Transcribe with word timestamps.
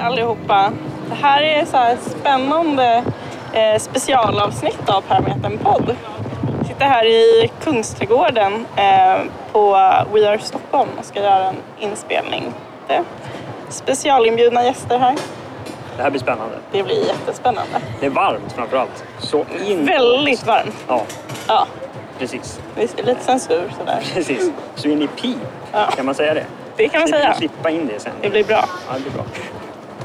allihopa. 0.00 0.72
Det 1.08 1.14
här 1.14 1.42
är 1.42 1.64
så 1.64 1.76
här 1.76 1.96
spännande 2.00 3.04
eh, 3.52 3.78
specialavsnitt 3.78 4.88
av 4.88 5.00
Parametern 5.00 5.58
podd. 5.58 5.96
Jag 6.58 6.66
sitter 6.66 6.84
här 6.84 7.06
i 7.06 7.50
Kungsträdgården 7.64 8.66
eh, 8.76 9.18
på 9.52 9.70
We 10.12 10.28
Are 10.30 10.38
Stockholm 10.38 10.88
och 10.98 11.04
ska 11.04 11.22
göra 11.22 11.44
en 11.44 11.56
inspelning. 11.78 12.52
Det 12.88 13.04
specialinbjudna 13.68 14.64
gäster 14.64 14.98
här. 14.98 15.16
Det 15.96 16.02
här 16.02 16.10
blir 16.10 16.20
spännande. 16.20 16.54
Det 16.72 16.82
blir 16.82 17.06
jättespännande. 17.06 17.80
Det 18.00 18.06
är 18.06 18.10
varmt 18.10 18.52
framförallt. 18.52 19.04
Så 19.18 19.44
in... 19.66 19.86
Väldigt 19.86 20.46
varmt. 20.46 20.84
Ja, 20.88 21.02
Ja, 21.48 21.66
precis. 22.18 22.60
visst, 22.76 22.96
det 22.96 23.02
är 23.02 23.06
lite 23.06 23.24
censur 23.24 23.72
sådär. 23.78 24.00
Precis. 24.14 24.50
Så 24.74 24.88
in 24.88 25.02
i 25.02 25.06
pip. 25.06 25.36
Ja. 25.72 25.86
Kan 25.96 26.06
man 26.06 26.14
säga 26.14 26.34
det? 26.34 26.44
Det 26.76 26.88
kan 26.88 27.00
man 27.00 27.06
Vi 27.06 27.12
säga. 27.12 27.32
klippa 27.32 27.70
in 27.70 27.86
det 27.86 28.00
sen. 28.00 28.12
Det 28.22 28.30
blir 28.30 28.44
bra. 28.44 28.64
Ja, 28.88 28.94
det 28.94 29.00
blir 29.00 29.12
bra. 29.12 29.22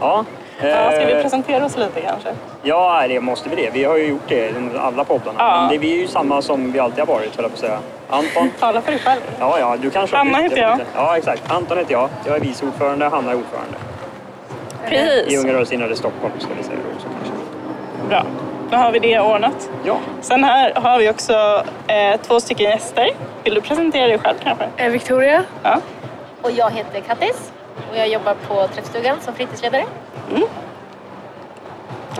Ja, 0.02 0.26
Ja, 0.62 0.92
ska 0.92 1.06
vi 1.06 1.14
eh, 1.14 1.22
presentera 1.22 1.66
oss 1.66 1.78
lite 1.78 2.02
kanske? 2.02 2.30
ja, 2.64 3.06
det 3.08 3.22
måste 3.22 3.50
vi 3.50 3.56
det. 3.56 3.70
Vi 3.74 3.84
har 3.84 3.98
ju 3.98 4.06
gjort 4.08 4.28
det 4.28 4.36
i 4.50 4.54
alla 4.80 5.04
poddarna. 5.04 5.36
Ja. 5.38 5.60
Men 5.62 5.70
det, 5.70 5.78
vi 5.78 5.94
är 5.94 5.98
ju 5.98 6.08
samma 6.08 6.42
som 6.42 6.72
vi 6.72 6.80
alltid 6.80 7.00
har 7.00 7.06
varit, 7.16 7.36
höll 7.36 7.44
jag 7.44 7.52
på 7.52 7.56
att 7.56 7.60
säga. 7.60 7.80
Anton? 8.10 8.50
Tala 8.60 8.82
för 8.82 8.92
dig 8.92 9.02
själv. 9.02 9.22
Ja, 9.40 9.60
ja, 9.60 9.78
du 9.82 9.90
kanske 9.90 10.18
Anna 10.18 10.38
heter 10.38 10.58
jag. 10.58 10.72
inte. 10.74 10.86
Ja, 10.96 11.18
exakt. 11.18 11.52
Anton 11.52 11.78
heter 11.78 11.92
jag. 11.92 12.10
Jag 12.26 12.36
är 12.36 12.40
vice 12.40 12.66
ordförande, 12.66 13.06
Hanna 13.06 13.32
är 13.32 13.36
ordförande. 13.36 13.78
I 14.86 14.90
Precis. 14.90 15.44
Unga 15.44 15.54
rörelsehindrade 15.54 15.96
Stockholm 15.96 16.34
ska 16.40 16.50
vi 16.58 16.64
säga 16.64 16.78
också 16.96 17.08
kanske. 17.18 17.34
Bra. 18.10 18.24
Då 18.72 18.78
har 18.78 18.92
vi 18.92 19.00
det 19.00 19.20
ordnat. 19.20 19.70
Ja, 19.84 19.98
Sen 20.22 20.44
här 20.44 20.74
har 20.76 21.00
vi 21.00 21.10
också 21.10 21.64
eh, 21.88 22.20
två 22.22 22.40
stycken 22.40 22.70
gäster. 22.70 23.10
Vill 23.44 23.54
du 23.56 23.62
presentera 23.62 24.08
dig 24.08 24.18
själv 24.20 24.36
kanske? 24.44 24.66
Eh, 24.78 24.90
Victoria. 24.92 25.44
Ja. 25.64 25.78
Och 26.42 26.52
jag 26.52 26.72
heter 26.72 27.00
Kattis 27.02 27.52
och 27.92 27.98
jag 27.98 28.08
jobbar 28.08 28.36
på 28.48 28.68
Träffstugan 28.68 29.18
som 29.22 29.34
fritidsledare. 29.34 29.86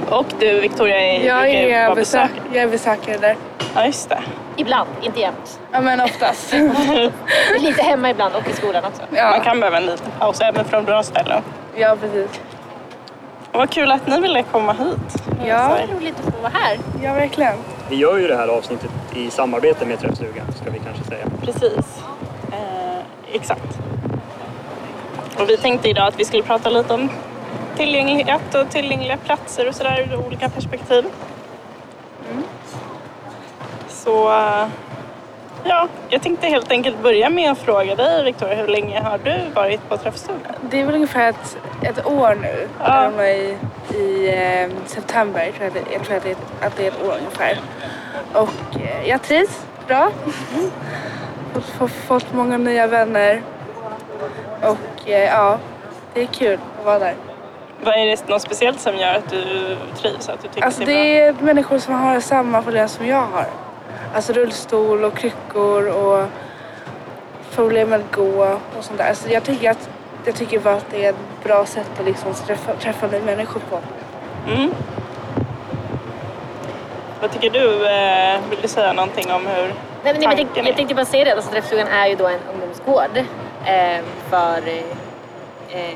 Och 0.10 0.26
du 0.40 0.60
Victoria 0.60 1.00
är, 1.00 1.26
Jag 1.28 1.50
är, 1.50 1.96
besök, 1.96 2.30
jag 2.54 2.64
är 2.64 2.68
besökare 2.68 3.18
där. 3.18 3.36
Ja, 3.76 3.86
just 3.86 4.10
det. 4.10 4.20
Ibland, 4.56 4.90
inte 5.02 5.20
jämt. 5.20 5.60
Ja 5.72 5.82
men 5.82 6.02
oftast. 6.02 6.54
Lite 7.60 7.82
hemma 7.84 8.10
ibland 8.10 8.36
och 8.36 8.50
i 8.50 8.54
skolan 8.54 8.84
också. 8.86 9.02
Man 9.10 9.20
Ja, 9.20 9.40
kan 9.44 9.60
behöva 9.60 9.78
en 9.78 9.86
liten 9.86 10.12
paus 10.20 10.42
även 10.42 10.66
från 10.66 10.86
bra 10.86 11.04
ställen. 11.04 11.42
ja 11.76 11.96
precis. 12.02 12.40
Och 13.52 13.60
vad 13.60 13.70
kul 13.70 13.92
att 13.92 14.08
ni 14.08 14.20
ville 14.22 14.44
komma 14.44 14.74
hit. 14.74 15.24
Ja. 15.46 15.56
Här. 15.56 15.88
Roligt 15.96 16.16
att 16.28 16.34
få 16.36 16.42
vara 16.42 16.52
här. 16.54 16.78
Ja 17.04 17.14
verkligen. 17.14 17.54
vi 17.90 17.96
gör 17.96 18.18
ju 18.18 18.28
det 18.28 18.36
här 18.36 18.48
avsnittet 18.48 18.92
i 19.16 19.30
samarbete 19.30 19.86
med 19.86 20.00
Träffstugan, 20.00 20.46
ska 20.62 20.70
vi 20.72 20.80
kanske 20.80 21.04
säga. 21.04 21.26
Precis. 21.42 22.04
Eh, 22.52 22.98
exakt. 23.34 23.78
Och 25.40 25.50
vi 25.50 25.58
tänkte 25.58 25.90
idag 25.90 26.08
att 26.08 26.20
vi 26.20 26.26
skulle 26.26 26.44
prata 26.44 26.70
lite 26.70 26.94
om 26.94 27.10
tillgänglighet 27.78 28.56
och 28.56 28.70
tillgängliga 28.70 29.18
platser 29.18 29.68
och 29.68 29.76
sådär 29.76 30.10
ur 30.12 30.26
olika 30.28 30.50
perspektiv. 30.50 31.06
Så 33.90 34.30
eh, 34.32 34.68
ja, 35.64 35.88
jag 36.10 36.22
tänkte 36.22 36.48
helt 36.48 36.72
enkelt 36.72 37.04
börja 37.04 37.30
med 37.30 37.52
att 37.52 37.58
fråga 37.58 37.96
dig 37.96 38.24
Victoria, 38.24 38.56
hur 38.56 38.68
länge 38.68 39.00
har 39.02 39.18
du 39.18 39.50
varit 39.56 39.90
på 39.90 39.98
Träffstugan? 39.98 40.40
Det 40.62 40.82
är 40.82 40.86
väl 40.86 40.96
ungefär 40.96 41.30
ett, 41.30 41.58
ett 41.82 42.06
år 42.08 42.38
nu. 42.42 42.68
Ja. 42.80 43.12
Ja. 43.18 43.26
I, 43.26 43.58
i 43.96 44.30
eh, 44.36 44.70
september 44.86 45.52
tror 45.58 45.64
jag, 45.64 45.74
det, 45.74 45.94
jag 45.94 46.04
tror 46.04 46.18
att 46.18 46.24
det, 46.24 46.30
är- 46.32 46.68
att 46.68 46.78
det 46.78 46.84
är 46.84 46.92
ett 46.92 47.04
år 47.04 47.16
ungefär. 47.20 47.60
Och 48.34 48.80
eh, 48.82 49.10
jag 49.10 49.22
trivs 49.22 49.66
bra. 49.88 50.10
Fått, 51.54 51.66
fått, 51.66 51.92
fått 51.92 52.34
många 52.34 52.58
nya 52.58 52.88
vänner. 52.88 53.42
Ja, 55.06 55.58
det 56.14 56.22
är 56.22 56.26
kul 56.26 56.60
att 56.80 56.86
vara 56.86 57.00
där. 57.00 57.16
Vad 57.84 57.94
är 57.96 58.06
det 58.06 58.28
något 58.28 58.42
speciellt 58.42 58.80
som 58.80 58.98
gör 58.98 59.14
att 59.14 59.30
du 59.30 59.78
trivs? 60.02 60.30
Att 60.30 60.42
du 60.42 60.48
tycker 60.48 60.66
Alltså 60.66 60.80
det 60.80 60.86
det 60.86 61.20
är 61.22 61.34
bra? 61.34 61.42
är 61.42 61.46
människor 61.46 61.78
som 61.80 61.94
har 61.94 62.20
samma 62.20 62.62
problem 62.62 62.88
som 62.88 63.08
jag 63.08 63.22
har. 63.22 63.46
Alltså 64.16 64.34
rullstol 64.34 65.04
och 65.04 65.18
kryckor 65.18 65.88
och 65.88 66.26
problem 67.56 67.90
med 67.90 68.00
att 68.00 68.16
gå 68.16 68.44
och 68.78 68.84
sånt 68.84 68.98
där. 68.98 69.14
Så 69.14 69.30
jag 69.30 69.44
tycker 69.44 69.72
att 69.72 69.90
jag 70.26 70.36
tycker 70.36 70.60
bara 70.60 70.74
att 70.74 70.86
det 70.92 71.06
är 71.06 71.10
ett 71.10 71.44
bra 71.44 71.66
sätt 71.66 71.90
att 72.00 72.06
liksom 72.06 72.34
träffa, 72.34 72.74
träffa 72.74 73.08
nya 73.08 73.22
människor 73.22 73.62
på. 73.70 73.80
Mm. 74.52 74.72
Vad 77.22 77.32
tycker 77.32 77.50
du? 77.50 77.88
Eh, 77.90 78.40
vill 78.50 78.60
du 78.62 78.68
säga 78.68 78.94
någonting 78.94 79.32
om 79.32 79.48
hur 79.48 79.62
Nej, 80.04 80.14
men 80.14 80.22
jag, 80.22 80.24
tanken 80.24 80.38
tänkte, 80.38 80.60
är? 80.60 80.66
jag 80.66 80.76
tänkte 80.76 80.96
bara 80.96 81.06
säga 81.06 81.26
det, 81.26 81.32
alltså, 81.34 81.52
Träffstugan 81.52 81.88
är 81.88 82.08
ju 82.08 82.16
då 82.16 82.28
en 82.28 82.40
ungdomsgård 82.54 83.24
för 84.30 84.68
eh, 84.68 84.84
eh, 85.80 85.96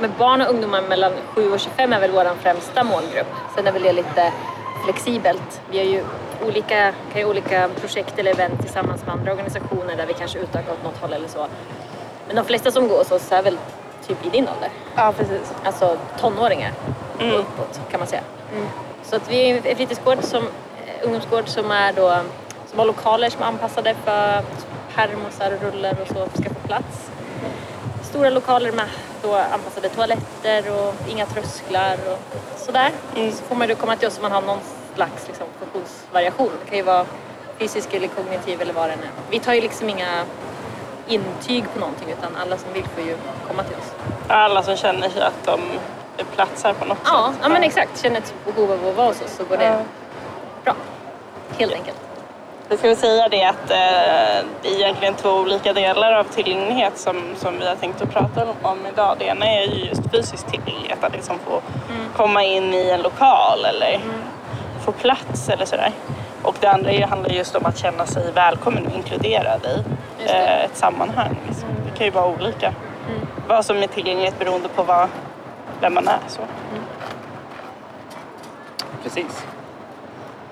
men 0.00 0.12
barn 0.18 0.40
och 0.40 0.50
ungdomar 0.50 0.82
mellan 0.82 1.12
7 1.34 1.52
och 1.52 1.60
25 1.60 1.92
är 1.92 2.00
väl 2.00 2.10
vår 2.10 2.30
främsta 2.42 2.84
målgrupp. 2.84 3.26
Sen 3.54 3.66
är 3.66 3.72
väl 3.72 3.82
det 3.82 3.92
lite 3.92 4.32
flexibelt. 4.84 5.60
Vi 5.70 5.78
har 5.78 5.84
ju 5.84 6.04
olika, 6.46 6.92
kan 7.12 7.20
ju 7.20 7.24
olika 7.28 7.68
projekt 7.80 8.18
eller 8.18 8.30
event 8.30 8.60
tillsammans 8.60 9.06
med 9.06 9.14
andra 9.14 9.32
organisationer 9.32 9.96
där 9.96 10.06
vi 10.06 10.14
kanske 10.14 10.38
utökar 10.38 10.72
åt 10.72 10.84
något 10.84 10.98
håll 11.00 11.12
eller 11.12 11.28
så. 11.28 11.46
Men 12.26 12.36
de 12.36 12.44
flesta 12.44 12.70
som 12.70 12.88
går 12.88 12.98
hos 12.98 13.10
oss 13.10 13.32
är 13.32 13.42
väl 13.42 13.58
typ 14.06 14.26
i 14.26 14.28
din 14.28 14.48
ålder. 14.48 14.68
Ja, 14.96 15.12
precis. 15.16 15.52
Alltså 15.64 15.96
tonåringar 16.20 16.72
Mm. 17.20 17.34
och 17.34 17.40
uppåt 17.40 17.80
kan 17.90 18.00
man 18.00 18.06
säga. 18.06 18.22
Så 19.02 19.16
att 19.16 19.30
vi 19.30 19.50
är 19.50 19.56
en 19.56 19.76
fritidsgård 19.76 20.18
som, 20.24 20.42
eh, 20.42 21.04
ungdomsgård 21.04 21.48
som 21.48 21.70
är 21.70 21.92
då 21.92 22.16
som 22.66 22.78
har 22.78 22.86
lokaler 22.86 23.30
som 23.30 23.42
är 23.42 23.46
anpassade 23.46 23.94
för 24.04 24.28
att 24.38 24.66
permosar 24.94 25.52
och 25.52 25.62
rullar 25.62 25.96
och 26.02 26.08
så 26.08 26.40
ska 26.40 26.48
få 26.48 26.66
plats. 26.66 27.07
Stora 28.02 28.30
lokaler 28.30 28.72
med 28.72 28.86
då 29.22 29.34
anpassade 29.34 29.88
toaletter 29.88 30.64
och 30.78 30.94
inga 31.08 31.26
trösklar 31.26 31.96
och 32.12 32.18
sådär. 32.58 32.90
Mm. 33.16 33.32
Så 33.32 33.42
får 33.44 33.54
man 33.56 33.68
ju 33.68 33.74
komma 33.74 33.96
till 33.96 34.08
oss 34.08 34.16
om 34.16 34.22
man 34.22 34.32
har 34.32 34.42
någon 34.42 34.58
slags 34.94 35.26
liksom, 35.28 35.46
funktionsvariation. 35.58 36.50
Det 36.64 36.68
kan 36.68 36.78
ju 36.78 36.84
vara 36.84 37.06
fysisk 37.58 37.94
eller 37.94 38.08
kognitiv 38.08 38.62
eller 38.62 38.72
vad 38.72 38.88
det 38.88 38.92
än 38.92 38.98
är. 38.98 39.10
Vi 39.30 39.38
tar 39.38 39.52
ju 39.54 39.60
liksom 39.60 39.88
inga 39.88 40.24
intyg 41.08 41.64
på 41.74 41.80
någonting 41.80 42.10
utan 42.10 42.36
alla 42.42 42.56
som 42.58 42.72
vill 42.72 42.84
får 42.84 43.04
ju 43.04 43.16
komma 43.48 43.62
till 43.62 43.76
oss. 43.76 43.92
Alla 44.28 44.62
som 44.62 44.76
känner 44.76 45.08
sig 45.08 45.22
att 45.22 45.44
de 45.44 45.60
platsar 46.34 46.72
på 46.72 46.84
något 46.84 46.98
Ja, 47.04 47.28
sätt. 47.32 47.40
ja 47.42 47.48
men 47.48 47.62
exakt. 47.62 48.02
Känner 48.02 48.18
ett 48.18 48.34
behov 48.44 48.72
av 48.72 48.88
att 48.88 48.96
vara 48.96 49.06
hos 49.06 49.20
oss 49.22 49.36
så 49.36 49.44
går 49.44 49.56
det 49.56 49.64
Ja. 49.64 49.80
bra. 50.64 50.74
Helt 51.58 51.72
enkelt. 51.72 51.96
Vi 52.70 52.76
ska 52.76 52.88
väl 52.88 52.96
säga 52.96 53.28
det 53.28 53.44
att 53.44 53.70
eh, 53.70 54.46
det 54.62 54.68
är 54.68 54.74
egentligen 54.74 55.14
två 55.14 55.30
olika 55.30 55.72
delar 55.72 56.12
av 56.12 56.24
tillgänglighet 56.24 56.98
som, 56.98 57.22
som 57.36 57.58
vi 57.58 57.68
har 57.68 57.74
tänkt 57.74 58.02
att 58.02 58.10
prata 58.10 58.46
om 58.62 58.78
idag. 58.92 59.16
Det 59.18 59.24
ena 59.24 59.46
är 59.46 59.62
ju 59.62 59.84
just 59.84 60.10
fysisk 60.10 60.46
tillgänglighet, 60.46 61.04
att 61.04 61.12
liksom 61.12 61.38
få 61.38 61.60
komma 62.16 62.44
in 62.44 62.74
i 62.74 62.90
en 62.90 63.02
lokal 63.02 63.64
eller 63.64 64.00
få 64.84 64.92
plats 64.92 65.48
eller 65.48 65.64
sådär. 65.64 65.92
Och 66.42 66.56
det 66.60 66.66
andra 66.66 67.06
handlar 67.06 67.30
just 67.30 67.56
om 67.56 67.66
att 67.66 67.78
känna 67.78 68.06
sig 68.06 68.32
välkommen 68.32 68.86
och 68.86 68.92
inkluderad 68.96 69.66
i 69.66 69.84
eh, 70.24 70.64
ett 70.64 70.76
sammanhang. 70.76 71.36
Liksom. 71.46 71.68
Det 71.84 71.98
kan 71.98 72.06
ju 72.06 72.10
vara 72.10 72.26
olika. 72.26 72.74
Vad 73.46 73.64
som 73.64 73.82
är 73.82 73.86
tillgänglighet 73.86 74.38
beroende 74.38 74.68
på 74.68 74.82
vad, 74.82 75.08
vem 75.80 75.94
man 75.94 76.08
är. 76.08 76.18
Så. 76.28 76.40
Precis. 79.02 79.46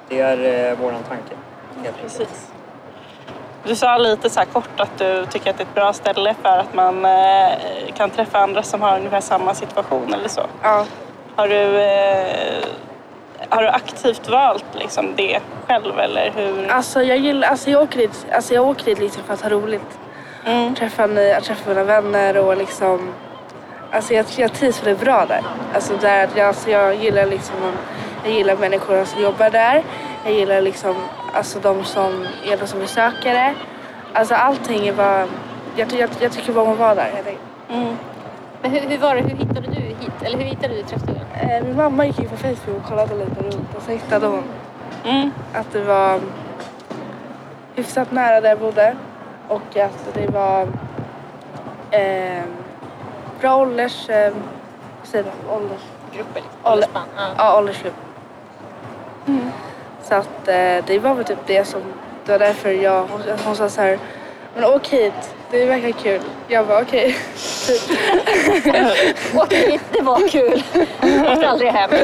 Det 0.09 0.21
är 0.21 0.71
eh, 0.71 0.78
våran 0.78 1.03
tanke. 1.03 1.34
Enkelt. 1.76 1.97
Precis. 2.03 2.53
Du 3.64 3.76
sa 3.76 3.98
lite 3.98 4.31
så 4.31 4.41
här 4.41 4.47
kort 4.47 4.81
att 4.81 4.98
du 4.98 5.26
tycker 5.31 5.50
att 5.50 5.59
det 5.59 5.62
är 5.62 5.66
ett 5.66 5.75
bra 5.75 5.92
ställe 5.92 6.34
för 6.42 6.59
att 6.59 6.75
man 6.75 7.04
eh, 7.04 7.50
kan 7.97 8.10
träffa 8.10 8.38
andra 8.38 8.62
som 8.62 8.82
har 8.82 8.98
ungefär 8.98 9.20
samma 9.20 9.54
situation 9.54 10.15
eller 10.15 10.28
så. 10.28 10.42
Ja. 10.62 10.84
Har 11.36 11.48
du, 11.48 11.81
eh, 11.81 12.65
har 13.48 13.62
du 13.62 13.69
aktivt 13.69 14.28
valt 14.28 14.65
liksom 14.72 15.12
det 15.16 15.41
själv 15.66 15.98
eller 15.98 16.32
hur? 16.36 16.69
Alltså 16.70 17.03
jag 17.03 17.18
gillar, 17.18 17.48
alltså 17.48 17.71
jag 17.71 17.83
åker 17.83 17.98
dit, 17.98 18.27
alltså 18.33 18.54
jag 18.54 18.68
åker 18.68 18.84
dit 18.84 18.98
liksom 18.98 19.22
för 19.22 19.34
att 19.34 19.42
ha 19.42 19.51
roligt. 19.51 19.98
Mm. 20.45 20.74
Träffa, 20.74 21.06
nya, 21.06 21.41
träffa 21.41 21.68
mina 21.68 21.84
vänner 21.84 22.36
och 22.36 22.56
liksom 22.56 23.12
Alltså 23.91 24.15
jag, 24.15 24.27
jag 24.36 24.53
trivs 24.53 24.83
väldigt 24.83 25.04
bra 25.04 25.27
där. 25.27 25.42
Alltså 25.74 25.97
där 25.97 26.42
alltså 26.42 26.71
jag 26.71 26.95
gillar 26.95 27.27
liksom 27.27 27.54
Jag 28.24 28.33
gillar 28.33 28.56
människorna 28.56 29.04
som 29.04 29.22
jobbar 29.22 29.51
där. 29.51 29.83
Jag 30.24 30.34
gillar 30.34 30.60
liksom 30.60 30.95
alltså 31.36 31.60
de 31.60 31.84
som 31.84 32.27
de 32.60 32.66
som 32.66 32.80
besökare. 32.80 33.54
Alltså 34.12 34.34
allting 34.34 34.86
är 34.88 34.92
bara 34.92 35.27
Jag, 35.77 35.92
jag, 35.92 36.10
jag 36.21 36.33
tycker 36.33 36.59
om 36.59 36.68
att 36.72 36.78
vara 36.78 36.94
där 36.94 37.10
helt. 37.15 37.28
Mm. 37.68 37.97
Men 38.62 38.71
hur, 38.71 38.80
hur 38.80 38.98
var 38.98 39.15
det? 39.15 39.21
Hur 39.21 39.36
hittade 39.36 39.60
du 39.60 39.80
hit? 39.80 40.22
Eller 40.22 40.38
hur 40.38 40.44
hittade 40.44 40.74
du 40.74 40.83
Träffstugan? 40.83 41.24
Eh, 41.41 41.62
Min 41.65 41.77
mamma 41.77 42.06
gick 42.06 42.18
in 42.18 42.28
på 42.28 42.36
Facebook 42.36 42.77
och 42.83 42.88
kollade 42.88 43.15
lite 43.15 43.42
runt 43.42 43.77
och 43.77 43.83
så 43.83 43.91
hittade 43.91 44.27
hon 44.27 44.42
Mm. 45.04 45.30
att 45.54 45.72
det 45.72 45.80
var 45.84 46.21
hyfsat 47.74 48.12
nära 48.12 48.41
där 48.41 48.48
jag 48.48 48.59
bodde 48.59 48.97
och 49.48 49.77
att 49.77 50.09
det 50.15 50.27
var 50.27 50.68
eh, 51.91 52.42
bra 53.41 53.56
ålders... 53.56 54.09
Eh, 54.09 54.32
vad 55.00 55.09
säger 55.09 55.24
man? 55.24 55.56
Ålders... 55.56 55.80
Grupper 56.12 56.34
liksom? 56.41 56.72
Ålder-? 56.72 56.89
Ja. 57.16 57.22
Ja, 57.39 57.59
åldersgrupp. 57.59 57.94
Så 60.08 60.14
att 60.14 60.48
eh, 60.48 60.84
det 60.86 60.98
var 61.03 61.14
väl 61.14 61.24
typ 61.24 61.38
det 61.47 61.64
som... 61.64 61.80
Det 62.24 62.32
var 62.32 62.38
därför 62.38 62.70
jag... 62.70 63.03
Hon, 63.03 63.20
hon 63.44 63.56
sa 63.56 63.68
så 63.68 63.80
här, 63.80 63.98
men 64.54 64.64
åk 64.64 64.88
hit, 64.88 65.34
det 65.50 65.64
verkar 65.64 65.91
kul. 65.91 66.20
Jag 66.48 66.66
bara 66.66 66.82
okej. 66.82 67.12
typ. 67.66 67.82
Åkte 69.36 69.56
hit, 69.56 69.80
det 69.92 70.03
var 70.03 70.28
kul. 70.28 70.62
Åkte 71.32 71.48
aldrig 71.48 71.70
hem. 71.70 71.91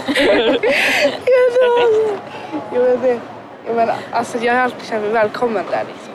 Jo, 2.74 2.82
men 2.82 3.00
det, 3.02 3.20
jag 3.66 3.76
menar, 3.76 3.96
alltså 4.12 4.38
jag 4.38 4.54
har 4.54 4.60
alltid 4.60 4.88
känt 4.88 5.02
mig 5.02 5.12
välkommen 5.12 5.64
där 5.70 5.84
liksom. 5.88 6.12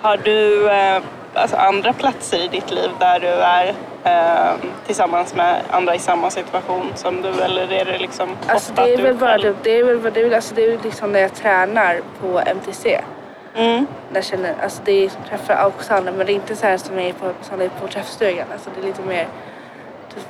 Har 0.00 0.16
du 0.16 0.70
eh, 0.70 1.02
alltså 1.38 1.56
andra 1.56 1.92
platser 1.92 2.38
i 2.44 2.48
ditt 2.48 2.70
liv 2.70 2.90
där 3.00 3.20
du 3.20 3.28
är 3.28 3.74
eh, 4.04 4.56
tillsammans 4.86 5.34
med 5.34 5.62
andra 5.70 5.94
i 5.94 5.98
samma 5.98 6.30
situation 6.30 6.92
som 6.94 7.22
du 7.22 7.28
eller 7.28 7.72
är 7.72 7.84
det 7.84 7.98
liksom 7.98 8.28
Alltså 8.46 8.72
det 8.72 8.92
är 8.92 8.96
du 8.96 9.02
väl 9.02 9.14
bara 9.14 9.38
själv- 9.38 9.56
det, 9.62 9.78
är 9.78 9.84
väl, 9.84 10.16
är 10.16 10.22
väl, 10.22 10.34
alltså 10.34 10.54
det 10.54 10.64
är 10.64 10.78
liksom 10.82 11.12
när 11.12 11.20
jag 11.20 11.34
tränar 11.34 12.00
på 12.20 12.40
MTC. 12.40 13.00
Mm. 13.54 13.86
Där 14.08 14.16
jag 14.16 14.24
känner, 14.24 14.54
alltså 14.62 14.82
det 14.84 15.04
är 15.04 15.10
träffar 15.28 15.66
också 15.66 15.94
andra 15.94 16.12
men 16.12 16.26
det 16.26 16.32
är 16.32 16.34
inte 16.34 16.56
så 16.56 16.66
här 16.66 16.76
som 16.76 16.98
jag 16.98 17.08
är 17.08 17.12
på, 17.12 17.32
som 17.42 17.58
det 17.58 17.64
är 17.64 17.68
på 17.68 17.86
träffstugan. 17.88 18.46
Alltså 18.52 18.70
det 18.74 18.80
är 18.80 18.86
lite 18.86 19.02
mer, 19.02 19.28
typ, 20.14 20.26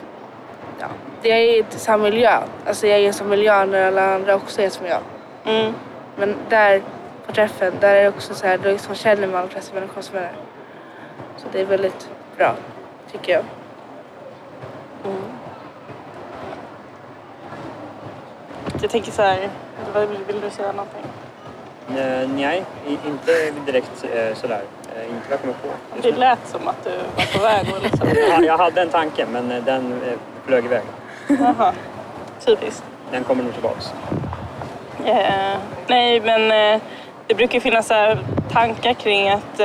ja, 0.81 0.87
det 1.23 1.29
är 1.31 1.59
inte 1.59 1.79
samma 1.79 2.05
miljö. 2.05 2.39
Alltså 2.67 2.87
jag 2.87 2.99
är 2.99 3.09
i 3.09 3.13
samma 3.13 3.31
miljö 3.31 3.65
när 3.65 3.87
alla 3.87 4.15
andra 4.15 4.35
också 4.35 4.63
är 4.63 4.71
som 4.71 4.87
jag. 4.87 5.01
Mm. 5.45 5.75
Men 6.17 6.35
där 6.49 6.83
på 7.27 7.33
träffen, 7.33 7.73
där 7.81 7.95
är 7.97 8.03
det 8.03 8.09
också 8.09 8.35
så 8.35 8.47
här, 8.47 8.59
då 8.59 8.69
liksom 8.69 8.95
känner 8.95 9.27
man 9.27 9.41
de 9.43 9.49
flesta 9.49 9.75
människor 9.75 10.03
som 10.03 10.17
är 10.17 10.21
där. 10.21 10.33
Så 11.39 11.47
det 11.53 11.61
är 11.61 11.65
väldigt 11.65 12.09
bra, 12.37 12.55
tycker 13.13 13.33
jag. 13.33 13.45
Jag 18.83 18.91
tänker 18.91 19.13
så 19.13 19.23
här, 19.23 19.49
vill, 19.95 20.19
vill 20.27 20.41
du 20.41 20.51
säga 20.51 20.73
någonting? 20.73 21.03
Eh, 21.97 22.29
nej, 22.29 22.65
inte 23.07 23.51
direkt 23.67 24.05
eh, 24.15 24.35
sådär. 24.35 24.63
Eh, 24.97 25.03
inte 25.05 25.23
vad 25.29 25.33
jag 25.33 25.41
kommer 25.41 25.55
på. 25.55 25.69
Det 26.03 26.13
lät 26.13 26.49
som 26.49 26.69
att 26.69 26.85
du 26.85 26.91
var 26.91 27.39
på 27.39 27.43
väg 27.43 27.75
och 27.77 27.83
liksom... 27.83 28.09
Ja, 28.31 28.43
Jag 28.43 28.59
hade 28.59 28.81
en 28.83 28.89
tanke 28.89 29.27
men 29.33 29.49
den 29.65 30.01
flög 30.47 30.65
iväg. 30.65 30.83
Jaha, 31.29 31.73
typiskt. 32.41 32.85
Den 33.11 33.25
kommer 33.25 33.45
nog 33.45 33.53
tillbaks. 33.53 33.93
Nej, 35.87 36.21
men 36.21 36.49
det 37.27 37.35
brukar 37.35 37.61
finnas 37.61 37.87
så 37.87 38.17
tankar 38.53 38.93
kring 38.95 39.29
att 39.31 39.61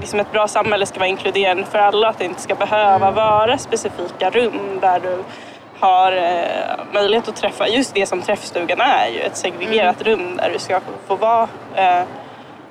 liksom 0.00 0.20
ett 0.20 0.32
bra 0.32 0.48
samhälle 0.48 0.86
ska 0.86 0.98
vara 0.98 1.08
inkluderande 1.08 1.64
för 1.64 1.78
alla. 1.78 2.08
Att 2.08 2.18
det 2.18 2.24
inte 2.24 2.40
ska 2.40 2.54
behöva 2.54 3.10
vara 3.10 3.58
specifika 3.58 4.30
rum 4.30 4.78
där 4.80 5.00
du 5.00 5.18
har 5.80 6.12
eh, 6.12 6.84
möjlighet 6.92 7.28
att 7.28 7.36
träffa. 7.36 7.68
Just 7.68 7.94
det 7.94 8.06
som 8.06 8.22
träffstugan 8.22 8.80
är 8.80 9.08
ju, 9.08 9.20
ett 9.20 9.36
segregerat 9.36 10.02
rum 10.02 10.36
där 10.36 10.50
du 10.52 10.58
ska 10.58 10.80
få 11.06 11.16
vara 11.16 11.48
eh, 11.74 12.02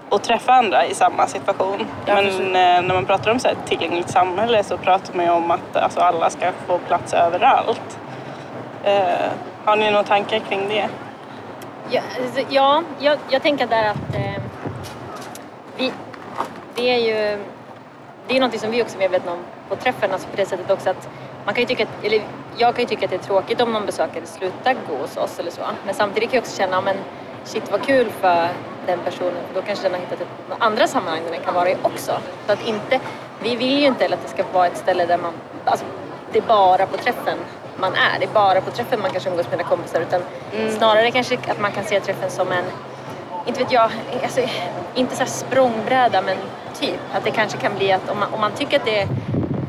och 0.09 0.21
träffa 0.21 0.53
andra 0.53 0.85
i 0.85 0.93
samma 0.93 1.27
situation. 1.27 1.87
Ja, 2.05 2.15
Men 2.15 2.27
eh, 2.45 2.81
när 2.81 2.93
man 2.93 3.05
pratar 3.05 3.31
om 3.31 3.39
så 3.39 3.47
här, 3.47 3.55
ett 3.55 3.69
tillgängligt 3.69 4.09
samhälle 4.09 4.63
så 4.63 4.77
pratar 4.77 5.13
man 5.13 5.25
ju 5.25 5.31
om 5.31 5.51
att 5.51 5.75
alltså, 5.75 5.99
alla 5.99 6.29
ska 6.29 6.51
få 6.67 6.77
plats 6.77 7.13
överallt. 7.13 7.99
Eh, 8.83 9.29
har 9.65 9.75
ni 9.75 9.91
några 9.91 10.03
tankar 10.03 10.39
kring 10.39 10.67
det? 10.67 10.89
Ja, 11.89 12.01
alltså, 12.21 12.41
ja 12.49 12.83
jag, 12.99 13.17
jag 13.29 13.41
tänker 13.41 13.67
där 13.67 13.89
att 13.89 14.15
eh, 14.15 14.43
vi, 15.77 15.91
det 16.75 16.89
är 16.89 16.97
ju 16.97 17.39
det 18.27 18.37
är 18.37 18.41
något 18.41 18.59
som 18.59 18.71
vi 18.71 18.83
också 18.83 18.95
är 18.95 18.99
medvetna 18.99 19.31
om 19.31 19.39
på 19.69 19.75
träffen, 19.75 20.11
alltså 20.11 20.27
på 20.27 20.35
det 20.35 20.45
sättet 20.45 20.71
också 20.71 20.89
att 20.89 21.09
man 21.45 21.53
kan 21.53 21.61
ju 21.61 21.67
tycka 21.67 21.83
att, 21.83 22.05
eller 22.05 22.21
jag 22.57 22.75
kan 22.75 22.83
ju 22.83 22.87
tycka 22.87 23.05
att 23.05 23.11
det 23.11 23.17
är 23.17 23.27
tråkigt 23.27 23.61
om 23.61 23.73
någon 23.73 23.85
besökare 23.85 24.25
slutar 24.25 24.75
gå 24.89 24.95
hos 24.97 25.17
oss 25.17 25.39
eller 25.39 25.51
så. 25.51 25.61
Men 25.85 25.95
samtidigt 25.95 26.29
kan 26.29 26.37
jag 26.37 26.41
också 26.41 26.57
känna, 26.57 26.81
men 26.81 26.95
shit 27.43 27.71
vad 27.71 27.85
kul 27.85 28.09
för 28.09 28.49
den 28.85 28.99
personen, 28.99 29.43
då 29.53 29.61
kanske 29.61 29.83
den 29.83 29.93
har 29.93 29.99
hittat 29.99 30.21
ett, 30.21 30.27
några 30.49 30.63
andra 30.65 30.87
sammanhang 30.87 31.21
där 31.25 31.31
den 31.31 31.41
kan 31.41 31.53
vara 31.53 31.69
i 31.69 31.75
också. 31.81 32.17
Så 32.45 32.51
att 32.51 32.67
inte, 32.67 32.99
vi 33.43 33.55
vill 33.55 33.79
ju 33.79 33.85
inte 33.85 34.05
att 34.05 34.23
det 34.23 34.29
ska 34.29 34.43
vara 34.53 34.67
ett 34.67 34.77
ställe 34.77 35.05
där 35.05 35.17
man, 35.17 35.33
alltså 35.65 35.85
det 36.31 36.39
är 36.39 36.43
bara 36.43 36.85
på 36.85 36.97
träffen 36.97 37.37
man 37.77 37.93
är. 37.93 38.19
Det 38.19 38.25
är 38.25 38.33
bara 38.33 38.61
på 38.61 38.71
träffen 38.71 39.01
man 39.01 39.11
kanske 39.11 39.29
umgås 39.29 39.45
med 39.45 39.59
sina 39.59 39.69
kompisar 39.69 40.01
utan 40.01 40.21
snarare 40.77 41.11
kanske 41.11 41.37
att 41.47 41.59
man 41.59 41.71
kan 41.71 41.83
se 41.83 41.99
träffen 41.99 42.29
som 42.29 42.51
en 42.51 42.63
inte 43.45 43.63
vet 43.63 43.71
jag, 43.71 43.91
alltså, 44.23 44.41
inte 44.95 45.15
så 45.15 45.19
här 45.19 45.29
språngbräda 45.29 46.21
men 46.21 46.37
typ. 46.73 46.99
Att 47.13 47.23
det 47.23 47.31
kanske 47.31 47.57
kan 47.57 47.75
bli 47.75 47.91
att 47.91 48.09
om 48.09 48.19
man, 48.19 48.33
om 48.33 48.39
man 48.41 48.51
tycker 48.51 48.79
att 48.79 48.85
det 48.85 49.07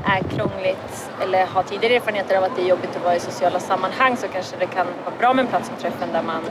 är 0.05 0.23
krångligt 0.37 1.11
eller 1.23 1.47
har 1.47 1.62
tidigare 1.62 1.94
erfarenheter 1.94 2.37
av 2.37 2.44
att 2.44 2.56
det 2.56 2.62
är 2.62 2.67
jobbigt 2.67 2.97
att 2.97 3.05
vara 3.05 3.17
i 3.17 3.20
sociala 3.20 3.61
sammanhang 3.61 4.17
så 4.17 4.29
kanske 4.29 4.56
det 4.56 4.67
kan 4.67 4.87
vara 5.05 5.14
bra 5.19 5.35
med 5.35 5.43
en 5.43 5.49
plats 5.49 5.69
som 5.69 5.76
träffen 5.76 6.12
där 6.12 6.23
man 6.23 6.43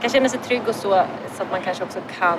kan 0.00 0.10
känna 0.10 0.28
sig 0.28 0.38
trygg 0.40 0.68
och 0.68 0.74
så, 0.74 1.02
så 1.36 1.42
att 1.42 1.50
man 1.50 1.60
kanske 1.62 1.84
också 1.84 1.98
kan 2.18 2.38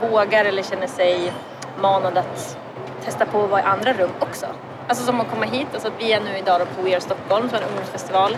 vågar 0.00 0.44
eller 0.44 0.62
känner 0.62 0.86
sig 0.86 1.32
manad 1.80 2.18
att 2.18 2.58
testa 3.04 3.26
på 3.26 3.44
att 3.44 3.50
vara 3.50 3.60
i 3.60 3.64
andra 3.64 3.92
rum 3.92 4.10
också. 4.18 4.46
Alltså 4.88 5.04
som 5.04 5.20
att 5.20 5.30
komma 5.30 5.44
hit, 5.44 5.66
alltså 5.72 5.88
att 5.88 5.94
vi 5.98 6.12
är 6.12 6.20
nu 6.20 6.38
idag 6.38 6.60
då 6.60 6.66
på 6.66 6.82
We 6.82 6.92
Are 6.92 7.00
Stockholm 7.00 7.48
som 7.48 7.58
är 7.58 7.62
en 7.62 7.68
ungdomsfestival. 7.68 8.36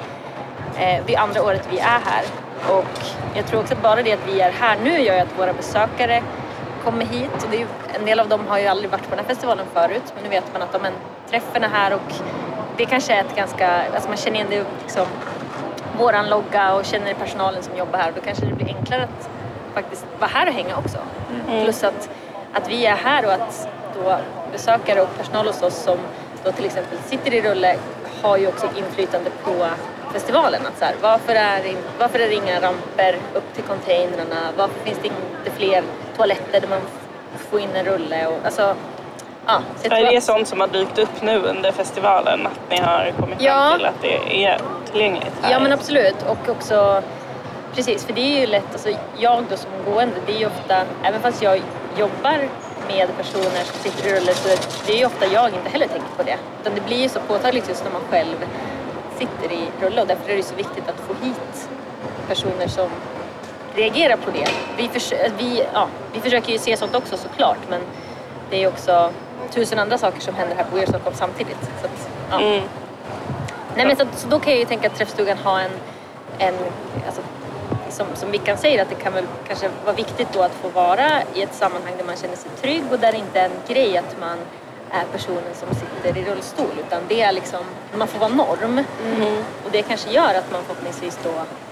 Eh, 0.77 1.05
det 1.06 1.15
är 1.15 1.21
andra 1.21 1.43
året 1.43 1.69
vi 1.71 1.79
är 1.79 2.00
här 2.05 2.25
och 2.69 3.00
jag 3.35 3.47
tror 3.47 3.61
också 3.61 3.75
att 3.75 3.83
bara 3.83 4.03
det 4.03 4.12
att 4.12 4.29
vi 4.29 4.41
är 4.41 4.50
här 4.50 4.79
nu 4.85 5.00
gör 5.00 5.15
ju 5.15 5.21
att 5.21 5.39
våra 5.39 5.53
besökare 5.53 6.23
kommer 6.84 7.05
hit. 7.05 7.44
Och 7.44 7.50
det 7.50 7.56
är 7.56 7.61
ju, 7.61 7.67
en 7.99 8.05
del 8.05 8.20
av 8.20 8.29
dem 8.29 8.46
har 8.49 8.58
ju 8.58 8.67
aldrig 8.67 8.90
varit 8.90 9.05
på 9.05 9.11
den 9.11 9.19
här 9.19 9.26
festivalen 9.26 9.67
förut 9.73 10.12
men 10.14 10.25
nu 10.25 10.31
vet 10.31 10.52
man 10.52 10.62
att 10.62 10.73
de 10.73 10.81
träffen 11.31 11.64
är 11.64 11.69
här 11.69 11.94
och 11.94 12.12
det 12.76 12.87
kanske 12.87 13.14
är 13.14 13.20
ett 13.20 13.37
ganska, 13.37 13.82
alltså 13.94 14.08
man 14.08 14.17
känner 14.17 14.37
igen 14.37 14.46
det 14.50 14.64
liksom 14.82 15.06
våran 15.99 16.29
logga 16.29 16.75
och 16.75 16.84
känner 16.84 17.14
personalen 17.14 17.62
som 17.62 17.76
jobbar 17.76 17.99
här. 17.99 18.12
Då 18.14 18.20
kanske 18.20 18.46
det 18.46 18.55
blir 18.55 18.76
enklare 18.76 19.02
att 19.02 19.31
faktiskt 19.75 20.06
vara 20.19 20.31
här 20.31 20.46
och 20.49 20.55
hänga 20.55 20.76
också. 20.76 20.99
Plus 21.62 21.84
att, 21.84 22.11
att 22.52 22.69
vi 22.69 22.87
är 22.87 22.96
här 22.96 23.26
och 23.26 23.32
att 23.32 23.69
då 23.94 24.17
besökare 24.52 25.00
och 25.00 25.17
personal 25.17 25.46
hos 25.46 25.62
oss 25.62 25.75
som 25.75 25.99
då 26.44 26.52
till 26.52 26.64
exempel 26.64 26.99
sitter 26.99 27.34
i 27.34 27.43
rulle 27.43 27.76
har 28.23 28.37
ju 28.37 28.46
också 28.49 28.67
ett 28.67 28.76
inflytande 28.76 29.31
på 29.44 29.67
festivalen. 30.12 30.62
Att 30.67 30.79
så 30.79 30.85
här, 30.85 30.94
varför, 31.00 31.35
är, 31.35 31.76
varför 31.99 32.19
är 32.19 32.29
det 32.29 32.35
inga 32.35 32.61
ramper 32.61 33.17
upp 33.35 33.55
till 33.55 33.64
containrarna? 33.64 34.41
Varför 34.56 34.81
finns 34.85 34.99
det 35.03 35.06
inte 35.09 35.56
fler 35.56 35.82
toaletter 36.17 36.61
där 36.61 36.69
man 36.69 36.81
får 37.50 37.61
in 37.61 37.69
en 37.75 37.85
rulle? 37.85 38.26
Och, 38.26 38.38
alltså, 38.44 38.75
ja, 39.47 39.61
så 39.82 39.88
tror 39.88 39.99
det 40.11 40.20
sånt 40.20 40.49
som 40.49 40.61
har 40.61 40.69
dykt 40.69 40.99
upp 40.99 41.23
nu 41.23 41.38
under 41.43 41.73
festivalen? 41.73 42.47
Att 42.47 42.70
ni 42.70 42.76
har 42.79 43.12
kommit 43.20 43.37
Ja. 43.43 43.69
fram 43.69 43.79
till 43.79 43.87
att 43.87 44.03
det 44.03 44.44
är 44.44 44.59
tillgängligt 44.93 45.32
här? 45.43 45.53
Ja 45.53 45.61
men 45.61 45.73
absolut 45.73 46.23
och 46.29 46.49
också 46.49 47.03
precis 47.75 48.05
för 48.05 48.12
det 48.12 48.20
är 48.37 48.41
ju 48.41 48.47
lätt, 48.47 48.73
alltså 48.73 48.88
jag 49.19 49.44
då 49.50 49.56
som 49.56 49.70
gående 49.94 50.15
det 50.26 50.32
är 50.32 50.38
ju 50.38 50.47
ofta, 50.47 50.82
även 51.05 51.20
fast 51.20 51.43
jag 51.43 51.63
jobbar 51.98 52.48
med 52.89 53.08
personer 53.17 53.65
som 53.65 53.79
sitter 53.91 54.08
i 54.08 54.13
rulle 54.20 54.34
så 54.34 54.48
det 54.87 54.93
är 54.93 54.96
ju 54.98 55.06
ofta 55.06 55.27
jag 55.27 55.48
inte 55.48 55.70
heller 55.70 55.87
tänker 55.87 56.08
på 56.17 56.22
det. 56.22 56.37
Utan 56.60 56.75
det 56.75 56.81
blir 56.81 56.96
ju 57.03 57.08
så 57.08 57.20
påtagligt 57.20 57.69
just 57.69 57.84
när 57.84 57.91
man 57.93 58.03
själv 58.10 58.37
sitter 59.19 59.53
i 59.53 59.69
rulle 59.81 60.01
och 60.01 60.07
därför 60.07 60.31
är 60.33 60.37
det 60.37 60.43
så 60.43 60.55
viktigt 60.55 60.89
att 60.89 61.01
få 61.01 61.25
hit 61.25 61.69
personer 62.29 62.69
som 62.69 62.91
reagerar 63.75 64.17
på 64.17 64.31
det. 64.31 64.49
Vi, 64.77 64.89
förs- 64.89 65.31
vi, 65.39 65.65
ja, 65.75 65.89
vi 66.13 66.21
försöker 66.21 66.53
ju 66.53 66.59
se 66.59 66.77
sånt 66.77 66.95
också 66.95 67.17
såklart 67.17 67.59
men 67.71 67.81
det 68.51 68.57
är 68.57 68.61
ju 68.61 68.67
också 68.67 69.11
tusen 69.51 69.79
andra 69.79 69.99
saker 69.99 70.21
som 70.21 70.35
händer 70.35 70.57
här 70.57 70.65
på 70.65 70.79
er 70.79 70.87
Stockholm 70.87 71.17
samtidigt. 71.17 71.59
Så 71.81 71.87
att, 71.87 72.09
ja. 72.31 72.41
Mm. 72.41 72.63
Nej, 73.77 73.87
men 73.87 73.97
så, 73.97 74.05
så 74.17 74.29
då 74.29 74.39
kan 74.41 74.53
jag 74.53 74.61
ju 74.61 74.65
tänka 74.67 74.87
att 74.89 74.95
träffstugan 74.97 75.39
har 75.39 75.61
en, 75.61 75.71
en 76.39 76.55
alltså, 77.07 77.23
som, 77.91 78.07
som 78.15 78.31
Vickan 78.31 78.57
säger, 78.59 78.83
att 78.83 78.89
det 78.89 78.95
kan 78.95 79.13
väl 79.13 79.25
kanske 79.49 79.69
vara 79.85 79.97
viktigt 79.97 80.29
då 80.33 80.43
att 80.43 80.53
få 80.55 80.69
vara 80.69 81.09
i 81.35 81.43
ett 81.43 81.55
sammanhang 81.55 81.93
där 81.99 82.05
man 82.05 82.17
känner 82.17 82.37
sig 82.37 82.51
trygg 82.61 82.83
och 82.93 82.99
där 82.99 83.13
det 83.13 83.19
inte 83.19 83.41
är 83.41 83.45
en 83.45 83.51
grej 83.69 83.97
att 83.99 84.17
man 84.21 84.39
är 84.93 85.05
personen 85.13 85.55
som 85.55 85.69
sitter 85.75 86.19
i 86.20 86.25
rullstol 86.25 86.70
utan 86.87 87.01
det 87.08 87.22
är 87.22 87.32
liksom, 87.32 87.61
man 87.94 88.08
får 88.08 88.19
vara 88.19 88.31
norm. 88.31 88.84
Och 89.65 89.70
det 89.70 89.82
kanske 89.82 90.11
gör 90.11 90.34
att 90.34 90.53
man 90.53 90.63
förhoppningsvis 90.67 91.19
då 91.25 91.31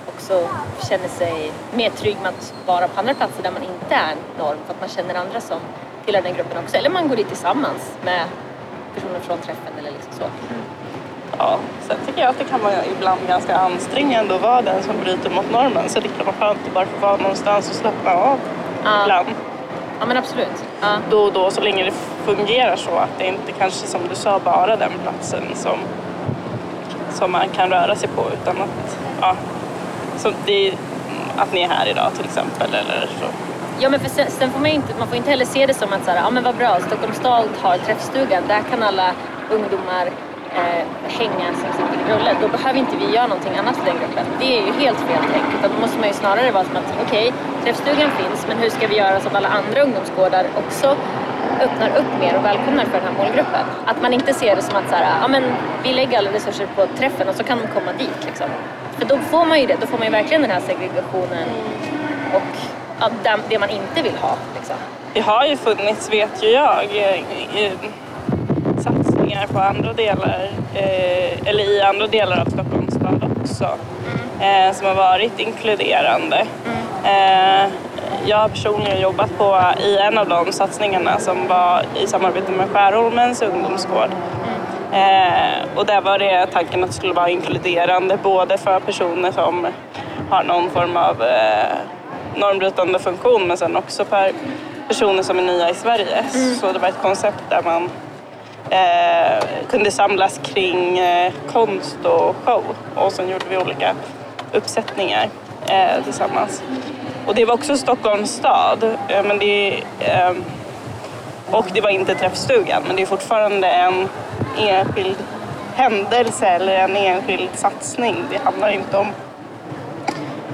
också 0.09 0.49
känner 0.89 1.09
sig 1.09 1.53
mer 1.75 1.91
trygg 1.91 2.17
med 2.23 2.29
att 2.29 2.55
vara 2.67 2.89
på 2.89 3.01
andra 3.01 3.15
platser 3.15 3.43
där 3.43 3.51
man 3.51 3.63
inte 3.63 3.95
är 3.95 4.15
norm 4.39 4.59
för 4.67 4.75
att 4.75 4.81
man 4.81 4.89
känner 4.89 5.15
andra 5.15 5.41
som 5.41 5.59
tillhör 6.05 6.23
den 6.23 6.35
gruppen 6.35 6.59
också. 6.65 6.77
Eller 6.77 6.91
man 6.91 7.09
går 7.09 7.17
dit 7.17 7.29
tillsammans 7.29 7.93
med 8.05 8.25
personer 8.95 9.21
från 9.21 9.39
träffen 9.39 9.73
eller 9.79 9.91
liksom 9.91 10.13
så. 10.13 10.25
Ja, 11.39 11.59
sen 11.89 11.97
tycker 12.07 12.21
jag 12.21 12.31
att 12.31 12.39
det 12.39 12.45
kan 12.45 12.61
vara 12.63 12.85
ibland 12.87 13.21
ganska 13.29 13.57
ansträngande 13.57 14.35
att 14.35 14.43
vara 14.43 14.63
den 14.63 14.83
som 14.83 14.95
bryter 15.01 15.31
mot 15.31 15.51
normen. 15.51 15.89
Så 15.89 16.01
det 16.01 16.09
kan 16.09 16.27
vara 16.27 16.37
skönt 16.37 16.59
att 16.67 16.75
bara 16.75 16.87
få 16.87 17.01
vara 17.01 17.17
någonstans 17.17 17.69
och 17.71 17.77
slappna 17.77 18.11
av 18.11 18.39
Ja. 18.85 19.03
ibland. 19.03 19.29
Ja 20.01 20.07
men 20.07 20.17
absolut. 20.17 20.65
Ja. 20.81 20.89
Då 21.11 21.21
och 21.21 21.33
då, 21.33 21.51
så 21.51 21.61
länge 21.61 21.85
det 21.85 21.93
fungerar 22.25 22.77
så 22.77 22.91
att 22.91 23.19
det 23.19 23.27
inte 23.27 23.53
kanske 23.53 23.87
som 23.87 24.01
du 24.09 24.15
sa 24.15 24.39
bara 24.45 24.77
den 24.77 24.93
platsen 25.03 25.43
som, 25.55 25.79
som 27.11 27.33
man 27.33 27.49
kan 27.49 27.71
röra 27.71 27.97
sig 27.97 28.09
på 28.09 28.23
utan 28.33 28.57
att, 28.57 28.99
ja, 29.21 29.37
så 30.17 30.33
det 30.47 30.73
att 31.37 31.53
ni 31.53 31.63
är 31.63 31.69
här 31.69 31.87
idag 31.87 32.11
till 32.15 32.25
exempel 32.25 32.69
eller 32.75 33.07
så. 33.21 33.27
Ja 33.81 33.89
men 33.89 34.01
för 34.01 34.09
sen, 34.09 34.31
sen 34.31 34.51
får 34.51 34.61
man 34.61 34.71
ju 34.71 34.77
inte, 34.77 34.95
man 34.99 35.09
får 35.09 35.17
inte 35.17 35.31
heller 35.31 35.45
se 35.45 35.67
det 35.67 35.75
som 35.75 35.93
att 35.93 36.05
så 36.05 36.11
här, 36.11 36.19
ja 36.19 36.31
men 36.31 36.45
vad 36.45 36.55
bra, 36.55 36.79
Stockholms 36.87 37.17
stad 37.17 37.49
har 37.63 37.79
träffstugan, 37.79 38.43
där 38.49 38.61
kan 38.71 38.83
alla 38.83 39.11
ungdomar 39.51 40.11
eh, 40.55 40.85
hänga 41.19 41.47
som 41.61 41.69
sitter 41.79 41.97
i 42.01 42.13
rulle. 42.13 42.37
Då 42.43 42.49
behöver 42.49 42.79
inte 42.79 42.97
vi 42.97 43.15
göra 43.15 43.27
någonting 43.27 43.57
annat 43.59 43.77
för 43.77 43.85
den 43.85 43.99
gruppen. 43.99 44.25
Det 44.41 44.59
är 44.59 44.67
ju 44.67 44.73
helt 44.73 44.99
fel 44.99 45.23
tänk. 45.33 45.45
Utan 45.59 45.71
då 45.75 45.81
måste 45.81 45.99
man 45.99 46.09
ju 46.09 46.15
snarare 46.15 46.51
vara 46.51 46.65
som 46.65 46.77
att 46.77 46.95
okej, 47.07 47.33
träffstugan 47.65 48.11
finns 48.11 48.47
men 48.49 48.59
hur 48.59 48.71
ska 48.71 48.87
vi 48.87 48.97
göra 48.97 49.21
så 49.21 49.29
att 49.29 49.35
alla 49.35 49.49
andra 49.49 49.83
ungdomsgårdar 49.83 50.45
också 50.57 50.97
öppnar 51.61 51.89
upp 51.89 52.21
mer 52.21 52.37
och 52.39 52.45
välkomnar 52.45 52.85
för 52.85 52.99
den 53.01 53.07
här 53.09 53.25
målgruppen. 53.25 53.65
Att 53.87 54.03
man 54.03 54.13
inte 54.13 54.35
ser 54.35 54.57
det 54.57 54.63
som 54.63 54.77
att 54.77 54.89
så 54.89 54.95
här, 54.95 55.07
ja, 55.23 55.29
men 55.29 55.43
vi 55.83 55.93
lägger 55.93 56.19
alla 56.19 56.33
resurser 56.33 56.67
på 56.77 56.87
träffen 56.99 57.29
och 57.29 57.35
så 57.35 57.43
kan 57.45 57.59
de 57.59 57.67
komma 57.81 57.93
dit. 57.99 58.25
Liksom. 58.27 58.47
För 58.99 59.05
då 59.07 59.19
får 59.19 59.45
man 59.45 59.61
ju 59.61 59.67
det, 59.67 59.77
då 59.81 59.87
får 59.87 59.99
man 59.99 60.07
ju 60.07 60.13
verkligen 60.13 60.43
den 60.43 60.51
här 60.51 60.61
segregationen 60.61 61.49
och 62.35 62.43
ja, 63.01 63.09
det- 63.49 63.59
man 63.59 63.71
inte 63.71 64.03
vill 64.03 64.17
ha. 64.21 64.35
Liksom. 64.55 64.77
Det 65.13 65.21
har 65.21 65.45
ju 65.47 65.57
funnits, 65.57 66.13
vet 66.13 66.43
ju 66.43 66.49
jag, 66.49 66.85
eh, 66.85 67.65
eh, 67.65 67.73
satsningar 69.31 69.47
på 69.47 69.59
andra 69.59 69.93
delar, 69.93 70.51
eh, 70.75 71.49
eller 71.49 71.65
i 71.65 71.81
andra 71.81 72.07
delar 72.07 72.41
av 72.41 72.45
Stockholms 72.45 72.95
stad 72.95 73.25
också, 73.41 73.65
eh, 74.41 74.75
som 74.75 74.87
har 74.87 74.95
varit 74.95 75.39
inkluderande. 75.39 76.47
Eh, 77.05 77.71
jag 78.27 78.37
har 78.37 78.49
personligen 78.49 79.01
jobbat 79.01 79.39
på 79.39 79.61
i 79.85 79.99
en 79.99 80.19
av 80.19 80.29
de 80.29 80.53
satsningarna 80.53 81.19
som 81.19 81.49
var 81.49 81.83
i 82.03 82.07
samarbete 82.07 82.53
med 82.53 82.69
Skärholmens 82.69 83.43
ungdomsgård. 83.43 84.11
Eh, 84.93 85.77
och 85.77 85.87
där 85.87 86.01
var 86.01 86.19
det 86.19 86.47
tanken 86.47 86.85
att 86.85 86.91
det 86.91 86.97
skulle 86.97 87.13
vara 87.13 87.29
inkluderande 87.29 88.19
både 88.23 88.59
för 88.59 88.81
personer 88.81 89.33
som 89.33 89.67
har 90.31 90.45
någon 90.45 90.71
form 90.71 90.97
av 90.97 91.23
eh, 91.23 91.77
normbrytande 92.37 92.99
funktion 92.99 93.47
men 93.47 93.57
sen 93.57 93.77
också 93.77 94.05
för 94.05 94.33
personer 94.89 95.23
som 95.23 95.39
är 95.39 95.43
nya 95.43 95.71
i 95.71 95.75
Sverige. 95.75 96.25
Så 96.61 96.73
det 96.73 96.79
var 96.79 96.89
ett 96.89 97.03
koncept 97.03 97.45
där 97.49 97.63
man 97.65 97.91
eh, 98.71 99.45
kunde 99.71 99.91
samlas 99.91 100.41
kring 100.43 100.99
eh, 100.99 101.33
konst 101.53 101.99
och 102.05 102.37
show 102.45 102.65
och 102.95 103.13
sen 103.13 103.29
gjorde 103.29 103.45
vi 103.51 103.59
olika 103.59 103.95
uppsättningar 104.53 105.29
eh, 105.69 106.05
tillsammans. 106.05 106.63
Och 107.27 107.35
det 107.35 107.45
var 107.45 107.55
också 107.55 107.77
Stockholms 107.77 108.31
stad 108.31 108.85
eh, 109.09 109.25
men 109.25 109.39
det, 109.39 109.83
eh, 109.99 110.33
och 111.51 111.67
det 111.73 111.81
var 111.81 111.91
inte 111.91 112.15
träffstugan 112.15 112.83
men 112.87 112.97
det 112.97 113.03
är 113.03 113.07
fortfarande 113.07 113.69
en 113.69 114.09
enskild 114.59 115.17
händelse 115.75 116.47
eller 116.47 116.75
en 116.75 116.97
enskild 116.97 117.51
satsning. 117.55 118.17
Det 118.31 118.39
handlar 118.39 118.69
inte 118.69 118.97
om 118.97 119.07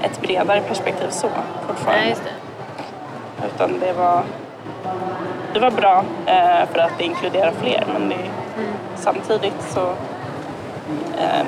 ett 0.01 0.21
bredare 0.21 0.61
perspektiv 0.61 1.09
så 1.09 1.27
fortfarande. 1.67 2.05
Nej, 2.05 2.15
det. 2.23 3.47
Utan 3.47 3.79
det 3.79 3.93
var, 3.93 4.23
det 5.53 5.59
var 5.59 5.71
bra 5.71 6.03
eh, 6.25 6.69
för 6.71 6.79
att 6.79 6.91
det 6.97 7.03
inkluderar 7.03 7.51
fler 7.61 7.83
men 7.93 8.09
det, 8.09 8.29
samtidigt 8.95 9.61
så 9.73 9.89
eh, 11.17 11.45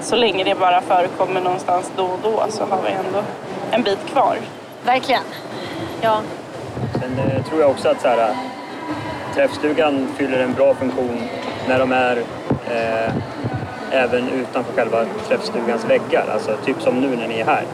så 0.00 0.16
länge 0.16 0.44
det 0.44 0.54
bara 0.54 0.80
förekommer 0.80 1.40
någonstans 1.40 1.92
då 1.96 2.04
och 2.04 2.18
då 2.22 2.44
så 2.48 2.64
har 2.64 2.82
vi 2.82 2.88
ändå 2.88 3.22
en 3.70 3.82
bit 3.82 3.98
kvar. 4.06 4.38
Verkligen. 4.84 5.22
Ja. 6.00 6.20
Sen 6.92 7.18
eh, 7.18 7.44
tror 7.44 7.60
jag 7.60 7.70
också 7.70 7.88
att 7.88 8.00
så 8.00 8.08
här, 8.08 8.34
träffstugan 9.34 10.08
fyller 10.16 10.38
en 10.38 10.52
bra 10.52 10.74
funktion 10.74 11.22
när 11.68 11.78
de 11.78 11.92
är 11.92 12.16
eh, 12.70 13.12
även 13.90 14.28
utanför 14.28 14.72
själva 14.72 15.04
träffstugans 15.28 15.84
väggar. 15.84 16.26
Alltså 16.32 16.56
typ 16.64 16.82
som 16.82 17.00
nu 17.00 17.16
när 17.16 17.28
ni 17.28 17.40
är 17.40 17.44
här. 17.44 17.64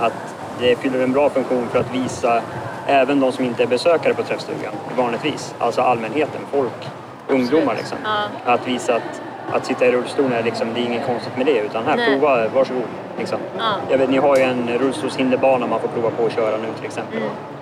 Att 0.00 0.34
det 0.60 0.76
fyller 0.76 1.02
en 1.02 1.12
bra 1.12 1.30
funktion 1.30 1.68
för 1.72 1.78
att 1.78 1.94
visa 1.94 2.42
även 2.86 3.20
de 3.20 3.32
som 3.32 3.44
inte 3.44 3.62
är 3.62 3.66
besökare 3.66 4.14
på 4.14 4.22
träffstugan 4.22 4.72
vanligtvis. 4.96 5.54
Alltså 5.58 5.80
allmänheten, 5.80 6.40
folk, 6.50 6.88
ungdomar 7.28 7.74
liksom. 7.74 7.98
Ja. 8.04 8.52
Att 8.52 8.68
visa 8.68 8.94
att, 8.94 9.22
att 9.52 9.66
sitta 9.66 9.86
i 9.86 9.92
rullstolen 9.92 10.32
är 10.32 10.42
liksom, 10.42 10.68
det 10.74 10.80
är 10.80 10.84
inget 10.84 11.06
konstigt 11.06 11.36
med 11.36 11.46
det 11.46 11.58
utan 11.58 11.84
här, 11.84 11.96
Nej. 11.96 12.06
prova, 12.10 12.48
varsågod. 12.48 12.82
Liksom. 13.18 13.38
Ja. 13.58 13.64
Jag 13.90 13.98
vet, 13.98 14.10
ni 14.10 14.18
har 14.18 14.36
ju 14.36 14.42
en 14.42 14.68
rullstolshinderbana 14.78 15.66
man 15.66 15.80
får 15.80 15.88
prova 15.88 16.10
på 16.10 16.26
att 16.26 16.32
köra 16.32 16.56
nu 16.56 16.68
till 16.76 16.86
exempel. 16.86 17.18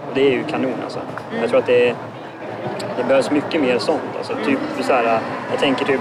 Och 0.08 0.14
det 0.14 0.26
är 0.26 0.30
ju 0.30 0.44
kanon 0.44 0.74
alltså. 0.84 0.98
Jag 1.40 1.50
tror 1.50 1.58
att 1.58 1.66
det, 1.66 1.94
det 2.96 3.04
behövs 3.08 3.30
mycket 3.30 3.60
mer 3.60 3.78
sånt. 3.78 4.16
Alltså, 4.18 4.34
typ 4.46 4.58
så 4.80 4.92
här, 4.92 5.20
jag 5.50 5.60
tänker 5.60 5.84
typ 5.84 6.00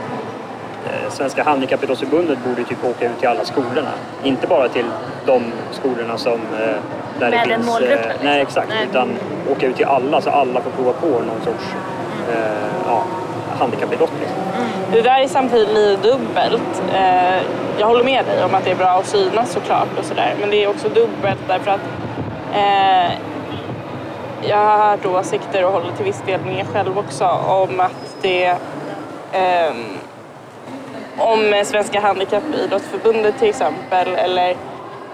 Svenska 1.10 1.44
Handikappidrottsförbundet 1.44 2.38
borde 2.46 2.64
typ 2.64 2.84
åka 2.86 3.06
ut 3.06 3.20
till 3.20 3.28
alla 3.28 3.46
skolorna. 3.46 3.92
Inte 4.24 4.48
bara 4.48 4.70
till 4.70 4.86
de 5.26 5.44
skolorna 5.72 6.18
som 6.18 6.34
eh, 6.34 6.76
där 7.20 7.32
det 7.32 7.38
Med 7.38 7.50
den 7.50 7.58
finns... 7.60 7.68
målgruppen, 7.68 8.08
liksom. 8.08 8.26
nej, 8.26 8.42
exakt. 8.42 8.70
Nej. 8.70 8.88
Utan 8.90 9.10
åka 9.52 9.66
ut 9.68 9.76
till 9.76 9.86
alla 9.86 10.22
så 10.22 10.30
alla 10.30 10.62
får 10.62 10.72
prova 10.72 10.94
på 10.94 11.08
någon 11.08 11.42
sorts 11.44 11.66
eh, 12.32 12.86
ja, 12.88 13.04
handikappidrott. 13.60 14.12
Liksom. 14.20 14.38
Det 14.92 15.02
där 15.02 15.20
är 15.20 15.28
samtidigt 15.28 16.04
dubbelt. 16.04 16.84
Eh, 16.94 17.42
jag 17.78 17.88
håller 17.88 18.04
med 18.04 18.26
dig 18.26 18.44
om 18.44 18.56
att 18.56 18.66
det 18.66 18.72
är 18.72 18.76
bra 18.76 18.88
att 18.88 19.08
synas 19.08 19.52
såklart 19.52 20.00
och 20.00 20.06
sådär. 20.06 20.36
Men 20.40 20.50
det 20.50 20.64
är 20.64 20.68
också 20.70 20.90
dubbelt 20.90 21.40
därför 21.48 21.72
att 21.72 21.82
eh, 22.54 23.12
jag 24.50 24.58
har 24.58 24.78
hört 24.78 25.06
åsikter 25.06 25.66
och 25.66 25.72
håller 25.72 25.92
till 25.92 26.06
viss 26.06 26.22
del 26.26 26.42
med 26.42 26.68
själv 26.68 26.98
också 26.98 27.26
om 27.48 27.80
att 27.80 28.16
det 28.22 28.56
ehm, 29.32 29.98
om 31.18 31.54
eh, 31.54 31.64
Svenska 31.64 32.00
Handikappidrottsförbundet 32.00 33.40
till 33.40 33.50
exempel 33.50 34.08
eller 34.08 34.56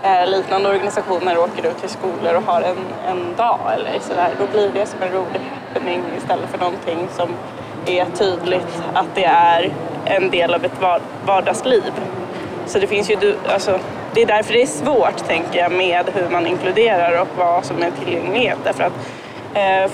eh, 0.04 0.28
liknande 0.28 0.70
organisationer 0.70 1.38
åker 1.38 1.66
ut 1.66 1.78
till 1.80 1.90
skolor 1.90 2.36
och 2.36 2.44
har 2.44 2.62
en, 2.62 2.78
en 3.08 3.36
dag 3.36 3.60
eller 3.74 4.00
sådär, 4.00 4.30
då 4.40 4.48
blir 4.48 4.70
det 4.74 4.86
som 4.86 5.02
en 5.02 5.12
rolig 5.12 5.42
happening 5.54 6.04
istället 6.18 6.50
för 6.50 6.58
någonting 6.58 7.08
som 7.16 7.30
är 7.86 8.06
tydligt 8.06 8.84
att 8.94 9.16
det 9.16 9.26
är 9.26 9.74
en 10.06 10.30
del 10.30 10.54
av 10.54 10.66
ett 10.66 10.82
vardagsliv. 11.26 11.94
Så 12.66 12.80
det 12.80 12.88
finns 12.88 13.10
ju, 13.10 13.36
alltså, 13.54 13.80
det 14.14 14.22
är 14.22 14.26
därför 14.26 14.54
det 14.54 14.62
är 14.62 14.68
svårt 14.68 15.28
tänker 15.28 15.60
jag 15.60 15.72
med 15.72 16.10
hur 16.14 16.30
man 16.30 16.48
inkluderar 16.48 17.22
och 17.22 17.28
vad 17.38 17.66
som 17.66 17.84
är 17.84 17.92
tillgänglighet. 17.92 18.58
Därför 18.64 18.84
att 18.84 18.94
eh, 19.54 19.92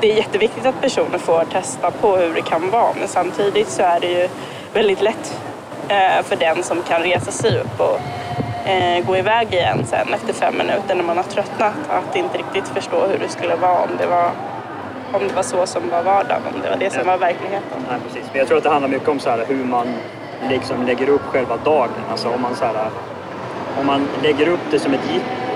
det 0.00 0.12
är 0.12 0.16
jätteviktigt 0.16 0.66
att 0.66 0.80
personer 0.80 1.18
får 1.18 1.44
testa 1.44 1.90
på 1.90 2.16
hur 2.16 2.34
det 2.34 2.42
kan 2.42 2.70
vara 2.70 2.92
men 2.98 3.08
samtidigt 3.08 3.68
så 3.68 3.82
är 3.82 4.00
det 4.00 4.06
ju 4.06 4.28
väldigt 4.72 5.02
lätt 5.02 5.40
Eh, 5.88 6.22
för 6.22 6.36
den 6.36 6.62
som 6.62 6.82
kan 6.82 7.02
resa 7.02 7.30
sig 7.30 7.58
upp 7.58 7.80
och 7.80 8.00
eh, 8.68 9.04
gå 9.06 9.16
iväg 9.16 9.54
igen 9.54 9.78
sen 9.86 10.14
efter 10.14 10.32
fem 10.32 10.58
minuter 10.58 10.94
när 10.94 11.04
man 11.04 11.16
har 11.16 11.24
tröttnat 11.24 11.74
att 11.88 12.16
inte 12.16 12.38
riktigt 12.38 12.68
förstå 12.68 13.06
hur 13.06 13.18
det 13.18 13.28
skulle 13.28 13.56
vara 13.56 13.78
om 13.82 13.90
det 13.98 14.06
var, 14.06 14.30
om 15.12 15.28
det 15.28 15.34
var 15.34 15.42
så 15.42 15.66
som 15.66 15.90
var 15.90 16.02
vardagen, 16.02 16.42
om 16.54 16.60
det 16.62 16.70
var 16.70 16.76
det 16.76 16.90
som 16.90 17.06
var 17.06 17.18
verkligheten. 17.18 17.86
Nej, 17.90 17.98
precis. 18.06 18.30
Men 18.32 18.38
jag 18.38 18.48
tror 18.48 18.58
att 18.58 18.64
det 18.64 18.70
handlar 18.70 18.88
mycket 18.88 19.08
om 19.08 19.18
så 19.18 19.30
här, 19.30 19.44
hur 19.48 19.64
man 19.64 19.94
liksom 20.48 20.86
lägger 20.86 21.08
upp 21.08 21.24
själva 21.24 21.56
dagen. 21.56 21.90
Alltså 22.10 22.28
om 22.28 22.42
man, 22.42 22.56
så 22.56 22.64
här, 22.64 22.90
om 23.80 23.86
man 23.86 24.08
lägger 24.22 24.48
upp 24.48 24.70
det 24.70 24.78
som 24.78 24.94
ett 24.94 25.12
jippo, 25.12 25.52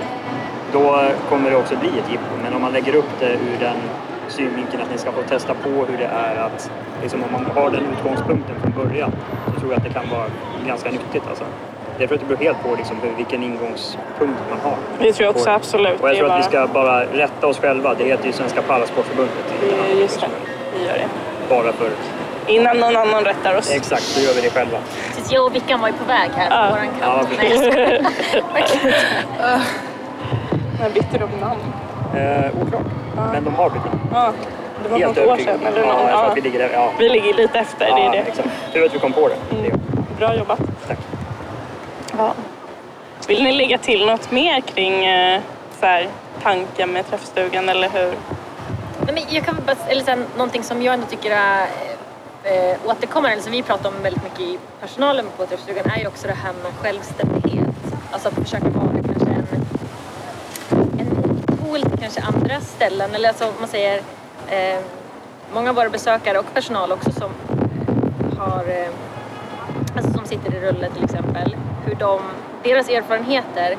då 0.73 1.03
kommer 1.29 1.51
det 1.51 1.57
också 1.57 1.77
bli 1.77 1.89
ett 1.89 2.11
jippo. 2.11 2.35
Men 2.43 2.55
om 2.55 2.62
man 2.62 2.73
lägger 2.73 2.95
upp 2.95 3.11
det 3.21 3.33
ur 3.33 3.59
den 3.61 3.77
synvinkeln 4.33 4.83
att 4.83 4.91
ni 4.93 4.99
ska 4.99 5.12
få 5.12 5.23
testa 5.23 5.55
på 5.55 5.69
hur 5.69 5.99
det 5.99 6.05
är 6.05 6.37
att, 6.37 6.71
liksom, 7.03 7.23
om 7.25 7.33
man 7.33 7.47
har 7.55 7.71
den 7.71 7.83
utgångspunkten 7.93 8.55
från 8.62 8.73
början, 8.85 9.12
så 9.55 9.61
tror 9.61 9.73
jag 9.73 9.79
att 9.79 9.85
det 9.85 9.91
kan 9.91 10.09
vara 10.11 10.27
ganska 10.67 10.91
nyttigt. 10.91 11.23
Alltså. 11.29 11.45
Jag 11.99 12.09
tror 12.09 12.17
att 12.19 12.29
det 12.29 12.35
beror 12.37 12.45
helt 12.45 12.62
på 12.62 12.75
liksom, 12.75 12.97
hur, 13.03 13.12
vilken 13.17 13.43
ingångspunkt 13.43 14.41
man 14.51 14.61
har. 14.62 14.77
Det 14.99 15.12
tror 15.12 15.25
jag 15.25 15.31
också 15.37 15.45
på- 15.45 15.51
absolut. 15.51 16.01
Och 16.01 16.09
jag 16.09 16.17
tror 16.17 16.31
att 16.31 16.39
vi 16.39 16.43
ska 16.43 16.67
bara 16.67 17.05
rätta 17.05 17.47
oss 17.47 17.59
själva. 17.59 17.95
Det 17.95 18.05
heter 18.05 18.27
ju 18.27 18.33
Svenska 18.33 18.62
Parasportförbundet. 18.62 19.35
Just 20.01 20.21
det, 20.21 20.27
vi 20.79 20.85
gör 20.87 20.93
det. 20.95 21.09
Bara 21.49 21.73
för... 21.73 21.89
Innan 22.47 22.77
någon 22.79 22.97
annan 22.97 23.25
rättar 23.25 23.57
oss. 23.59 23.71
Exakt, 23.71 24.17
då 24.17 24.23
gör 24.23 24.35
vi 24.35 24.41
det 24.41 24.51
själva. 24.51 24.79
Precis, 25.07 25.33
jag 25.33 25.47
och 25.47 25.55
Vickan 25.55 25.81
var 25.81 25.89
ju 25.89 25.95
på 25.95 26.05
väg 26.05 26.31
här 26.37 26.49
på 26.49 26.55
Ja. 26.55 26.71
våran 26.71 26.87
Ja, 27.01 27.15
kant. 27.19 27.29
precis. 27.39 27.61
Nej, 27.75 28.03
jag 28.55 28.69
skojar. 28.69 29.61
När 30.81 30.91
bytte 30.91 31.19
de 31.19 31.41
namn? 31.41 31.61
Eh, 32.16 32.62
oklart. 32.62 32.83
Men 33.33 33.45
de 33.45 33.54
har 33.54 33.71
bytt 33.71 33.85
namn. 33.85 34.00
Ja, 34.12 34.33
det 34.83 34.88
var 34.88 34.99
Helt 34.99 35.16
något 35.16 35.26
år 35.26 35.37
sedan. 35.37 35.61
Eller 35.66 35.81
Ja, 35.81 35.87
någon, 35.92 36.07
ja. 36.09 36.33
vi 36.35 36.40
ligger 36.40 36.59
där. 36.59 36.71
Ja, 36.73 36.92
Vi 36.99 37.09
ligger 37.09 37.35
lite 37.35 37.59
efter, 37.59 37.85
det 37.85 37.90
ja 37.90 37.99
är 37.99 38.11
det. 38.12 38.19
exakt. 38.19 38.49
Tur 38.73 38.85
att 38.87 38.95
vi 38.95 38.99
kom 38.99 39.12
på 39.12 39.28
det. 39.28 39.35
det. 39.62 39.66
är- 39.69 39.75
Bra 40.19 40.37
jobbat. 40.37 40.59
Tack. 40.88 40.99
Ja. 42.19 42.33
Vill 43.28 43.45
ni 43.45 43.52
lägga 43.52 43.78
till 43.78 44.07
något 44.07 44.31
mer 44.31 44.61
kring 44.61 45.04
eh, 45.04 45.40
så 45.81 45.87
här, 45.87 46.09
tanken 46.42 46.90
med 46.92 47.07
träffstugan 47.11 47.69
eller 47.69 47.88
hur? 47.88 48.12
Nej, 49.07 49.14
men 49.14 49.23
jag 49.28 49.45
kan 49.45 49.57
bara, 49.66 49.76
eller 49.88 50.02
sen, 50.04 50.26
någonting 50.37 50.62
som 50.62 50.83
jag 50.83 50.95
ändå 50.95 51.07
tycker 51.07 51.31
är 51.31 51.66
eh, 52.45 52.76
återkommande, 52.87 53.33
eller 53.33 53.42
som 53.42 53.52
vi 53.52 53.62
pratar 53.62 53.88
om 53.88 53.95
väldigt 54.02 54.23
mycket 54.23 54.40
i 54.40 54.59
personalen 54.81 55.26
på 55.37 55.47
träffstugan, 55.47 55.85
är 55.97 56.00
ju 56.00 56.07
också 56.07 56.26
det 56.26 56.37
här 56.45 56.52
med 56.62 56.73
självständighet. 56.83 57.69
Alltså 58.11 58.28
att 58.28 58.35
försöka 58.35 58.69
vara 58.69 58.92
motpol 61.73 61.99
kanske 62.00 62.21
andra 62.21 62.61
ställen. 62.61 63.14
Eller 63.14 63.29
alltså 63.29 63.45
om 63.45 63.55
man 63.61 63.69
säger, 63.69 64.02
eh, 64.49 64.81
många 65.55 65.71
av 65.71 65.76
våra 65.76 65.91
besökare 65.91 66.38
och 66.38 66.55
personal 66.55 66.93
också 66.93 67.11
som 67.12 67.31
har 68.38 68.64
eh, 68.69 68.88
alltså 69.97 70.12
som 70.12 70.26
sitter 70.26 70.55
i 70.55 70.61
rulle 70.61 70.91
till 70.91 71.05
exempel, 71.05 71.57
hur 71.85 71.95
de, 71.95 72.21
deras 72.62 72.88
erfarenheter 72.88 73.76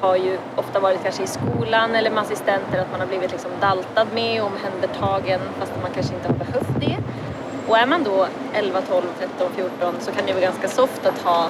har 0.00 0.16
ju 0.16 0.38
ofta 0.56 0.80
varit 0.80 1.02
kanske 1.02 1.22
i 1.22 1.26
skolan 1.26 1.94
eller 1.94 2.10
med 2.10 2.22
assistenter, 2.22 2.78
att 2.78 2.90
man 2.90 3.00
har 3.00 3.06
blivit 3.06 3.30
liksom 3.32 3.50
daltad 3.60 4.06
med 4.14 4.42
och 4.42 4.46
omhändertagen 4.46 5.40
fast 5.58 5.72
man 5.82 5.90
kanske 5.94 6.14
inte 6.14 6.28
har 6.28 6.34
behövt 6.34 6.80
det. 6.80 6.96
Och 7.68 7.78
är 7.78 7.86
man 7.86 8.04
då 8.04 8.26
11, 8.52 8.80
12, 8.88 9.02
13, 9.18 9.52
14 9.56 9.94
så 10.00 10.12
kan 10.12 10.26
det 10.26 10.32
vara 10.32 10.42
ganska 10.42 10.68
soft 10.68 11.06
att 11.06 11.18
ha 11.18 11.48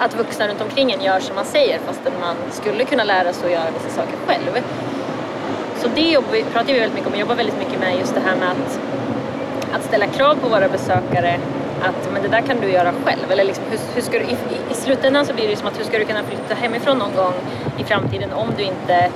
att 0.00 0.16
vuxna 0.16 0.48
runt 0.48 0.60
omkring 0.60 0.92
en 0.92 1.02
gör 1.02 1.20
som 1.20 1.36
man 1.36 1.44
säger 1.44 1.78
fastän 1.78 2.12
man 2.20 2.36
skulle 2.50 2.84
kunna 2.84 3.04
lära 3.04 3.32
sig 3.32 3.46
att 3.46 3.52
göra 3.52 3.70
vissa 3.78 3.96
saker 3.96 4.16
själv. 4.26 4.64
Så 5.76 5.88
det 5.94 6.10
jobbar 6.10 6.32
vi, 6.32 6.42
pratar 6.42 6.72
vi 6.72 6.80
väldigt 6.80 6.94
mycket 6.94 7.06
om. 7.06 7.12
och 7.12 7.20
jobbar 7.20 7.34
väldigt 7.34 7.58
mycket 7.58 7.80
med 7.80 7.98
just 7.98 8.14
det 8.14 8.20
här 8.20 8.36
med 8.36 8.50
att 8.50 8.80
att 9.72 9.84
ställa 9.84 10.06
krav 10.06 10.34
på 10.34 10.48
våra 10.48 10.68
besökare 10.68 11.40
att 11.82 12.12
men 12.12 12.22
det 12.22 12.28
där 12.28 12.40
kan 12.40 12.60
du 12.60 12.70
göra 12.70 12.92
själv. 13.04 13.30
Eller 13.30 13.44
liksom, 13.44 13.64
hur, 13.70 13.78
hur 13.94 14.02
ska 14.02 14.18
du, 14.18 14.24
i, 14.24 14.36
I 14.70 14.74
slutändan 14.74 15.26
så 15.26 15.34
blir 15.34 15.44
det 15.44 15.50
ju 15.50 15.56
som 15.56 15.68
att 15.68 15.78
hur 15.78 15.84
ska 15.84 15.98
du 15.98 16.04
kunna 16.04 16.22
flytta 16.22 16.54
hemifrån 16.54 16.98
någon 16.98 17.14
gång 17.16 17.34
i 17.78 17.84
framtiden 17.84 18.32
om 18.32 18.48
du 18.56 18.62
inte 18.62 19.10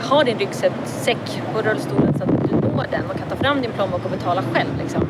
har 0.00 0.24
din 0.24 0.38
ryggsäck 0.38 1.42
på 1.54 1.62
rullstolen 1.62 2.14
så 2.18 2.24
att 2.24 2.48
du 2.48 2.56
når 2.56 2.86
den 2.90 3.10
och 3.10 3.18
kan 3.18 3.28
ta 3.28 3.36
fram 3.36 3.62
din 3.62 3.72
plånbok 3.72 4.04
och 4.04 4.10
betala 4.10 4.42
själv. 4.54 4.78
Liksom. 4.82 5.08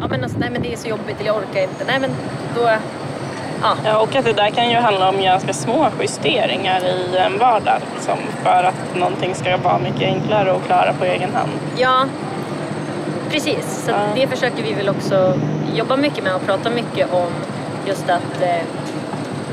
Ja 0.00 0.08
men 0.08 0.22
alltså, 0.22 0.38
nej 0.38 0.50
men 0.50 0.62
det 0.62 0.72
är 0.72 0.76
så 0.76 0.88
jobbigt 0.88 1.20
eller 1.20 1.26
jag 1.26 1.36
orkar 1.36 1.62
inte. 1.62 1.84
Nej 1.86 2.00
men 2.00 2.10
då, 2.54 2.70
ja. 3.66 3.90
Ja, 3.90 3.98
och 3.98 4.16
att 4.16 4.24
det 4.24 4.32
där 4.32 4.50
kan 4.50 4.70
ju 4.70 4.76
handla 4.76 5.08
om 5.08 5.22
ganska 5.22 5.52
små 5.52 5.88
justeringar 6.00 6.80
i 6.84 7.16
en 7.16 7.38
vardag 7.38 7.80
liksom, 7.94 8.18
för 8.42 8.64
att 8.64 8.96
någonting 8.96 9.34
ska 9.34 9.56
vara 9.56 9.78
mycket 9.78 10.02
enklare 10.02 10.52
att 10.52 10.66
klara 10.66 10.92
på 10.92 11.04
egen 11.04 11.34
hand. 11.34 11.50
Ja, 11.76 12.04
precis. 13.30 13.84
Så 13.84 13.90
Ja. 13.90 13.96
det 14.14 14.26
försöker 14.26 14.62
vi 14.62 14.72
väl 14.72 14.88
också 14.88 15.34
jobba 15.74 15.96
mycket 15.96 16.24
med 16.24 16.34
och 16.34 16.46
prata 16.46 16.70
mycket 16.70 17.12
om 17.14 17.30
just 17.86 18.10
att 18.10 18.42
eh, 18.42 18.62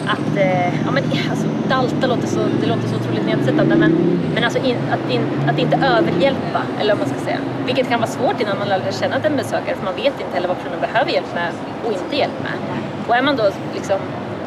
att, 0.08 0.38
eh, 0.38 0.66
ja 0.86 0.92
men 0.92 1.04
alltså 1.30 1.48
dalta 1.70 2.08
låter 2.08 2.28
så, 2.28 2.40
det 2.62 2.68
låter 2.68 2.88
så 2.88 2.96
otroligt 2.96 3.26
nedsättande 3.26 3.76
men, 3.76 4.20
men 4.34 4.44
alltså 4.44 4.60
in, 4.60 4.78
att, 4.92 5.12
in, 5.12 5.22
att 5.50 5.60
inte 5.60 5.78
överhjälpa, 5.78 6.62
eller 6.80 6.96
vad 6.96 7.08
man 7.08 7.18
ska 7.18 7.26
säga. 7.26 7.38
Vilket 7.66 7.90
kan 7.90 8.00
vara 8.00 8.10
svårt 8.10 8.42
innan 8.42 8.60
man 8.60 8.68
lär 8.68 8.92
känna 8.92 9.16
en 9.16 9.38
besökare 9.38 9.76
för 9.76 9.86
man 9.86 9.96
vet 9.96 10.06
inte 10.06 10.34
heller 10.34 10.48
vad 10.48 10.58
personen 10.58 10.80
behöver 10.80 11.12
hjälp 11.12 11.34
med 11.34 11.50
och 11.86 11.92
inte 11.92 12.16
hjälp 12.16 12.40
med. 12.44 12.73
Och 13.08 13.16
är 13.16 13.22
man 13.22 13.36
då 13.36 13.44
liksom 13.76 14.00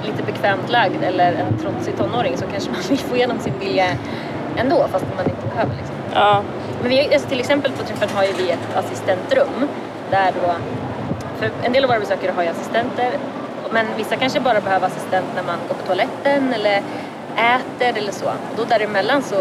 lite 0.05 0.23
bekvämt 0.23 0.71
lagd 0.71 1.03
eller 1.03 1.33
en 1.33 1.59
trotsig 1.59 1.97
tonåring 1.97 2.37
så 2.37 2.45
kanske 2.53 2.71
man 2.71 2.81
vill 2.89 2.99
få 2.99 3.17
igenom 3.17 3.39
sin 3.39 3.59
vilja 3.59 3.87
ändå 4.57 4.89
fast 4.93 5.05
man 5.17 5.25
inte 5.25 5.47
behöver. 5.47 5.75
Liksom. 5.77 5.95
Ja, 6.15 6.43
Men 6.81 6.91
vi, 6.91 7.15
alltså 7.15 7.29
till 7.29 7.41
exempel 7.41 7.73
på 7.73 7.85
träffen 7.85 8.09
har 8.15 8.25
ju 8.25 8.33
vi 8.33 8.51
ett 8.51 8.77
assistentrum 8.77 9.69
där 10.11 10.33
då, 10.43 10.55
för 11.39 11.51
en 11.63 11.73
del 11.73 11.85
av 11.85 11.89
våra 11.91 12.01
besökare 12.01 12.33
har 12.37 12.43
ju 12.43 12.49
assistenter 12.49 13.11
men 13.71 13.87
vissa 13.97 14.17
kanske 14.17 14.41
bara 14.41 14.61
behöver 14.61 14.87
assistent 14.87 15.27
när 15.35 15.43
man 15.43 15.59
går 15.69 15.75
på 15.75 15.87
toaletten 15.87 16.55
eller 16.55 16.83
äter 17.37 17.99
eller 17.99 18.13
så. 18.13 18.27
Och 18.27 18.57
då 18.57 18.65
däremellan 18.65 19.23
så 19.23 19.37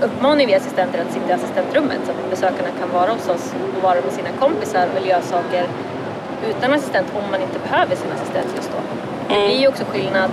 uppmanar 0.00 0.46
vi 0.46 0.54
assistenter 0.54 1.04
att 1.06 1.12
sitta 1.12 1.30
i 1.30 1.32
assistentrummet 1.32 1.98
så 2.04 2.10
att 2.10 2.30
besökarna 2.30 2.68
kan 2.80 2.90
vara 2.90 3.10
hos 3.10 3.28
oss 3.28 3.54
och 3.76 3.82
vara 3.82 3.94
med 3.94 4.12
sina 4.12 4.28
kompisar 4.38 4.88
och 5.00 5.06
göra 5.06 5.22
saker 5.22 5.66
utan 6.50 6.74
assistent 6.74 7.06
om 7.24 7.30
man 7.30 7.42
inte 7.42 7.58
behöver 7.58 7.96
sin 7.96 8.12
assistent 8.12 8.46
just 8.56 8.70
då. 8.70 8.78
Det 9.28 9.46
blir 9.46 9.60
ju 9.60 9.68
också 9.68 9.84
skillnad 9.84 10.30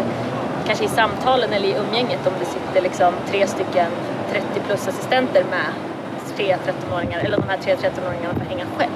kanske 0.66 0.86
i 0.86 0.88
samtalen 0.88 1.54
eller 1.54 1.68
i 1.68 1.76
umgänget 1.76 2.28
om 2.28 2.34
det 2.40 2.46
sitter 2.46 2.82
liksom 2.82 3.14
tre 3.32 3.48
stycken 3.48 3.92
30 4.32 4.46
plus 4.68 4.88
assistenter 4.88 5.44
med 5.50 5.66
tre 6.36 6.56
13-åringar 6.66 7.20
eller 7.20 7.38
de 7.38 7.50
här 7.50 7.58
tre 7.58 7.76
13-åringarna 7.76 8.34
får 8.40 8.46
hänga 8.46 8.66
själv. 8.78 8.92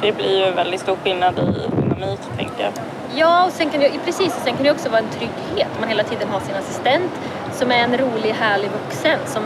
det 0.00 0.12
blir 0.12 0.46
ju 0.46 0.52
väldigt 0.52 0.80
stor 0.80 0.96
skillnad 0.96 1.38
i 1.38 1.70
dynamik, 1.82 2.20
tänker 2.36 2.62
jag. 2.64 2.72
Ja, 3.14 3.46
och 3.46 3.52
sen 3.52 3.70
kan 3.70 3.80
det, 3.80 3.90
precis, 4.04 4.36
och 4.36 4.42
sen 4.44 4.54
kan 4.54 4.62
det 4.62 4.70
också 4.70 4.88
vara 4.88 5.00
en 5.00 5.08
trygghet. 5.08 5.68
Man 5.80 5.88
hela 5.88 6.02
tiden 6.02 6.28
har 6.28 6.40
sin 6.40 6.54
assistent 6.54 7.12
som 7.52 7.70
är 7.70 7.78
en 7.78 7.96
rolig, 7.96 8.30
härlig 8.30 8.70
vuxen 8.70 9.18
som 9.26 9.42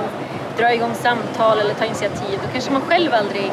drar 0.58 0.70
igång 0.70 0.94
samtal 0.94 1.58
eller 1.58 1.74
tar 1.74 1.86
initiativ. 1.86 2.38
Då 2.42 2.48
kanske 2.52 2.70
man 2.72 2.82
själv 2.82 3.14
aldrig 3.14 3.50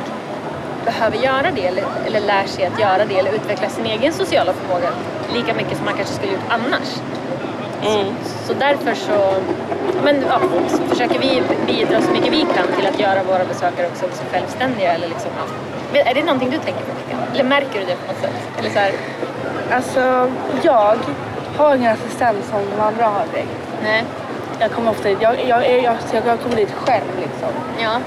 behöver 0.86 1.18
göra 1.18 1.52
det 1.56 1.68
eller, 1.68 1.84
eller 2.06 2.20
lär 2.20 2.46
sig 2.48 2.66
att 2.66 2.80
göra 2.80 3.06
det 3.06 3.20
eller 3.20 3.32
utveckla 3.32 3.70
sin 3.70 3.86
egen 3.86 4.14
sociala 4.14 4.54
förmåga 4.54 4.90
lika 5.34 5.54
mycket 5.54 5.78
som 5.78 5.86
man 5.86 5.94
kanske 5.94 6.14
skulle 6.16 6.32
gjort 6.34 6.50
annars. 6.50 6.90
Mm. 7.86 8.16
Så 8.48 8.54
därför 8.54 8.96
så, 8.96 9.34
men, 10.04 10.24
ja, 10.30 10.40
så 10.70 10.78
försöker 10.84 11.20
vi 11.20 11.42
bidra 11.68 12.02
så 12.02 12.12
mycket 12.12 12.34
vi 12.34 12.42
kan 12.42 12.68
till 12.78 12.88
att 12.88 13.00
göra 13.00 13.24
våra 13.24 13.46
besökare 13.46 13.88
också 13.88 14.06
så 14.14 14.24
självständiga. 14.32 14.94
Eller 14.94 15.08
liksom, 15.08 15.32
ja. 15.94 16.00
Är 16.00 16.14
det 16.14 16.24
någonting 16.24 16.50
du 16.50 16.58
tänker 16.58 16.82
på 16.82 16.92
Mikael? 17.06 17.30
Eller 17.34 17.44
märker 17.44 17.80
du 17.80 17.86
det 17.86 17.96
på 17.96 18.08
något 18.14 18.22
sätt? 18.22 18.34
Eller 18.60 18.70
så 18.70 18.80
här, 18.80 18.92
Alltså, 19.72 20.32
jag 20.62 20.98
har 21.58 21.76
ingen 21.76 21.94
assistent 21.94 22.38
som 22.52 22.60
de 22.78 22.82
andra 22.84 23.06
har 23.06 23.26
direkt. 23.34 23.50
nej, 23.84 24.04
Jag 24.60 24.72
kommer 24.72 24.92
ofta 24.92 25.10
dit, 25.10 25.18
jag, 25.22 25.36
jag, 25.48 25.72
jag, 25.72 25.84
jag, 25.84 25.96
så 26.10 26.16
jag 26.26 26.40
kommer 26.40 26.56
dit 26.56 26.72
själv 26.74 27.12
liksom. 27.20 27.50
ja, 27.84 28.00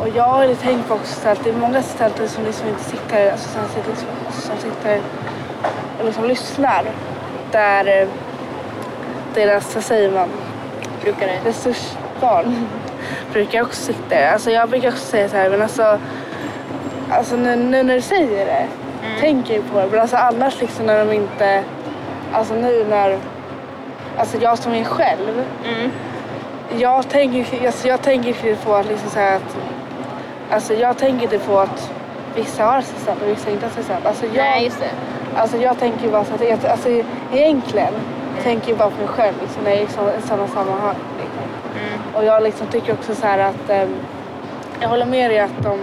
Och 0.00 0.08
jag 0.14 0.22
har 0.24 0.54
tänkt 0.54 0.88
på 0.88 0.94
också 0.94 1.20
så 1.20 1.28
att 1.28 1.44
det 1.44 1.50
är 1.50 1.54
många 1.54 1.78
assistenter 1.78 2.26
som 2.26 2.44
liksom 2.44 2.68
inte 2.68 2.84
sitter, 2.84 3.32
alltså 3.32 3.48
som 3.48 3.62
sitter, 3.68 3.94
som 4.30 4.56
sitter 4.58 5.00
och 5.98 6.04
liksom 6.04 6.24
lyssnar. 6.24 6.84
Där 7.50 8.00
eh, 8.02 8.08
deras, 9.34 9.74
vad 9.74 9.84
säger 9.84 10.10
man, 10.10 10.28
brukar 11.02 11.26
det. 11.26 11.40
resursbarn 11.50 12.66
brukar 13.32 13.62
också 13.62 13.82
sitta. 13.82 14.28
Alltså 14.32 14.50
jag 14.50 14.68
brukar 14.68 14.88
också 14.88 15.06
säga 15.06 15.28
så 15.28 15.36
här, 15.36 15.50
men 15.50 15.62
alltså, 15.62 15.98
alltså 17.10 17.36
nu, 17.36 17.56
nu 17.56 17.82
när 17.82 17.94
du 17.94 18.00
säger 18.00 18.46
det, 18.46 18.66
tänker 19.20 19.54
jag 19.54 19.72
på 19.72 19.78
det. 19.78 19.86
Men 19.90 20.00
alltså 20.00 20.16
annars 20.16 20.60
liksom 20.60 20.86
när 20.86 21.04
de 21.04 21.12
inte, 21.12 21.64
alltså 22.32 22.54
nu 22.54 22.84
när, 22.90 23.18
alltså 24.18 24.36
jag 24.38 24.58
som 24.58 24.72
är 24.74 24.84
själv, 24.84 25.44
Mm. 25.64 25.90
jag 26.78 27.08
tänker, 27.08 27.66
alltså 27.66 27.88
jag 27.88 28.02
tänker 28.02 28.54
på 28.64 28.74
att 28.74 28.86
liksom 28.86 29.10
så 29.10 29.18
här 29.18 29.36
att, 29.36 29.56
alltså 30.50 30.74
jag 30.74 30.98
tänker 30.98 31.22
inte 31.22 31.38
på 31.38 31.58
att 31.58 31.90
vissa 32.34 32.64
har 32.64 32.78
assistent 32.78 33.22
och 33.22 33.28
vissa 33.28 33.50
inte 33.50 33.64
har 33.66 33.70
assistent. 33.70 34.06
Alltså 34.06 34.26
jag, 34.26 34.34
Nej, 34.36 34.64
just 34.64 34.80
det. 34.80 34.90
Alltså 35.40 35.56
jag 35.56 35.78
tänker 35.78 36.08
bara 36.10 36.24
så 36.24 36.34
att, 36.34 36.40
jag, 36.48 36.66
alltså 36.66 36.88
egentligen 37.32 37.92
tänker 38.42 38.68
jag 38.68 38.78
bara 38.78 38.90
på 38.90 38.96
mig 38.98 39.08
själv 39.08 39.34
liksom, 39.42 39.62
när 39.64 39.70
jag 39.70 39.78
är 39.78 39.82
liksom, 39.82 40.08
i 40.08 40.22
sådana 40.28 40.48
sammanhang. 40.48 40.94
Liksom. 41.18 41.44
Mm. 41.80 42.14
Och 42.14 42.24
jag 42.24 42.42
liksom 42.42 42.66
tycker 42.66 42.92
också 42.92 43.14
så 43.14 43.26
här 43.26 43.38
att 43.38 43.70
ehm, 43.70 43.94
jag 44.80 44.88
håller 44.88 45.06
med 45.06 45.30
dig 45.30 45.38
att, 45.40 45.62
de, 45.62 45.78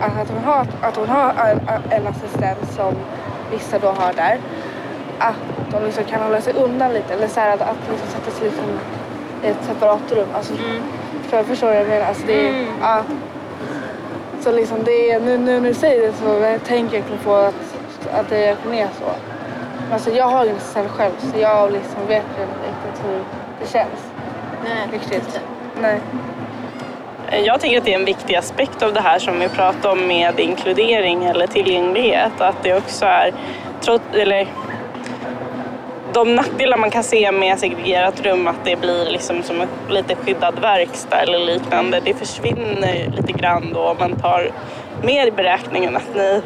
att, 0.00 0.20
att 0.20 0.28
hon 0.30 0.44
har, 0.44 0.66
att 0.80 0.96
hon 0.96 1.08
har 1.08 1.30
en, 1.30 1.60
en 1.90 2.06
assistent 2.06 2.72
som 2.76 2.94
vissa 3.52 3.78
då 3.78 3.88
har 3.88 4.12
där. 4.12 4.38
Att 5.18 5.34
de 5.70 5.84
liksom 5.84 6.04
kan 6.04 6.22
hålla 6.22 6.40
sig 6.40 6.52
undan 6.52 6.92
lite 6.92 7.14
eller 7.14 7.28
så 7.28 7.40
här 7.40 7.54
att, 7.54 7.60
att 7.60 7.76
liksom 7.90 8.08
sätta 8.08 8.30
sig 8.30 8.44
liksom 8.48 8.64
i 9.42 9.46
ett 9.48 9.64
separat 9.64 10.12
rum. 10.12 10.28
Alltså, 10.34 10.52
Mm. 10.54 10.82
förstår, 11.22 11.42
förstår 11.42 11.66
du 11.68 11.72
vad 11.72 11.82
jag 11.82 11.88
menar? 11.88 12.06
Alltså, 12.06 12.26
det, 12.26 12.48
Mm. 12.48 12.66
ja. 12.82 13.02
Så 14.46 14.52
liksom 14.52 14.84
det 14.84 15.10
är, 15.10 15.20
nu, 15.20 15.38
nu 15.38 15.60
när 15.60 15.68
du 15.68 15.74
säger 15.74 16.06
det 16.06 16.12
så 16.12 16.58
tänker 16.66 16.96
jag 16.96 17.24
på 17.24 17.34
att, 17.34 17.54
att 18.12 18.28
det 18.28 18.44
är 18.46 18.56
så. 18.98 19.12
Men 19.84 19.92
alltså 19.92 20.10
jag 20.10 20.24
har 20.24 20.44
ingen 20.44 20.56
assistent 20.56 20.90
själv 20.90 21.12
så 21.18 21.40
jag 21.40 21.72
liksom 21.72 22.06
vet 22.08 22.24
inte 22.30 22.42
riktigt 22.42 23.04
hur 23.04 23.24
det 23.60 23.72
känns. 23.72 24.12
Nej, 24.64 24.88
Riktigt. 24.92 25.40
Nej. 25.82 26.00
Jag 27.44 27.60
tänker 27.60 27.78
att 27.78 27.84
det 27.84 27.94
är 27.94 27.98
en 27.98 28.04
viktig 28.04 28.34
aspekt 28.34 28.82
av 28.82 28.92
det 28.92 29.00
här 29.00 29.18
som 29.18 29.40
vi 29.40 29.48
pratar 29.48 29.90
om 29.90 30.06
med 30.06 30.40
inkludering 30.40 31.24
eller 31.24 31.46
tillgänglighet. 31.46 32.40
Att 32.40 32.62
det 32.62 32.74
också 32.74 33.06
är, 33.06 33.32
trots, 33.80 34.04
eller 34.12 34.48
de 36.16 36.34
nackdelar 36.34 36.76
man 36.76 36.90
kan 36.90 37.04
se 37.04 37.32
med 37.32 37.58
segregerat 37.58 38.20
rum, 38.20 38.46
att 38.46 38.64
det 38.64 38.76
blir 38.76 39.10
liksom 39.10 39.42
som 39.42 39.60
en 39.60 39.68
lite 39.88 40.14
skyddad 40.14 40.58
verkstad 40.58 41.16
eller 41.16 41.38
liknande, 41.38 42.00
det 42.04 42.14
försvinner 42.14 43.12
lite 43.16 43.32
grann 43.32 43.72
då 43.72 43.80
om 43.80 43.96
man 43.98 44.16
tar 44.16 44.50
med 45.02 45.28
i 45.28 45.30
beräkningen 45.30 45.96
att 45.96 46.14
ni 46.14 46.42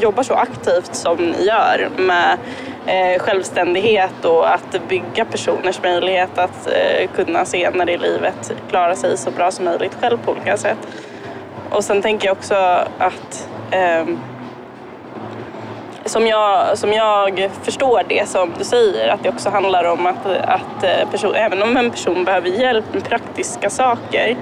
jobbar 0.00 0.22
så 0.22 0.34
aktivt 0.34 0.94
som 0.94 1.16
ni 1.16 1.44
gör 1.44 1.88
med 1.96 2.38
eh, 2.86 3.22
självständighet 3.22 4.24
och 4.24 4.54
att 4.54 4.88
bygga 4.88 5.24
personers 5.24 5.82
möjlighet 5.82 6.38
att 6.38 6.66
eh, 6.66 7.08
kunna 7.14 7.44
senare 7.44 7.92
i 7.92 7.98
livet 7.98 8.52
klara 8.70 8.96
sig 8.96 9.16
så 9.18 9.30
bra 9.30 9.50
som 9.50 9.64
möjligt 9.64 9.96
själv 10.00 10.18
på 10.24 10.32
olika 10.32 10.56
sätt. 10.56 10.78
Och 11.70 11.84
sen 11.84 12.02
tänker 12.02 12.26
jag 12.26 12.36
också 12.36 12.54
att 12.98 13.48
eh, 13.70 14.04
som 16.04 16.26
jag, 16.26 16.78
som 16.78 16.92
jag 16.92 17.50
förstår 17.62 18.02
det 18.08 18.28
som 18.28 18.52
du 18.58 18.64
säger, 18.64 19.08
att 19.08 19.22
det 19.22 19.28
också 19.28 19.50
handlar 19.50 19.84
om 19.84 20.06
att, 20.06 20.26
att 20.26 20.84
eh, 20.84 21.10
person, 21.10 21.34
även 21.34 21.62
om 21.62 21.76
en 21.76 21.90
person 21.90 22.24
behöver 22.24 22.48
hjälp 22.48 22.84
med 22.92 23.04
praktiska 23.04 23.70
saker 23.70 24.36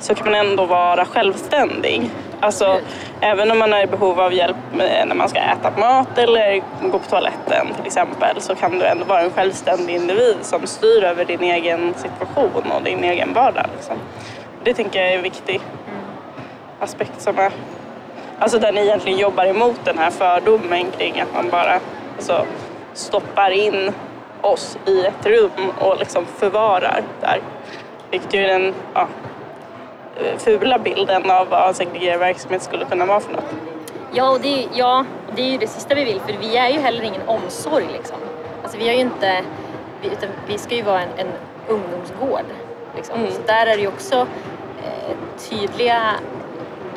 så 0.00 0.14
kan 0.14 0.24
man 0.24 0.34
ändå 0.34 0.66
vara 0.66 1.04
självständig. 1.04 2.10
Alltså, 2.40 2.80
även 3.20 3.50
om 3.50 3.58
man 3.58 3.72
är 3.72 3.82
i 3.82 3.86
behov 3.86 4.20
av 4.20 4.32
hjälp 4.32 4.56
när 4.74 5.14
man 5.14 5.28
ska 5.28 5.38
äta 5.38 5.70
mat 5.76 6.18
eller 6.18 6.62
gå 6.82 6.98
på 6.98 7.08
toaletten 7.10 7.66
till 7.76 7.86
exempel 7.86 8.40
så 8.40 8.54
kan 8.54 8.78
du 8.78 8.86
ändå 8.86 9.04
vara 9.04 9.20
en 9.20 9.30
självständig 9.30 9.94
individ 9.94 10.36
som 10.42 10.66
styr 10.66 11.04
över 11.04 11.24
din 11.24 11.42
egen 11.42 11.94
situation 11.94 12.72
och 12.76 12.82
din 12.82 13.04
egen 13.04 13.32
vardag. 13.32 13.66
Liksom. 13.76 13.96
Det 14.64 14.74
tänker 14.74 15.00
jag 15.00 15.12
är 15.12 15.16
en 15.16 15.22
viktig 15.22 15.60
aspekt 16.80 17.22
som 17.22 17.38
är 17.38 17.52
Alltså 18.38 18.58
där 18.58 18.72
ni 18.72 18.80
egentligen 18.80 19.18
jobbar 19.18 19.44
emot 19.44 19.80
den 19.84 19.98
här 19.98 20.10
fördomen 20.10 20.90
kring 20.90 21.20
att 21.20 21.34
man 21.34 21.50
bara 21.50 21.80
alltså, 22.16 22.46
stoppar 22.94 23.50
in 23.50 23.92
oss 24.40 24.78
i 24.86 25.04
ett 25.04 25.26
rum 25.26 25.72
och 25.80 25.98
liksom 25.98 26.26
förvarar 26.26 27.02
där. 27.20 27.40
Vilket 28.10 28.34
ju 28.34 28.40
är 28.40 28.48
den 28.48 28.74
ja, 28.94 29.08
fula 30.38 30.78
bilden 30.78 31.30
av 31.30 31.48
vad 31.48 31.76
segregerad 31.76 32.20
verksamhet 32.20 32.62
skulle 32.62 32.84
kunna 32.84 33.06
vara 33.06 33.20
för 33.20 33.32
något. 33.32 33.54
Ja, 34.12 34.30
och 34.30 34.40
det, 34.40 34.66
ja, 34.74 35.04
det 35.36 35.42
är 35.42 35.50
ju 35.50 35.58
det 35.58 35.66
sista 35.66 35.94
vi 35.94 36.04
vill 36.04 36.20
för 36.20 36.32
vi 36.40 36.56
är 36.56 36.68
ju 36.68 36.78
heller 36.78 37.02
ingen 37.02 37.28
omsorg 37.28 37.86
liksom. 37.92 38.16
Alltså 38.62 38.78
vi 38.78 38.88
har 38.88 38.94
ju 38.94 39.00
inte, 39.00 39.42
vi, 40.02 40.08
utan 40.08 40.28
vi 40.46 40.58
ska 40.58 40.74
ju 40.74 40.82
vara 40.82 41.02
en, 41.02 41.08
en 41.16 41.32
ungdomsgård. 41.68 42.44
Liksom. 42.96 43.20
Mm. 43.20 43.32
Så 43.32 43.40
där 43.46 43.66
är 43.66 43.76
det 43.76 43.82
ju 43.82 43.88
också 43.88 44.26
eh, 44.84 45.16
tydliga 45.50 46.02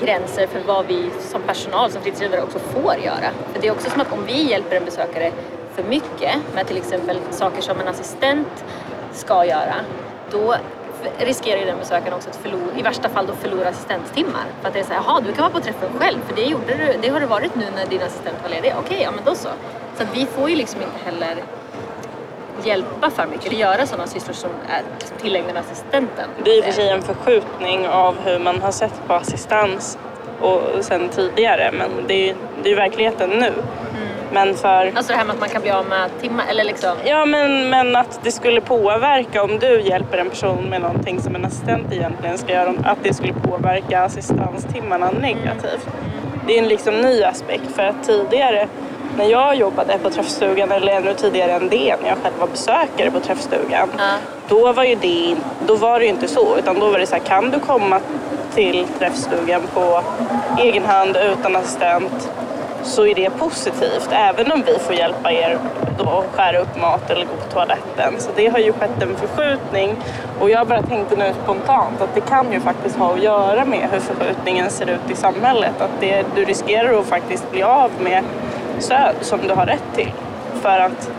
gränser 0.01 0.47
för 0.47 0.59
vad 0.59 0.85
vi 0.85 1.09
som 1.19 1.41
personal, 1.41 1.91
som 1.91 2.01
fritidsledare 2.01 2.41
också 2.41 2.59
får 2.59 2.95
göra. 2.95 3.31
För 3.53 3.61
det 3.61 3.67
är 3.67 3.71
också 3.71 3.89
som 3.89 4.01
att 4.01 4.11
om 4.11 4.25
vi 4.25 4.49
hjälper 4.49 4.75
en 4.75 4.85
besökare 4.85 5.31
för 5.75 5.83
mycket 5.83 6.35
med 6.55 6.67
till 6.67 6.77
exempel 6.77 7.19
saker 7.31 7.61
som 7.61 7.79
en 7.79 7.87
assistent 7.87 8.65
ska 9.13 9.45
göra, 9.45 9.75
då 10.31 10.55
riskerar 11.17 11.59
ju 11.59 11.65
den 11.65 11.77
besökaren 11.77 12.13
också 12.13 12.29
att 12.29 12.35
förlora, 12.35 12.77
i 12.77 12.81
värsta 12.81 13.09
fall 13.09 13.27
då 13.27 13.33
förlora 13.33 13.69
assistenttimmar. 13.69 14.45
För 14.61 14.67
att 14.67 14.73
det 14.73 14.79
är 14.79 14.83
så 14.83 14.93
här, 14.93 15.01
jaha 15.05 15.21
du 15.21 15.31
kan 15.31 15.41
vara 15.41 15.53
på 15.53 15.59
träffen 15.59 15.89
själv 15.99 16.19
för 16.27 16.35
det, 16.35 16.41
gjorde 16.41 16.75
du, 16.77 16.97
det 17.01 17.09
har 17.09 17.19
du 17.19 17.25
varit 17.25 17.55
nu 17.55 17.65
när 17.75 17.85
din 17.85 18.01
assistent 18.01 18.37
var 18.43 18.49
ledig. 18.49 18.73
Okej, 18.79 19.01
ja 19.03 19.11
men 19.11 19.23
då 19.25 19.35
så. 19.35 19.49
Så 19.97 20.03
att 20.03 20.17
vi 20.17 20.25
får 20.25 20.49
ju 20.49 20.55
liksom 20.55 20.81
inte 20.81 21.05
heller 21.05 21.43
hjälpa 22.63 23.09
för 23.09 23.27
mycket 23.27 23.47
eller 23.47 23.59
göra 23.59 23.85
sådana 23.85 24.07
sysslor 24.07 24.33
som 24.33 24.49
är 24.69 24.81
tillägnade 25.21 25.59
assistenten. 25.59 26.29
Det 26.43 26.51
är 26.51 26.57
i 26.57 26.61
och 26.61 26.65
för 26.65 26.71
sig 26.71 26.89
en 26.89 27.01
förskjutning 27.01 27.87
av 27.87 28.15
hur 28.25 28.39
man 28.39 28.61
har 28.61 28.71
sett 28.71 29.07
på 29.07 29.13
assistans 29.13 29.97
och 30.41 30.61
sen 30.81 31.09
tidigare 31.09 31.71
men 31.71 31.89
det 32.07 32.13
är 32.13 32.27
ju 32.27 32.35
det 32.63 32.71
är 32.71 32.75
verkligheten 32.75 33.29
nu. 33.29 33.51
Men 34.33 34.55
för 34.55 34.91
Alltså 34.95 35.13
det 35.13 35.17
här 35.17 35.25
med 35.25 35.33
att 35.33 35.39
man 35.39 35.49
kan 35.49 35.61
bli 35.61 35.71
av 35.71 35.85
med 35.85 36.09
timmar 36.21 36.45
eller 36.49 36.63
liksom. 36.63 36.91
Ja, 37.05 37.25
men, 37.25 37.69
men 37.69 37.95
att 37.95 38.19
det 38.23 38.31
skulle 38.31 38.61
påverka 38.61 39.43
om 39.43 39.59
du 39.59 39.81
hjälper 39.81 40.17
en 40.17 40.29
person 40.29 40.63
med 40.69 40.81
någonting 40.81 41.21
som 41.21 41.35
en 41.35 41.45
assistent 41.45 41.93
egentligen 41.93 42.37
ska 42.37 42.53
göra, 42.53 42.73
att 42.83 42.97
det 43.03 43.13
skulle 43.13 43.33
påverka 43.33 44.01
assistanstimmarna 44.01 45.11
negativt. 45.11 45.87
Det 46.47 46.53
är 46.57 46.61
en 46.63 46.67
liksom 46.67 46.95
ny 46.95 47.23
aspekt 47.23 47.75
för 47.75 47.83
att 47.83 48.03
tidigare 48.03 48.67
när 49.17 49.25
jag 49.25 49.55
jobbade 49.55 49.97
på 49.97 50.09
träffstugan 50.09 50.71
eller 50.71 50.91
ännu 50.93 51.13
tidigare 51.13 51.51
än 51.51 51.69
det, 51.69 51.95
när 52.01 52.09
jag 52.09 52.17
själv 52.23 52.35
var 52.39 52.47
besökare 52.47 53.11
på 53.11 53.19
träffstugan, 53.19 53.89
Ja. 53.97 54.03
då 54.47 54.73
var 54.73 54.83
ju 54.83 54.95
det, 54.95 55.35
då 55.67 55.75
var 55.75 55.99
det 55.99 56.05
ju 56.05 56.11
inte 56.11 56.27
så 56.27 56.57
utan 56.57 56.79
då 56.79 56.89
var 56.89 56.99
det 56.99 57.05
så 57.07 57.15
här, 57.15 57.21
kan 57.23 57.49
du 57.51 57.59
komma 57.59 57.99
till 58.53 58.87
träffstugan 58.99 59.61
på 59.73 60.01
egen 60.59 60.85
hand 60.85 61.17
utan 61.17 61.55
assistent 61.55 62.29
så 62.83 63.05
är 63.05 63.15
det 63.15 63.29
positivt 63.29 64.09
även 64.11 64.51
om 64.51 64.63
vi 64.65 64.79
får 64.79 64.95
hjälpa 64.95 65.31
er 65.31 65.57
då 65.97 66.03
att 66.09 66.25
skära 66.35 66.59
upp 66.59 66.81
mat 66.81 67.09
eller 67.09 67.25
gå 67.25 67.31
på 67.45 67.51
toaletten. 67.53 68.13
Så 68.17 68.29
det 68.35 68.47
har 68.47 68.59
ju 68.59 68.73
skett 68.73 69.01
en 69.01 69.15
förskjutning 69.15 69.95
och 70.39 70.49
jag 70.49 70.67
bara 70.67 70.81
tänkte 70.81 71.15
nu 71.15 71.33
spontant 71.43 72.01
att 72.01 72.15
det 72.15 72.21
kan 72.21 72.51
ju 72.51 72.59
faktiskt 72.59 72.97
ha 72.97 73.13
att 73.13 73.23
göra 73.23 73.65
med 73.65 73.87
hur 73.91 73.99
förskjutningen 73.99 74.69
ser 74.69 74.89
ut 74.89 75.11
i 75.11 75.15
samhället. 75.15 75.81
Att 75.81 75.91
det, 75.99 76.25
du 76.35 76.45
riskerar 76.45 76.99
att 76.99 77.05
faktiskt 77.05 77.51
bli 77.51 77.63
av 77.63 77.91
med 77.99 78.23
stöd 78.81 79.15
som 79.21 79.39
du 79.47 79.53
har 79.53 79.65
rätt 79.65 79.83
till. 79.95 80.11
För 80.61 80.79
att 80.79 81.09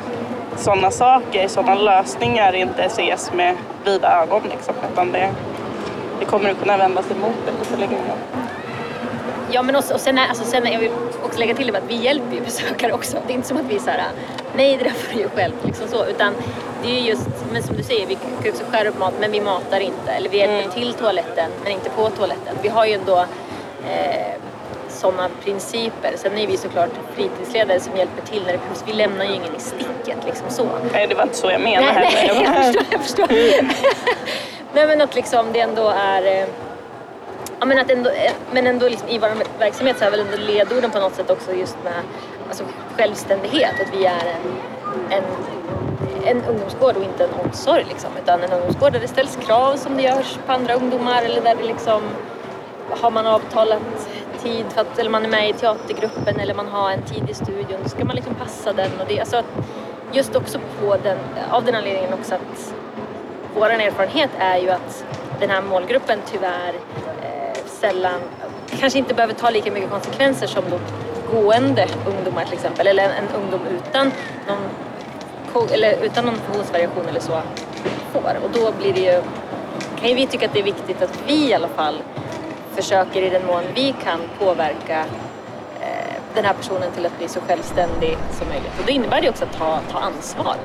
sådana 0.57 0.91
saker, 0.91 1.49
sådana 1.49 1.75
lösningar 1.75 2.53
inte 2.53 2.83
ses 2.83 3.33
med 3.33 3.57
vida 3.85 4.23
ögon 4.23 4.43
liksom, 4.51 4.75
utan 4.93 5.13
det, 5.13 5.31
det 6.19 6.25
kommer 6.25 6.51
att 6.51 6.61
kunna 6.61 6.77
vändas 6.77 7.11
emot 7.11 7.47
dig 7.47 7.55
i 7.63 7.65
förlängningen. 7.65 8.17
Ja 9.51 9.63
men 9.63 9.77
också, 9.77 9.95
och 9.95 10.01
sen, 10.01 10.19
är, 10.19 10.29
alltså, 10.29 10.45
sen 10.45 10.67
är, 10.67 10.73
jag 10.73 10.81
vill 10.81 10.91
också 11.25 11.39
lägga 11.39 11.55
till 11.55 11.77
att 11.77 11.83
vi 11.89 11.95
hjälper 11.97 12.35
ju 12.35 12.41
besökare 12.41 12.93
också. 12.93 13.17
Det 13.27 13.33
är 13.33 13.35
inte 13.35 13.49
som 13.49 13.57
att 13.57 13.65
vi 13.65 13.75
är 13.75 13.81
såhär, 13.81 14.03
nej 14.57 14.77
det 14.77 14.85
där 14.85 14.91
får 14.91 15.15
du 15.15 15.21
ju 15.21 15.29
själv. 15.29 15.53
Liksom 15.65 15.89
så. 15.89 16.05
Utan 16.07 16.33
det 16.83 16.89
är 16.91 17.01
ju 17.01 17.09
just, 17.09 17.29
men 17.53 17.63
som 17.63 17.77
du 17.77 17.83
säger, 17.83 18.07
vi 18.07 18.15
kan 18.15 18.51
också 18.51 18.65
skära 18.71 18.89
upp 18.89 18.99
mat 18.99 19.15
men 19.21 19.33
vi 19.33 19.41
matar 19.41 19.81
inte. 19.81 20.11
Eller 20.13 20.31
vi 20.31 20.37
hjälper 20.39 20.59
Mm. 20.59 20.71
till 20.71 20.95
toaletten 20.95 21.51
men 21.63 21.73
inte 21.73 21.91
på 21.91 22.11
toaletten. 22.11 22.57
Vi 22.63 22.69
har 22.69 22.87
ju 22.87 22.93
ändå 22.93 23.19
eh, 23.91 24.33
sådana 25.03 25.29
principer. 25.45 26.13
Sen 26.17 26.39
är 26.39 26.47
vi 26.47 26.57
såklart 26.57 26.91
fritidsledare 27.15 27.81
som 27.81 27.97
hjälper 27.97 28.23
till 28.27 28.43
när 28.47 28.53
det 28.53 28.59
behövs. 28.59 28.85
Vi 28.87 28.93
lämnar 28.93 29.25
ju 29.25 29.35
ingen 29.35 29.57
i 29.57 29.61
sticket 29.61 30.19
liksom 30.27 30.51
så. 30.51 30.67
Nej, 30.93 31.07
det 31.07 31.15
var 31.15 31.23
inte 31.23 31.37
så 31.37 31.51
jag 31.51 31.61
menade 31.61 31.93
Nej, 31.93 32.11
heller. 32.11 32.51
nej, 32.51 32.75
jag 32.91 33.01
förstår. 33.05 33.27
Jag 33.27 33.29
förstår. 33.29 33.29
nej 34.75 34.87
men 34.87 35.01
att 35.01 35.15
liksom 35.15 35.47
det 35.53 35.61
ändå 35.61 35.89
är 35.89 36.23
eh, 36.27 36.47
Ja, 37.61 37.67
men, 37.67 37.79
att 37.79 37.91
ändå, 37.91 38.11
eh, 38.11 38.33
men 38.53 38.67
ändå 38.67 38.89
liksom 38.89 39.09
i 39.09 39.19
vår 39.19 39.31
verksamhet 39.59 39.99
så 39.99 40.05
är 40.05 40.11
väl 40.11 40.21
ändå 40.21 40.37
ledorden 40.37 40.91
på 40.91 40.99
något 40.99 41.15
sätt 41.15 41.31
också 41.31 41.53
just 41.53 41.77
med 41.85 41.93
alltså, 42.49 42.65
självständighet. 42.97 43.75
Att 43.81 43.95
vi 44.01 44.05
är 44.05 44.25
en, 44.37 44.47
en, 45.11 45.25
en 46.25 46.45
ungdomsgård 46.45 46.97
och 46.97 47.03
inte 47.03 47.25
en 47.25 47.31
omsorg. 47.45 47.85
Liksom, 47.89 48.11
utan 48.23 48.43
en 48.43 48.53
ungdomsgård 48.53 48.93
där 48.93 49.01
det 49.01 49.09
ställs 49.09 49.39
krav 49.47 49.77
som 49.77 49.97
det 49.97 50.03
görs 50.03 50.39
på 50.47 50.53
andra 50.53 50.75
ungdomar 50.75 51.23
eller 51.23 51.41
där 51.41 51.55
det 51.55 51.65
liksom 51.65 52.03
har 52.91 53.11
man 53.11 53.27
avtalat 53.27 54.09
tid 54.43 54.65
för 54.69 54.81
att, 54.81 54.99
eller 54.99 55.11
man 55.11 55.25
är 55.25 55.29
med 55.29 55.51
i 55.51 55.53
teatergruppen 55.53 56.41
eller 56.41 56.55
man 56.55 56.69
har 56.69 56.91
en 56.91 57.03
tid 57.03 57.31
i 57.31 57.35
studion 57.35 57.81
då 57.83 57.89
ska 57.89 58.05
man 58.05 58.17
liksom 58.17 58.35
passa 58.35 58.73
den 58.73 58.91
och 59.01 59.07
det. 59.09 59.21
Alltså, 59.21 59.37
att 59.37 59.47
just 60.13 60.37
också 60.37 60.59
på 60.81 60.97
den, 61.03 61.19
av 61.51 61.65
den 61.65 61.75
anledningen 61.75 62.15
också 62.15 62.35
att 62.35 62.75
vår 63.55 63.71
erfarenhet 63.71 64.31
är 64.39 64.59
ju 64.59 64.71
att 64.71 65.05
den 65.41 65.51
här 65.51 65.63
målgruppen 65.63 66.19
tyvärr 66.27 66.75
eh, 67.23 67.65
sällan, 67.67 68.21
kanske 68.81 68.99
inte 68.99 69.15
behöver 69.15 69.35
ta 69.35 69.51
lika 69.51 69.73
mycket 69.73 69.91
konsekvenser 69.91 70.47
som 70.47 70.65
då 70.71 70.79
gående 71.33 71.87
ungdomar 72.07 72.45
till 72.45 72.55
exempel, 72.55 72.87
eller 72.87 73.05
en, 73.05 73.11
en 73.11 73.43
ungdom 73.43 73.61
utan 73.67 74.13
någon, 74.49 75.69
eller 75.71 76.05
utan 76.05 76.25
någon 76.25 76.35
funktionsvariation 76.35 77.07
eller 77.09 77.21
så 77.21 77.43
får. 78.13 78.39
Och 78.45 78.51
då 78.53 78.73
blir 78.73 78.93
det 78.93 79.01
ju, 79.01 79.23
kan 80.01 80.09
ju 80.09 80.15
vi 80.15 80.27
tycka 80.27 80.47
att 80.47 80.53
det 80.53 80.59
är 80.59 80.65
viktigt 80.65 81.03
att 81.03 81.23
vi 81.27 81.51
i 81.51 81.55
alla 81.55 81.69
fall 81.69 81.95
försöker 82.77 83.23
i 83.23 83.29
den 83.31 83.47
mån 83.47 83.63
vi 83.75 83.95
kan 84.05 84.21
påverka 84.39 85.01
eh, 85.81 86.15
den 86.35 86.45
här 86.45 86.53
personen 86.55 86.93
till 86.93 87.07
att 87.07 87.19
bli 87.19 87.29
så 87.29 87.41
självständig 87.41 88.17
som 88.39 88.49
möjligt. 88.49 88.73
Och 88.81 88.87
det 88.87 88.93
innebär 88.93 89.21
det 89.21 89.29
också 89.31 89.45
att 89.45 89.59
ta, 89.59 89.79
ta 89.93 89.99
ansvar. 89.99 90.57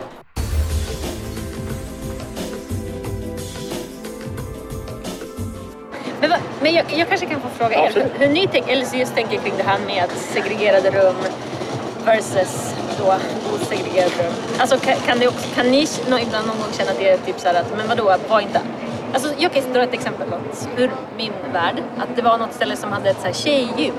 Men, 6.20 6.30
vad- 6.30 6.40
men 6.62 6.74
jag, 6.74 6.86
jag 6.96 7.08
kanske 7.10 7.26
kan 7.26 7.42
få 7.42 7.48
fråga 7.50 7.76
er 7.84 7.86
Absolut. 7.88 8.12
hur, 8.20 8.28
hur 8.28 8.34
ni 8.34 8.48
tänker, 8.48 8.72
eller 8.72 8.86
så 8.86 8.96
just 8.98 9.16
tänker 9.16 9.38
kring 9.38 9.54
det 9.58 9.64
här 9.64 9.80
med 9.88 10.04
att 10.04 10.12
segregerade 10.18 10.92
rum 10.92 11.16
versus 12.06 12.76
då 13.00 13.16
osegregerade 13.56 14.24
rum. 14.24 14.34
Alltså 14.60 14.78
kan, 14.80 14.96
kan, 14.96 15.20
det 15.20 15.28
också, 15.28 15.48
kan 15.56 15.66
ni 15.66 15.88
ibland 16.22 16.48
någon 16.48 16.58
gång 16.58 16.74
känna 16.78 16.92
att 16.92 17.00
det 17.00 17.10
är 17.10 17.18
typ 17.18 17.40
så 17.40 17.48
här 17.48 17.56
att, 17.56 17.78
men 17.78 17.88
vadå, 17.88 18.16
var 18.30 18.40
inte... 18.40 18.62
Alltså 19.18 19.34
jag 19.38 19.54
kan 19.54 19.74
dra 19.74 19.84
ett 19.84 19.94
exempel 19.94 20.28
ur 20.78 20.92
min 21.18 21.32
värld. 21.54 21.76
Att 21.98 22.16
det 22.16 22.22
var 22.22 22.38
något 22.38 22.54
ställe 22.54 22.76
som 22.76 22.92
hade 22.92 23.10
ett 23.10 23.20
så 23.20 23.26
här 23.26 23.34
tjejgym. 23.34 23.94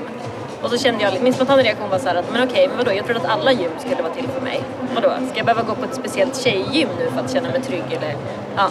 Och 0.61 0.69
så 0.69 0.77
kände 0.77 1.03
jag, 1.03 1.21
min 1.21 1.33
spontana 1.33 1.63
reaktion 1.63 1.89
var 1.89 1.97
så 1.97 2.07
här 2.07 2.15
att, 2.15 2.31
men 2.31 2.49
okej, 2.49 2.67
men 2.67 2.77
vadå, 2.77 2.93
jag 2.93 3.05
trodde 3.05 3.19
att 3.19 3.25
alla 3.25 3.51
gym 3.51 3.71
skulle 3.79 4.01
vara 4.01 4.13
till 4.13 4.27
för 4.27 4.41
mig. 4.41 4.61
Vadå, 4.95 5.09
ska 5.09 5.37
jag 5.37 5.45
behöva 5.45 5.63
gå 5.63 5.75
på 5.75 5.85
ett 5.85 5.95
speciellt 5.95 6.41
tjejgym 6.43 6.89
nu 6.99 7.11
för 7.11 7.19
att 7.21 7.33
känna 7.33 7.49
mig 7.49 7.61
trygg 7.61 7.83
eller? 7.89 8.15
Ja. 8.55 8.69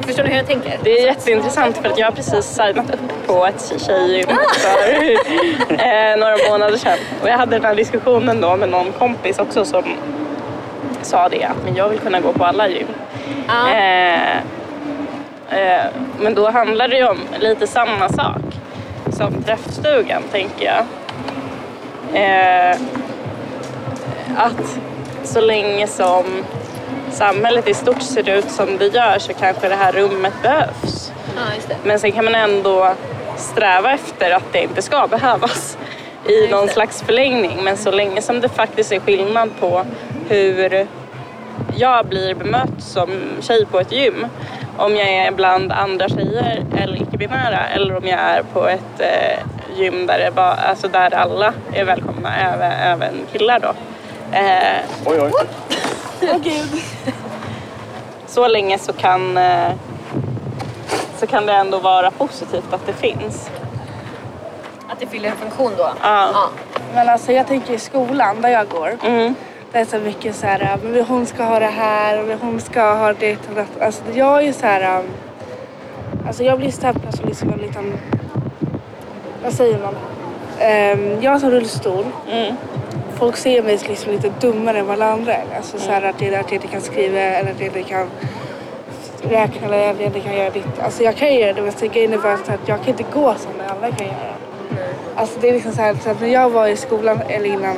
Förstår 0.00 0.22
ni 0.22 0.30
hur 0.30 0.36
jag 0.36 0.46
tänker? 0.46 0.78
Det 0.82 0.98
är 0.98 1.06
jätteintressant 1.06 1.76
för 1.76 1.88
att 1.88 1.98
jag 1.98 2.06
har 2.06 2.12
precis 2.12 2.44
signat 2.44 2.94
upp 2.94 3.26
på 3.26 3.46
ett 3.46 3.72
tjejgym 3.86 4.26
för 4.52 5.02
eh, 5.72 6.16
några 6.16 6.36
månader 6.50 6.76
sedan. 6.76 6.98
Och 7.22 7.28
jag 7.28 7.38
hade 7.38 7.56
den 7.56 7.64
här 7.64 7.74
diskussionen 7.74 8.40
då 8.40 8.56
med 8.56 8.68
någon 8.68 8.92
kompis 8.92 9.38
också 9.38 9.64
som 9.64 9.84
sa 11.02 11.28
det 11.28 11.44
att 11.44 11.64
men 11.64 11.74
jag 11.74 11.88
vill 11.88 11.98
kunna 11.98 12.20
gå 12.20 12.32
på 12.32 12.44
alla 12.44 12.68
gym. 12.68 12.88
Ja. 13.48 13.70
Eh, 13.70 14.36
eh, 14.36 14.42
men 16.18 16.34
då 16.34 16.50
handlar 16.50 16.88
det 16.88 16.96
ju 16.96 17.08
om 17.08 17.18
lite 17.38 17.66
samma 17.66 18.08
sak 18.08 18.42
som 19.12 19.42
träffstugan 19.42 20.22
tänker 20.32 20.64
jag. 20.64 20.84
Eh, 22.14 22.76
att 24.36 24.78
så 25.24 25.40
länge 25.40 25.86
som 25.86 26.24
samhället 27.10 27.68
i 27.68 27.74
stort 27.74 28.02
ser 28.02 28.28
ut 28.28 28.50
som 28.50 28.78
det 28.78 28.86
gör 28.86 29.18
så 29.18 29.34
kanske 29.34 29.68
det 29.68 29.74
här 29.74 29.92
rummet 29.92 30.34
behövs. 30.42 31.12
Ja. 31.36 31.74
Men 31.84 32.00
sen 32.00 32.12
kan 32.12 32.24
man 32.24 32.34
ändå 32.34 32.94
sträva 33.36 33.92
efter 33.92 34.30
att 34.30 34.52
det 34.52 34.62
inte 34.62 34.82
ska 34.82 35.06
behövas 35.06 35.78
i 36.28 36.32
just 36.40 36.50
någon 36.50 36.66
det. 36.66 36.72
slags 36.72 37.02
förlängning. 37.02 37.64
Men 37.64 37.76
så 37.76 37.90
länge 37.90 38.22
som 38.22 38.40
det 38.40 38.48
faktiskt 38.48 38.92
är 38.92 39.00
skillnad 39.00 39.50
på 39.60 39.84
hur 40.28 40.86
jag 41.76 42.06
blir 42.06 42.34
bemött 42.34 42.82
som 42.82 43.08
tjej 43.40 43.66
på 43.66 43.80
ett 43.80 43.92
gym. 43.92 44.26
Om 44.78 44.96
jag 44.96 45.08
är 45.08 45.30
bland 45.32 45.72
andra 45.72 46.08
tjejer 46.08 46.64
eller 46.78 47.02
icke-binära 47.02 47.68
eller 47.68 47.96
om 47.96 48.06
jag 48.06 48.18
är 48.20 48.42
på 48.42 48.68
ett 48.68 49.00
eh, 49.00 49.38
gym 49.76 50.06
där, 50.06 50.18
det 50.18 50.30
bara, 50.34 50.54
alltså 50.54 50.88
där 50.88 51.14
alla 51.14 51.52
är 51.72 51.84
välkomna, 51.84 52.36
även, 52.36 52.72
även 52.72 53.14
killar 53.32 53.58
då. 53.60 53.68
Eh, 54.38 54.78
Oj, 55.06 55.20
oj. 55.20 55.32
Åh 56.22 56.38
gud. 56.42 56.82
Så 58.26 58.48
länge 58.48 58.78
så 58.78 58.92
kan, 58.92 59.36
eh, 59.36 59.70
så 61.18 61.26
kan 61.26 61.46
det 61.46 61.52
ändå 61.52 61.78
vara 61.78 62.10
positivt 62.10 62.72
att 62.72 62.86
det 62.86 62.92
finns. 62.92 63.50
Att 64.88 65.00
det 65.00 65.06
fyller 65.06 65.28
en 65.28 65.36
funktion 65.36 65.72
då? 65.76 65.90
Ja. 66.02 66.50
Men 66.94 67.08
alltså 67.08 67.32
jag 67.32 67.46
tänker 67.46 67.74
i 67.74 67.78
skolan 67.78 68.40
där 68.40 68.48
jag 68.48 68.68
går. 68.68 68.96
Mm. 69.04 69.34
Det 69.72 69.78
är 69.78 69.84
så 69.84 69.98
mycket 69.98 70.34
så 70.34 70.46
här, 70.46 70.78
men 70.82 71.04
hon 71.04 71.26
ska 71.26 71.44
ha 71.44 71.58
det 71.58 71.66
här 71.66 72.22
och 72.22 72.40
hon 72.40 72.60
ska 72.60 72.94
ha 72.94 73.12
det. 73.12 73.38
Alltså 73.80 74.02
jag 74.14 74.38
är 74.38 74.42
ju 74.42 74.52
så 74.52 74.66
här, 74.66 74.98
um, 74.98 75.06
alltså 76.26 76.44
jag 76.44 76.58
blir 76.58 76.70
stämplad 76.70 77.14
som 77.16 77.28
liksom 77.28 77.52
en 77.52 77.58
liten, 77.58 77.92
vad 79.42 79.52
säger 79.52 79.78
man? 79.78 79.94
Um, 79.94 81.22
jag 81.22 81.30
har 81.30 81.50
rullstol. 81.50 82.04
Mm. 82.30 82.54
Folk 83.18 83.36
ser 83.36 83.62
mig 83.62 83.78
som 83.78 83.88
liksom 83.88 84.12
lite 84.12 84.32
dummare 84.40 84.78
än 84.78 84.86
vad 84.86 84.94
alla 84.94 85.12
andra 85.12 85.34
är. 85.34 85.56
Alltså 85.56 85.78
så 85.78 85.90
här 85.90 86.02
att 86.02 86.22
är 86.22 86.40
att 86.40 86.52
jag 86.52 86.52
inte 86.52 86.68
kan 86.68 86.80
skriva 86.80 87.18
eller 87.18 87.50
att 87.50 87.60
jag 87.60 87.66
inte 87.66 87.82
kan 87.82 88.08
räkna 89.22 89.66
eller 89.66 89.86
jag 89.88 90.00
inte 90.00 90.20
kan 90.20 90.36
göra 90.36 90.50
ditt. 90.50 90.80
Alltså 90.80 91.02
jag 91.02 91.16
kan 91.16 91.34
göra 91.34 91.52
det 91.52 91.62
men 91.62 91.90
grejen 91.92 92.12
är 92.12 92.18
bara 92.18 92.34
att 92.34 92.68
jag 92.68 92.78
kan 92.78 92.88
inte 92.88 93.04
gå 93.12 93.34
som 93.34 93.52
andra 93.68 93.96
kan 93.96 94.06
göra. 94.06 94.37
Alltså 95.18 95.40
det 95.40 95.48
är 95.48 95.52
liksom 95.52 95.72
så 95.72 95.82
här, 95.82 95.94
så 96.04 96.10
att 96.10 96.20
när 96.20 96.28
jag 96.28 96.50
var 96.50 96.66
i 96.66 96.76
skolan 96.76 97.20
eller 97.28 97.46
innan, 97.46 97.76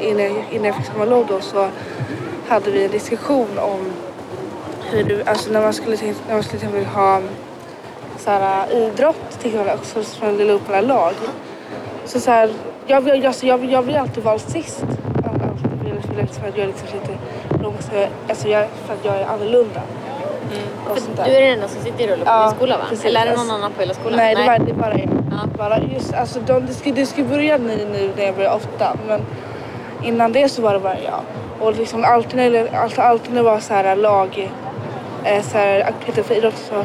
innan, 0.00 0.42
innan 0.50 0.64
jag 0.64 0.74
fick 0.76 0.86
sommarlov 0.86 1.26
då 1.28 1.40
så 1.40 1.68
hade 2.48 2.70
vi 2.70 2.84
en 2.84 2.90
diskussion 2.90 3.58
om 3.58 3.80
hur 4.90 5.04
du, 5.04 5.22
alltså 5.22 5.52
när 5.52 5.60
man 5.60 5.72
skulle, 5.72 5.96
när 6.28 6.34
man 6.34 6.42
skulle 6.42 6.60
till 6.60 6.68
exempel 6.68 6.84
ha 6.94 7.20
så 8.18 8.30
här, 8.30 8.72
idrott 8.72 9.16
till 9.40 9.50
exempel 9.50 9.74
också 9.78 10.04
så 10.04 10.24
man 10.24 10.36
delar 10.36 10.54
upp 10.54 10.68
alla 10.68 10.80
lag. 10.80 11.12
Så 12.04 12.20
så 12.20 12.30
här, 12.30 12.50
jag, 12.86 13.08
jag, 13.08 13.26
alltså, 13.26 13.46
jag, 13.46 13.64
jag 13.64 13.84
blir 13.84 13.96
alltid 13.98 14.24
vald 14.24 14.40
sist. 14.40 14.82
Alltså, 14.82 15.38
För 16.40 16.46
jag- 16.48 16.48
att 16.48 16.56
jag 16.56 16.64
är 16.64 16.66
liksom 16.66 16.86
lite 16.92 17.18
långsamt, 17.62 18.12
alltså 18.28 18.48
jag, 18.48 18.66
för 18.86 18.94
att 18.94 19.04
jag 19.04 19.16
är 19.16 19.24
annorlunda. 19.26 19.82
Där. 21.16 21.24
Du 21.24 21.30
är 21.30 21.40
den 21.40 21.52
enda 21.52 21.68
som 21.68 21.82
sitter 21.82 22.04
i 22.04 22.06
rullstol 22.06 22.26
Ja, 22.26 22.52
i 22.52 22.54
skolan 22.56 22.78
va? 22.78 22.84
precis. 22.88 23.04
Eller 23.04 23.20
är 23.20 23.24
det 23.24 23.30
någon 23.30 23.40
Alltså- 23.40 23.54
annan 23.54 23.72
på 23.72 23.80
hela 23.80 23.94
skolan? 23.94 24.16
Nej, 24.16 24.34
det 24.34 24.46
var, 24.46 24.58
det 24.58 24.70
är 24.70 24.74
bara 24.74 24.98
jag. 24.98 25.08
Ja. 25.30 25.38
Bara 25.58 25.78
just, 25.78 26.14
alltså, 26.14 26.40
de, 26.46 26.66
det, 26.66 26.74
ska, 26.74 26.90
det 26.90 27.06
ska 27.06 27.22
börja 27.24 27.58
nu, 27.58 27.88
nu 27.92 28.10
när 28.16 28.24
jag 28.24 28.34
börjar 28.34 28.54
åtta. 28.54 28.96
Men 29.08 29.20
innan 30.02 30.32
det 30.32 30.48
så 30.48 30.62
var 30.62 30.72
det 30.72 30.80
bara 30.80 31.00
jag. 31.00 31.20
Och 31.60 31.74
liksom 31.76 32.04
alltid 32.04 32.36
när 32.36 32.50
det, 32.50 32.68
alltid, 33.02 33.34
när 33.34 33.42
det 33.42 33.50
var 33.50 33.60
så 33.60 33.74
här 33.74 33.96
lag, 33.96 34.52
eh, 35.24 35.42
så 35.42 35.58
här 35.58 35.80
aktiviteter 35.80 36.22
för 36.22 36.34
idrott 36.34 36.54
så, 36.56 36.84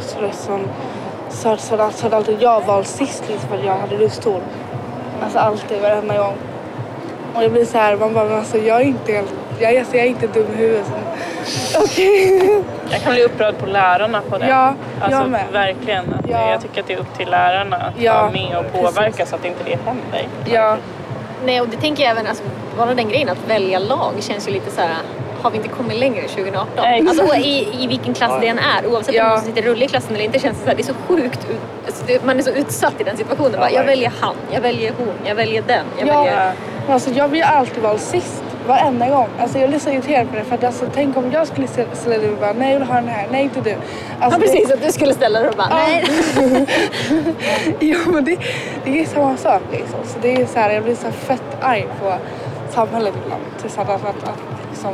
så, 1.29 1.57
så, 1.57 1.75
hade 2.03 2.15
alltid 2.17 2.37
jag 2.41 2.61
valt 2.65 2.87
sist 2.87 3.23
liksom 3.29 3.49
för 3.49 3.57
att 3.57 3.65
jag 3.65 3.73
hade 3.75 3.95
rullstol. 3.95 4.41
Alltså 5.23 5.39
alltid, 5.39 5.81
varenda 5.81 6.17
gång. 6.17 6.35
Och 7.35 7.41
det 7.41 7.49
blir 7.49 7.65
så 7.65 7.77
här, 7.77 7.97
man 7.97 8.13
bara, 8.13 8.25
men 8.25 8.37
alltså 8.37 8.57
jag 8.57 8.81
är 8.81 8.85
inte 8.85 9.11
helt, 9.11 9.33
jag 9.59 9.77
alltså, 9.77 9.95
jag 9.95 10.05
är 10.05 10.09
inte 10.09 10.27
dum 10.27 10.45
i 10.53 10.55
huvudet. 10.55 10.91
Okej. 11.83 12.63
Jag 12.91 13.01
kan 13.01 13.13
bli 13.13 13.23
upprörd 13.23 13.57
på 13.57 13.65
lärarna 13.65 14.21
på 14.29 14.37
det. 14.37 14.47
Ja, 14.47 14.73
alltså, 15.01 15.19
jag 15.19 15.29
med. 15.29 15.45
Verkligen. 15.51 16.13
Att 16.13 16.29
Ja. 16.29 16.51
Jag 16.51 16.61
tycker 16.61 16.81
att 16.81 16.87
det 16.87 16.93
är 16.93 16.97
upp 16.97 17.17
till 17.17 17.29
lärarna 17.29 17.75
att 17.75 17.93
Ja, 18.01 18.13
vara 18.21 18.31
med 18.31 18.57
och 18.57 18.71
påverka 18.73 19.11
precis. 19.11 19.29
så 19.29 19.35
att 19.35 19.45
inte 19.45 19.63
det 19.63 19.77
händer. 19.85 20.27
ja. 20.45 20.77
Nej, 21.45 21.61
och 21.61 21.67
det 21.69 21.77
tänker 21.77 22.03
jag 22.03 22.11
även, 22.11 22.27
alltså, 22.27 22.43
bara 22.77 22.93
den 22.93 23.09
grejen 23.09 23.29
att 23.29 23.47
välja 23.47 23.79
lag 23.79 24.13
känns 24.19 24.47
ju 24.47 24.51
lite 24.51 24.71
så 24.71 24.81
här. 24.81 24.89
Har 25.41 25.51
vi 25.51 25.57
inte 25.57 25.69
kommit 25.69 25.97
längre 25.99 26.21
2018? 26.27 26.67
Nej, 26.77 27.01
exakt. 27.01 27.19
Alltså 27.21 27.35
i, 27.35 27.83
i 27.83 27.87
vilken 27.87 28.13
klass 28.13 28.31
det 28.41 28.47
än 28.47 28.59
är. 28.59 28.87
Oavsett 28.87 29.15
Ja. 29.15 29.23
om 29.23 29.29
man 29.29 29.41
sitter 29.41 29.61
rulle 29.61 29.85
i 29.85 29.87
klassen 29.87 30.15
eller 30.15 30.25
inte 30.25 30.39
känns 30.39 30.57
det 30.57 30.63
så 30.63 30.69
här. 30.69 30.75
Det 30.75 30.81
är 30.81 30.85
så 30.85 30.93
sjukt. 31.07 31.49
ut- 31.49 31.59
Alltså, 31.85 32.03
det, 32.07 32.25
man 32.25 32.39
är 32.39 32.43
så 32.43 32.49
utsatt 32.49 32.93
i 33.01 33.03
den 33.03 33.17
situationen. 33.17 33.59
Bara, 33.59 33.71
jag 33.71 33.83
väljer 33.83 34.11
han, 34.19 34.35
jag 34.51 34.61
väljer 34.61 34.93
hon, 34.97 35.13
jag 35.25 35.35
väljer 35.35 35.63
den. 35.67 35.85
Jag 35.99 36.07
Ja, 36.07 36.19
väljer... 36.23 36.51
alltså 36.89 37.09
jag 37.09 37.29
blir 37.29 37.43
alltid 37.43 37.83
vald 37.83 37.99
sist. 37.99 38.42
Varenda 38.67 39.09
gång. 39.09 39.27
Alltså 39.39 39.59
jag 39.59 39.69
blir 39.69 39.79
så 39.79 39.89
irriterad 39.89 40.29
på 40.29 40.35
det. 40.35 40.43
För 40.43 40.55
att 40.55 40.63
alltså, 40.63 40.85
tänk 40.93 41.17
om 41.17 41.31
jag 41.31 41.47
skulle 41.47 41.67
ställa 41.67 42.17
dig 42.17 42.29
och 42.29 42.37
bara 42.37 42.53
nej 42.53 42.71
jag 42.73 42.79
vill 42.79 42.87
ha 42.87 42.95
den 42.95 43.07
här, 43.07 43.27
nej 43.31 43.43
inte 43.43 43.61
du. 43.61 43.69
Ja 43.69 43.77
Alltså, 44.19 44.39
precis, 44.39 44.71
att 44.71 44.81
du 44.81 44.91
skulle 44.91 45.13
ställa 45.13 45.39
dig 45.39 45.49
och 45.49 45.55
bara 45.55 45.69
nej. 45.69 46.03
Det, 47.79 47.85
ja 47.87 47.97
men 48.07 48.25
det, 48.25 48.37
det 48.85 48.99
är 49.01 49.05
samma 49.05 49.37
sak 49.37 49.61
liksom. 49.71 49.99
Så 50.05 50.19
det 50.21 50.35
är 50.41 50.45
så 50.45 50.59
här, 50.59 50.69
jag 50.71 50.83
blir 50.83 50.95
så 50.95 51.03
här 51.05 51.11
fett 51.11 51.43
arg 51.61 51.87
på 52.01 52.13
samhället 52.69 53.13
ibland. 53.25 53.41
Tillsammans 53.61 54.01
att, 54.03 54.29
att 54.29 54.39
liksom, 54.71 54.93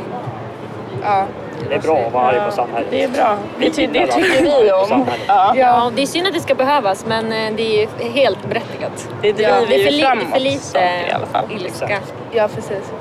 ja. 1.02 1.24
Det 1.68 1.74
är 1.74 1.80
bra 1.80 1.98
att 2.06 2.12
vara 2.12 2.26
arg 2.26 2.40
på 2.46 2.52
samhället. 2.52 2.88
Det 2.90 3.02
är 3.04 3.08
bra. 3.08 3.36
Det, 3.58 3.70
ty- 3.70 3.86
det 3.86 4.06
tycker 4.06 4.42
vi 4.42 4.72
om. 4.72 5.06
Ja. 5.26 5.52
Ja, 5.56 5.92
det 5.96 6.02
är 6.02 6.06
synd 6.06 6.26
att 6.26 6.34
det 6.34 6.40
ska 6.40 6.54
behövas 6.54 7.06
men 7.06 7.24
eh, 7.32 7.52
det 7.56 7.62
är 7.62 7.80
ju 8.04 8.10
helt 8.10 8.46
berättigat. 8.48 9.08
Det 9.22 9.32
driver 9.32 9.50
Ja, 9.50 9.56
Det 9.68 9.74
är 9.74 9.78
ju 9.78 9.84
för, 9.84 9.90
li- 9.92 10.02
framåt 10.02 10.24
för 10.32 10.40
lite 10.40 10.58
saker 10.64 11.08
i 11.08 11.12
alla 11.12 11.26
fall. 11.26 11.44
ilska. 11.56 11.98
Ja 12.32 12.48
precis. 12.54 12.92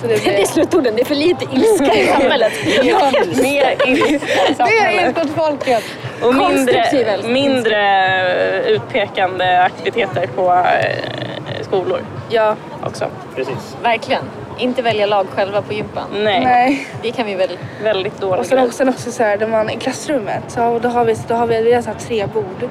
Så 0.00 0.06
det 0.06 0.24
Det 0.24 0.42
är 0.42 0.46
slutorden, 0.46 0.96
det 0.96 1.02
är 1.02 1.04
för 1.06 1.14
lite 1.14 1.44
ilska 1.52 1.94
i 1.94 2.06
samhället. 2.06 2.52
Ja, 2.82 3.10
Mer 3.42 3.76
ilska 3.88 4.50
i 4.50 4.54
samhället. 4.56 5.06
inte 5.08 5.20
åt 5.20 5.30
folket. 5.36 5.84
Och 6.22 6.34
mindre, 6.34 7.18
mindre 7.28 8.64
utpekande 8.66 9.62
aktiviteter 9.62 10.26
på 10.26 10.52
eh, 10.52 11.64
skolor 11.64 12.00
Ja, 12.28 12.56
också. 12.84 13.06
Precis. 13.36 13.76
Verkligen. 13.82 14.22
Inte 14.58 14.82
välja 14.82 15.06
lag 15.06 15.26
själva 15.34 15.62
på 15.62 15.72
gympan. 15.72 16.04
Nej, 16.12 16.40
nej. 16.44 16.86
Det 17.02 17.10
kan 17.12 17.26
vi 17.26 17.34
väl... 17.34 17.58
väldigt 17.82 18.20
dålig 18.20 18.40
Och 18.40 18.46
sen 18.46 18.58
också, 18.58 18.72
sen 18.72 18.88
också 18.88 19.12
så 19.12 19.22
här, 19.22 19.38
när 19.38 19.46
man 19.46 19.70
i 19.70 19.76
klassrummet 19.76 20.42
så 20.48 20.78
då 20.82 20.88
har 20.88 21.04
vi, 21.04 21.16
då 21.28 21.34
har 21.34 21.46
vi, 21.46 21.62
vi 21.62 21.72
har 21.72 21.82
så 21.82 21.88
här 21.90 21.96
tre 21.98 22.26
bord. 22.26 22.68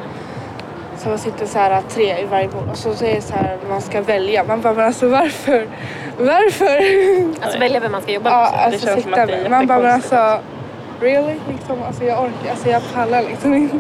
Så 1.04 1.10
man 1.10 1.18
sitter 1.18 1.46
så 1.46 1.60
här 1.60 1.82
tre 1.90 2.20
i 2.20 2.26
varje 2.26 2.48
bord 2.48 2.70
och 2.72 2.78
så, 2.78 2.90
är 2.90 3.16
det 3.16 3.22
så 3.22 3.34
här 3.34 3.58
man 3.70 3.82
ska 3.82 4.02
välja. 4.02 4.44
Man 4.44 4.62
bara 4.62 4.74
men 4.74 4.86
alltså 4.86 5.08
varför? 5.08 5.68
Varför? 6.18 7.44
Alltså 7.44 7.60
välja 7.60 7.80
vem 7.80 7.92
man 7.92 8.02
ska 8.02 8.12
jobba 8.12 8.30
med. 8.30 8.40
Ja, 8.40 8.46
alltså 8.66 8.86
känns 8.86 9.04
sitta 9.04 9.26
det 9.26 9.34
är 9.34 9.42
med. 9.42 9.52
Man 9.52 9.68
bara 9.68 9.80
men 9.80 9.92
alltså 9.92 10.40
really? 11.02 11.36
Liksom, 11.50 11.84
alltså 11.88 12.04
jag 12.04 12.20
orkar, 12.20 12.52
alltså 12.52 12.70
jag 12.70 12.82
pallar 12.94 13.22
liksom 13.22 13.54
inte. 13.54 13.78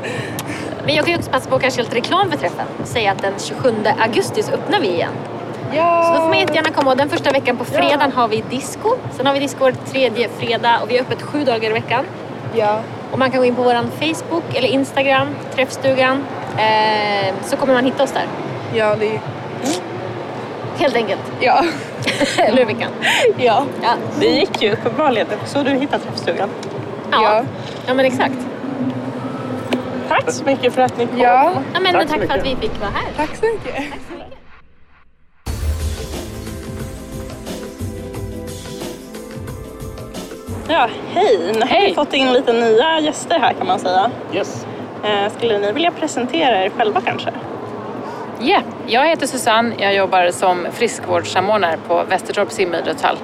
Men 0.85 0.95
jag 0.95 1.05
kan 1.05 1.13
ju 1.13 1.17
också 1.19 1.31
passa 1.31 1.49
på 1.49 1.55
att 1.55 1.61
kanske 1.61 1.81
lite 1.81 1.95
reklam 1.95 2.31
för 2.31 2.37
träffen. 2.37 2.65
Och 2.81 2.87
säga 2.87 3.11
att 3.11 3.21
den 3.21 3.33
27 3.37 3.73
augusti 3.99 4.43
så 4.43 4.51
öppnar 4.51 4.79
vi 4.79 4.87
igen. 4.87 5.11
Ja. 5.75 6.03
Så 6.03 6.13
då 6.13 6.21
får 6.21 6.29
man 6.29 6.39
jättegärna 6.39 6.69
komma. 6.69 6.91
Och 6.91 6.97
den 6.97 7.09
första 7.09 7.31
veckan 7.31 7.57
på 7.57 7.65
fredagen 7.65 8.11
har 8.11 8.27
vi 8.27 8.43
disco. 8.49 8.89
Sen 9.17 9.25
har 9.25 9.33
vi 9.33 9.39
disco 9.39 9.63
var 9.63 9.71
tredje 9.71 10.29
fredag 10.29 10.79
och 10.81 10.91
vi 10.91 10.97
har 10.97 11.01
öppet 11.01 11.21
sju 11.21 11.43
dagar 11.43 11.69
i 11.69 11.73
veckan. 11.73 12.05
Ja. 12.55 12.79
Och 13.11 13.19
man 13.19 13.31
kan 13.31 13.39
gå 13.39 13.45
in 13.45 13.55
på 13.55 13.63
vår 13.63 13.73
Facebook 13.73 14.55
eller 14.55 14.67
Instagram, 14.67 15.27
Träffstugan. 15.55 16.25
Eh, 16.59 17.33
så 17.45 17.57
kommer 17.57 17.73
man 17.73 17.85
hitta 17.85 18.03
oss 18.03 18.11
där. 18.11 18.25
Ja, 18.73 18.95
det 18.99 19.05
är... 19.07 19.19
Helt 20.77 20.95
enkelt. 20.95 21.21
Ja. 21.39 21.63
eller 22.37 22.65
hur? 22.65 22.75
Ja. 23.37 23.63
Ja. 23.81 23.93
Det 24.19 24.25
gick 24.25 24.61
ju 24.61 24.73
uppenbarligen. 24.73 25.27
Så 25.45 25.63
du 25.63 25.71
hittade 25.71 26.03
träffstugan. 26.03 26.49
Ja. 27.11 27.21
Ja. 27.23 27.43
ja, 27.87 27.93
men 27.93 28.05
exakt. 28.05 28.37
Tack 30.09 30.31
så 30.31 30.43
mycket 30.45 30.73
för 30.73 30.81
att 30.81 30.97
ni 30.97 31.07
kom. 31.07 31.17
Ja. 31.19 31.51
Ja, 31.73 31.79
men 31.79 31.93
Tack 31.93 32.07
tack, 32.07 32.21
så 32.21 32.27
för 32.27 32.37
att 32.37 32.45
vi 32.45 32.55
mycket. 32.55 32.71
fick 32.71 32.81
vara 32.81 32.91
här. 32.91 33.11
Tack 33.17 33.35
så 33.35 33.45
mycket. 33.45 33.83
Ja, 40.67 40.89
hej! 41.13 41.37
Nu 41.53 41.59
har 41.59 41.67
vi 41.67 41.73
Hej. 41.73 41.95
fått 41.95 42.13
in 42.13 42.33
lite 42.33 42.53
nya 42.53 42.99
gäster 42.99 43.39
här 43.39 43.53
kan 43.53 43.67
man 43.67 43.79
säga. 43.79 44.11
Yes. 44.33 44.65
Eh, 45.03 45.31
Skulle 45.37 45.59
ni 45.59 45.71
vilja 45.71 45.91
presentera 45.91 46.65
er 46.65 46.69
själva 46.69 47.01
kanske? 47.01 47.29
Ja, 48.39 48.61
jag 48.87 49.07
heter 49.07 49.27
Susanne. 49.27 49.75
Jag 49.77 49.95
jobbar 49.95 50.31
som 50.31 50.67
friskvårdssamordnare 50.71 51.77
på 51.87 52.03
Västertorps 52.09 52.55
simidrottshall. 52.55 53.17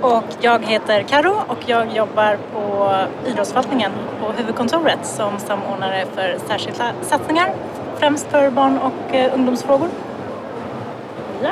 Och 0.00 0.24
jag 0.40 0.64
heter 0.64 1.02
Karo 1.02 1.34
och 1.46 1.58
jag 1.66 1.96
jobbar 1.96 2.38
på 2.52 2.90
idrottsförvaltningen 3.26 3.92
på 4.20 4.32
huvudkontoret 4.32 5.06
som 5.06 5.38
samordnare 5.38 6.04
för 6.14 6.36
särskilda 6.48 6.84
satsningar, 7.02 7.52
främst 7.98 8.30
för 8.30 8.50
barn 8.50 8.78
och 8.78 9.14
eh, 9.14 9.34
ungdomsfrågor. 9.34 9.88
Ja. 11.42 11.50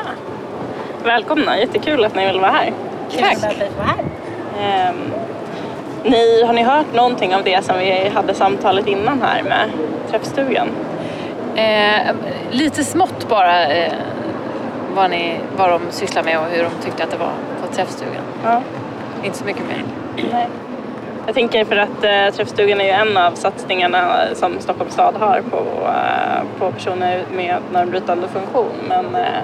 Välkomna, 1.04 1.58
jättekul 1.58 2.04
att 2.04 2.14
ni 2.14 2.26
vill 2.26 2.40
vara 2.40 2.50
här. 2.50 2.72
Kul 3.10 3.24
att 3.24 3.42
vara 3.76 3.86
här. 3.86 4.94
Ni, 6.10 6.42
har 6.42 6.52
ni 6.52 6.62
hört 6.62 6.94
någonting 6.94 7.34
av 7.34 7.44
det 7.44 7.64
som 7.64 7.78
vi 7.78 8.08
hade 8.08 8.34
samtalet 8.34 8.86
innan 8.86 9.22
här 9.22 9.42
med 9.42 9.70
träffstugan? 10.10 10.68
Eh, 11.56 12.14
lite 12.50 12.84
smått 12.84 13.28
bara 13.28 13.66
eh, 13.66 13.92
vad, 14.94 15.10
ni, 15.10 15.40
vad 15.56 15.70
de 15.70 15.80
sysslar 15.90 16.22
med 16.22 16.38
och 16.38 16.44
hur 16.44 16.62
de 16.62 16.70
tyckte 16.84 17.04
att 17.04 17.10
det 17.10 17.16
var 17.16 17.32
på 17.62 17.74
träffstugan. 17.74 18.22
Ja. 18.44 18.62
Inte 19.24 19.38
så 19.38 19.44
mycket 19.44 19.62
mer. 19.68 19.84
Nej. 20.32 20.48
Jag 21.26 21.34
tänker 21.34 21.64
för 21.64 21.76
att 21.76 22.04
eh, 22.04 22.36
Träffstugan 22.36 22.80
är 22.80 22.84
ju 22.84 22.90
en 22.90 23.16
av 23.16 23.32
satsningarna 23.32 24.16
som 24.34 24.60
Stockholms 24.60 24.92
stad 24.92 25.14
har 25.14 25.42
på, 25.50 25.56
eh, 25.86 26.42
på 26.58 26.72
personer 26.72 27.22
med 27.36 27.56
normbrytande 27.72 28.28
funktion. 28.28 28.72
Men 28.88 29.14
eh, 29.14 29.42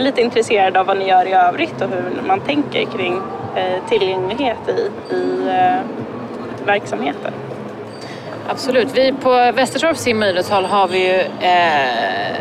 är 0.00 0.04
lite 0.04 0.20
intresserad 0.20 0.76
av 0.76 0.86
vad 0.86 0.98
ni 0.98 1.08
gör 1.08 1.26
i 1.26 1.32
övrigt 1.32 1.82
och 1.82 1.88
hur 1.88 2.22
man 2.26 2.40
tänker 2.40 2.84
kring 2.84 3.20
eh, 3.56 3.88
tillgänglighet 3.88 4.68
i, 4.68 5.14
i 5.14 5.48
eh, 5.48 5.80
verksamheten. 6.66 7.32
Absolut. 8.48 8.98
Vi 8.98 9.12
på 9.12 9.30
Västertorps 9.30 10.00
sim 10.00 10.22
och 10.22 10.28
idrottshall 10.28 10.64
har 10.64 10.88
vi 10.88 11.06
ju 11.06 11.20
eh, 11.20 12.32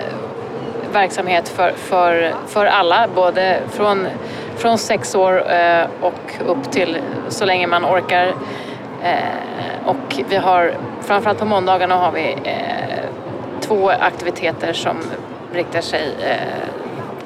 verksamhet 0.94 1.50
för, 1.50 1.72
för, 1.72 2.34
för 2.48 2.66
alla, 2.66 3.08
både 3.16 3.60
från, 3.70 4.08
från 4.56 4.78
sex 4.78 5.16
år 5.16 5.52
eh, 5.52 5.86
och 6.02 6.36
upp 6.46 6.72
till 6.72 6.98
så 7.30 7.46
länge 7.46 7.68
man 7.68 7.86
orkar. 7.86 8.28
Eh, 9.04 9.86
och 9.86 10.22
vi 10.30 10.36
har, 10.36 10.74
framförallt 11.02 11.40
på 11.40 11.46
måndagarna 11.46 11.96
har 11.96 12.12
vi 12.12 12.38
eh, 12.44 13.06
två 13.62 13.90
aktiviteter 13.90 14.74
som 14.74 14.98
riktar 15.54 15.82
sig 15.82 16.16
eh, 16.20 16.72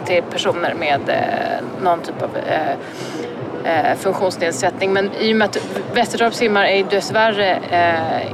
till 0.06 0.24
personer 0.24 0.74
med 0.74 1.10
eh, 1.10 1.84
någon 1.84 2.02
typ 2.02 2.22
av 2.22 2.30
eh, 2.38 3.90
eh, 3.92 3.98
funktionsnedsättning. 3.98 4.94
Men 4.94 5.10
i 5.20 5.34
och 5.34 5.38
med 5.38 5.46
att 5.46 5.58
Västertorps 5.94 6.38
simmar 6.38 6.66
är 6.66 6.84
dessvärre 6.84 7.60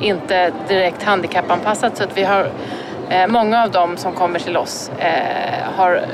inte 0.01 0.51
direkt 0.67 1.03
handikappanpassat 1.03 1.97
så 1.97 2.03
att 2.03 2.17
vi 2.17 2.23
har 2.23 2.51
många 3.27 3.63
av 3.63 3.71
dem 3.71 3.97
som 3.97 4.13
kommer 4.13 4.39
till 4.39 4.57
oss 4.57 4.91
har, 5.75 6.05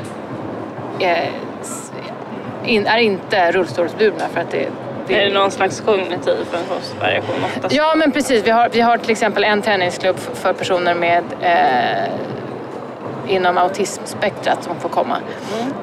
är 1.00 2.98
inte 2.98 3.52
rullstolsburna 3.52 4.28
för 4.34 4.41
att 4.41 4.52
det 4.52 5.15
Är 5.15 5.26
det 5.26 5.34
någon 5.34 5.52
slags 5.52 5.82
kognitiv 5.82 6.36
funktionsvariation 6.52 7.36
oftast? 7.46 7.76
Ja, 7.76 7.96
men 7.96 8.12
precis. 8.12 8.43
Vi 8.46 8.50
har, 8.50 8.70
vi 8.70 8.82
har 8.82 8.98
till 8.98 9.12
exempel 9.12 9.43
en 9.43 9.62
träningsklubb 9.62 10.17
för 10.17 10.54
personer 10.54 10.96
med 10.96 11.24
eh, 11.41 12.13
inom 13.28 13.58
autismspektrat 13.58 14.63
som 14.63 14.76
får 14.76 14.90
komma. 14.90 15.18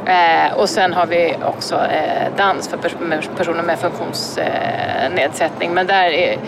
Eh, 0.07 0.59
och 0.59 0.69
sen 0.69 0.93
har 0.93 1.07
vi 1.07 1.37
också 1.45 1.75
eh, 1.75 2.37
dans 2.37 2.69
för 2.69 2.77
pers- 2.77 3.01
med 3.01 3.37
personer 3.37 3.63
med 3.63 3.79
funktionsnedsättning. 3.79 5.15
Nedsättning. 5.15 5.75
men 5.75 5.87
där 5.87 6.05
är, 6.05 6.39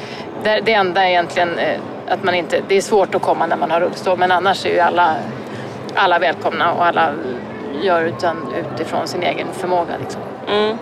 där, 0.42 0.60
det 0.60 0.72
enda 0.72 1.04
är 1.04 1.08
egentligen 1.08 1.58
eh, 1.58 1.80
att 2.08 2.24
man 2.24 2.34
inte, 2.34 2.60
det 2.68 2.76
är 2.76 2.80
svårt 2.80 3.14
att 3.14 3.22
komma 3.22 3.46
när 3.46 3.56
man 3.56 3.70
har 3.70 3.80
rullstol 3.80 4.18
men 4.18 4.32
annars 4.32 4.66
är 4.66 4.70
ju 4.70 4.80
alla, 4.80 5.14
alla 5.94 6.18
välkomna 6.18 6.72
och 6.72 6.86
alla 6.86 7.10
gör 7.82 8.02
utan, 8.02 8.36
utifrån 8.74 9.08
sin 9.08 9.22
egen 9.22 9.46
förmåga. 9.52 9.92
Liksom. 10.00 10.22
Mm. 10.48 10.78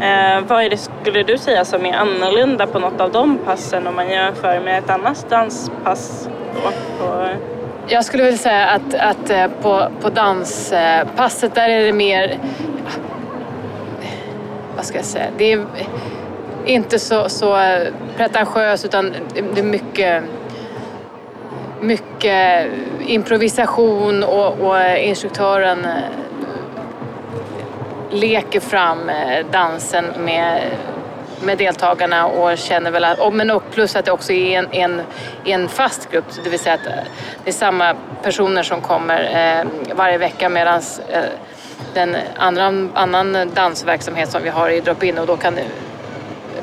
Eh, 0.00 0.40
vad 0.48 0.62
är 0.62 0.70
det, 0.70 0.76
skulle 0.76 1.22
du 1.22 1.38
säga 1.38 1.64
som 1.64 1.86
är 1.86 1.94
annorlunda 1.94 2.66
på 2.66 2.78
något 2.78 3.00
av 3.00 3.12
de 3.12 3.38
passen 3.38 3.86
om 3.86 3.96
man 3.96 4.08
jämför 4.08 4.60
med 4.60 4.78
ett 4.78 4.90
annat 4.90 5.26
danspass? 5.30 6.28
Då, 6.54 6.70
på, 6.98 7.28
jag 7.88 8.04
skulle 8.04 8.22
vilja 8.22 8.38
säga 8.38 8.66
att, 8.66 8.94
att 8.94 9.30
eh, 9.30 9.46
på, 9.62 9.88
på 10.00 10.10
danspasset 10.10 11.54
där 11.54 11.68
är 11.68 11.84
det 11.86 11.92
mer... 11.92 12.38
Vad 14.76 14.84
ska 14.84 14.98
jag 14.98 15.04
säga? 15.04 15.26
Det 15.38 15.52
är 15.52 15.66
inte 16.64 16.98
så, 16.98 17.28
så 17.28 17.58
pretentiöst 18.16 18.84
utan 18.84 19.14
det- 19.34 19.60
är 19.60 19.64
mycket, 19.64 20.22
mycket 21.80 22.66
improvisation 23.06 24.24
och, 24.24 24.60
och 24.60 24.96
instruktören 24.98 25.84
eh, 25.84 25.90
leker 28.10 28.60
fram 28.60 29.08
eh, 29.08 29.46
dansen 29.52 30.04
med, 30.18 30.62
med 31.42 31.58
deltagarna 31.58 32.26
och 32.26 32.58
känner 32.58 32.90
väl 32.90 33.04
att, 33.04 33.34
men 33.34 33.50
och 33.50 33.62
plus 33.72 33.96
att 33.96 34.04
det 34.04 34.12
också 34.12 34.32
är 34.32 34.58
en, 34.58 34.68
en, 34.72 35.02
en 35.44 35.68
fast 35.68 36.10
grupp, 36.10 36.24
det 36.44 36.50
vill 36.50 36.58
säga 36.58 36.74
att 36.74 36.86
eh, 36.86 36.92
det 37.44 37.50
är 37.50 37.54
samma 37.54 37.94
personer 38.22 38.62
som 38.62 38.80
kommer 38.80 39.22
eh, 39.60 39.66
varje 39.96 40.18
vecka 40.18 40.48
medan 40.48 40.82
eh, 41.08 41.20
den 41.94 42.16
andra 42.36 42.88
annan 42.94 43.50
dansverksamhet 43.54 44.30
som 44.32 44.42
vi 44.42 44.48
har 44.48 44.70
i 44.70 44.80
drop-in 44.80 45.18
och 45.18 45.26
då 45.26 45.36
kan 45.36 45.58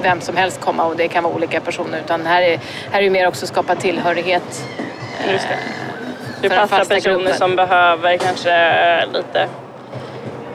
vem 0.01 0.21
som 0.21 0.37
helst 0.37 0.61
komma 0.61 0.85
och 0.85 0.95
det 0.95 1.07
kan 1.07 1.23
vara 1.23 1.33
olika 1.33 1.61
personer 1.61 1.99
utan 2.05 2.25
här 2.25 2.41
är, 2.41 2.59
här 2.91 2.99
är 2.99 3.03
ju 3.03 3.09
mer 3.09 3.27
också 3.27 3.47
skapa 3.47 3.75
tillhörighet. 3.75 4.65
eh, 5.25 5.33
Just 5.33 5.47
det. 5.47 5.57
för 6.41 6.49
den 6.49 6.57
passar 6.57 6.77
fasta 6.77 6.95
personer 6.95 7.15
gruppen. 7.15 7.37
som 7.37 7.55
behöver 7.55 8.17
kanske 8.17 8.51
eh, 8.53 9.07
lite 9.13 9.47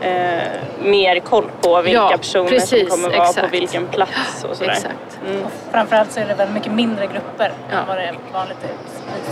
eh, 0.01 0.43
mer 0.83 1.21
koll 1.21 1.45
på 1.61 1.83
vilka 1.83 1.99
Ja, 1.99 2.17
personer 2.19 2.49
precis, 2.51 2.81
som 2.81 2.89
kommer 3.03 3.09
vara 3.09 3.25
på 3.27 3.31
exakt. 3.31 3.53
vilken 3.55 3.87
plats 3.87 4.45
och 4.51 4.57
sådär. 4.57 4.71
Exakt. 4.71 5.19
Mm. 5.27 5.45
Och 5.45 5.51
framförallt 5.73 6.13
så 6.13 6.21
är 6.21 6.27
det 6.27 6.35
väl 6.35 6.49
mycket 6.51 6.73
mindre 6.73 7.07
grupper 7.07 7.53
Ja. 7.71 7.79
än 7.79 7.87
vad 7.87 7.97
det 7.97 8.03
är 8.03 8.15
vanligt 8.33 8.57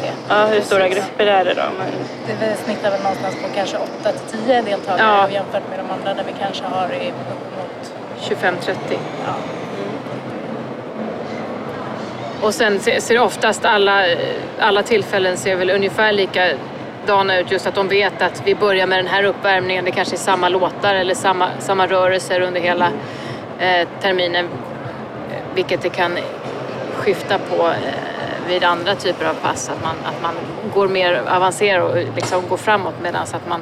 ser. 0.00 0.10
Ja, 0.28 0.46
hur 0.46 0.60
stora 0.60 0.88
grupper 0.88 1.26
är 1.26 1.44
det 1.44 1.54
då? 1.54 1.62
Men, 1.78 1.86
Det 2.26 2.46
vi 2.46 2.54
snittar 2.64 2.90
väl 2.90 3.00
någonstans 3.02 3.34
på 3.34 3.48
kanske 3.56 3.76
8 3.76 4.12
till 4.12 4.38
10 4.38 4.62
deltagare 4.62 5.00
Ja. 5.00 5.28
jämfört 5.30 5.62
med 5.70 5.78
de 5.78 5.90
andra 5.94 6.14
där 6.14 6.24
vi 6.26 6.34
kanske 6.44 6.64
har 6.64 6.88
i 6.92 7.12
uppemot 7.12 7.92
25-30. 8.20 8.98
ja, 9.26 9.32
Och 12.42 12.54
sen 12.54 12.80
ser 12.80 13.18
oftast 13.20 13.64
alla, 13.64 14.04
alla 14.58 14.82
tillfällen 14.82 15.36
ser 15.36 15.56
väl 15.56 15.70
ungefär 15.70 16.12
likadana 17.06 17.38
ut. 17.38 17.50
Just 17.50 17.66
att 17.66 17.74
de 17.74 17.88
vet 17.88 18.22
att 18.22 18.42
vi 18.44 18.54
börjar 18.54 18.86
med 18.86 18.98
den 18.98 19.06
här 19.06 19.24
uppvärmningen. 19.24 19.84
Det 19.84 19.90
kanske 19.90 20.14
är 20.14 20.18
samma 20.18 20.48
låtar 20.48 20.94
eller 20.94 21.14
samma, 21.14 21.48
samma 21.58 21.86
rörelser 21.86 22.40
under 22.40 22.60
hela 22.60 22.90
eh, 23.58 23.88
terminen. 24.00 24.48
Vilket 25.54 25.82
det 25.82 25.88
kan 25.88 26.18
skifta 26.94 27.38
på 27.38 27.66
eh, 27.66 28.48
vid 28.48 28.64
andra 28.64 28.94
typer 28.94 29.26
av 29.26 29.34
pass. 29.34 29.68
Att 29.68 29.82
man, 29.82 29.96
att 30.04 30.22
man 30.22 30.34
går 30.74 30.88
mer 30.88 31.22
avancerar 31.28 31.80
och 31.80 31.96
liksom 32.16 32.48
går 32.48 32.56
framåt 32.56 32.94
medan 33.02 33.22
att 33.22 33.48
man, 33.48 33.60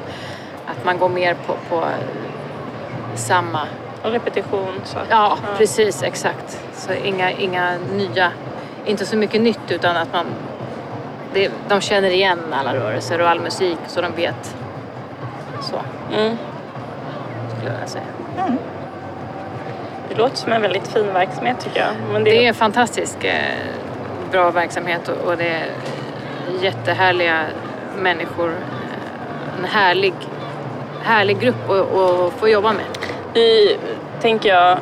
att 0.65 0.85
man 0.85 0.97
går 0.97 1.09
mer 1.09 1.35
på, 1.47 1.55
på 1.69 1.85
samma 3.15 3.67
och 4.03 4.11
repetition. 4.11 4.81
Så. 4.83 4.97
Ja, 5.09 5.37
precis, 5.57 6.03
exakt. 6.03 6.59
Så 6.73 6.93
inga, 6.93 7.31
inga 7.31 7.77
nya, 7.93 8.31
inte 8.85 9.05
så 9.05 9.17
mycket 9.17 9.41
nytt 9.41 9.71
utan 9.71 9.97
att 9.97 10.13
man, 10.13 10.25
det, 11.35 11.51
de 11.67 11.81
känner 11.81 12.09
igen 12.09 12.39
alla 12.53 12.75
rörelser 12.75 13.21
och 13.21 13.29
all 13.29 13.39
musik 13.39 13.77
så 13.87 14.01
de 14.01 14.11
vet. 14.15 14.55
Så 15.61 15.75
Mm. 16.17 16.37
skulle 17.57 17.71
jag 17.81 17.89
säga. 17.89 18.03
Det 20.09 20.15
låter 20.15 20.35
som 20.37 20.51
en 20.51 20.61
väldigt 20.61 20.87
fin 20.87 21.13
verksamhet 21.13 21.57
tycker 21.59 21.79
jag. 21.79 21.89
Men 22.13 22.23
det, 22.23 22.31
Det 22.31 22.43
är 22.43 22.47
en 22.47 22.53
fantastisk 22.53 23.23
eh, 23.23 23.33
bra 24.31 24.51
verksamhet 24.51 25.07
och, 25.07 25.37
det 25.37 25.47
är 25.47 25.65
jättehärliga 26.61 27.39
människor. 27.97 28.47
Eh, 28.49 29.59
En 29.59 29.65
härlig, 29.65 30.13
härlig 31.03 31.39
grupp 31.39 31.69
att, 31.69 32.33
få 32.39 32.47
jobba 32.49 32.73
med. 32.73 32.85
Det 33.33 33.77
tänker 34.21 34.49
jag 34.49 34.77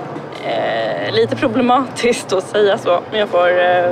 eh, 0.45 1.11
lite 1.13 1.35
problematiskt 1.35 2.33
att 2.33 2.43
säga 2.43 2.77
så, 2.77 2.99
men 3.11 3.19
jag 3.19 3.29
får 3.29 3.61
eh, 3.61 3.91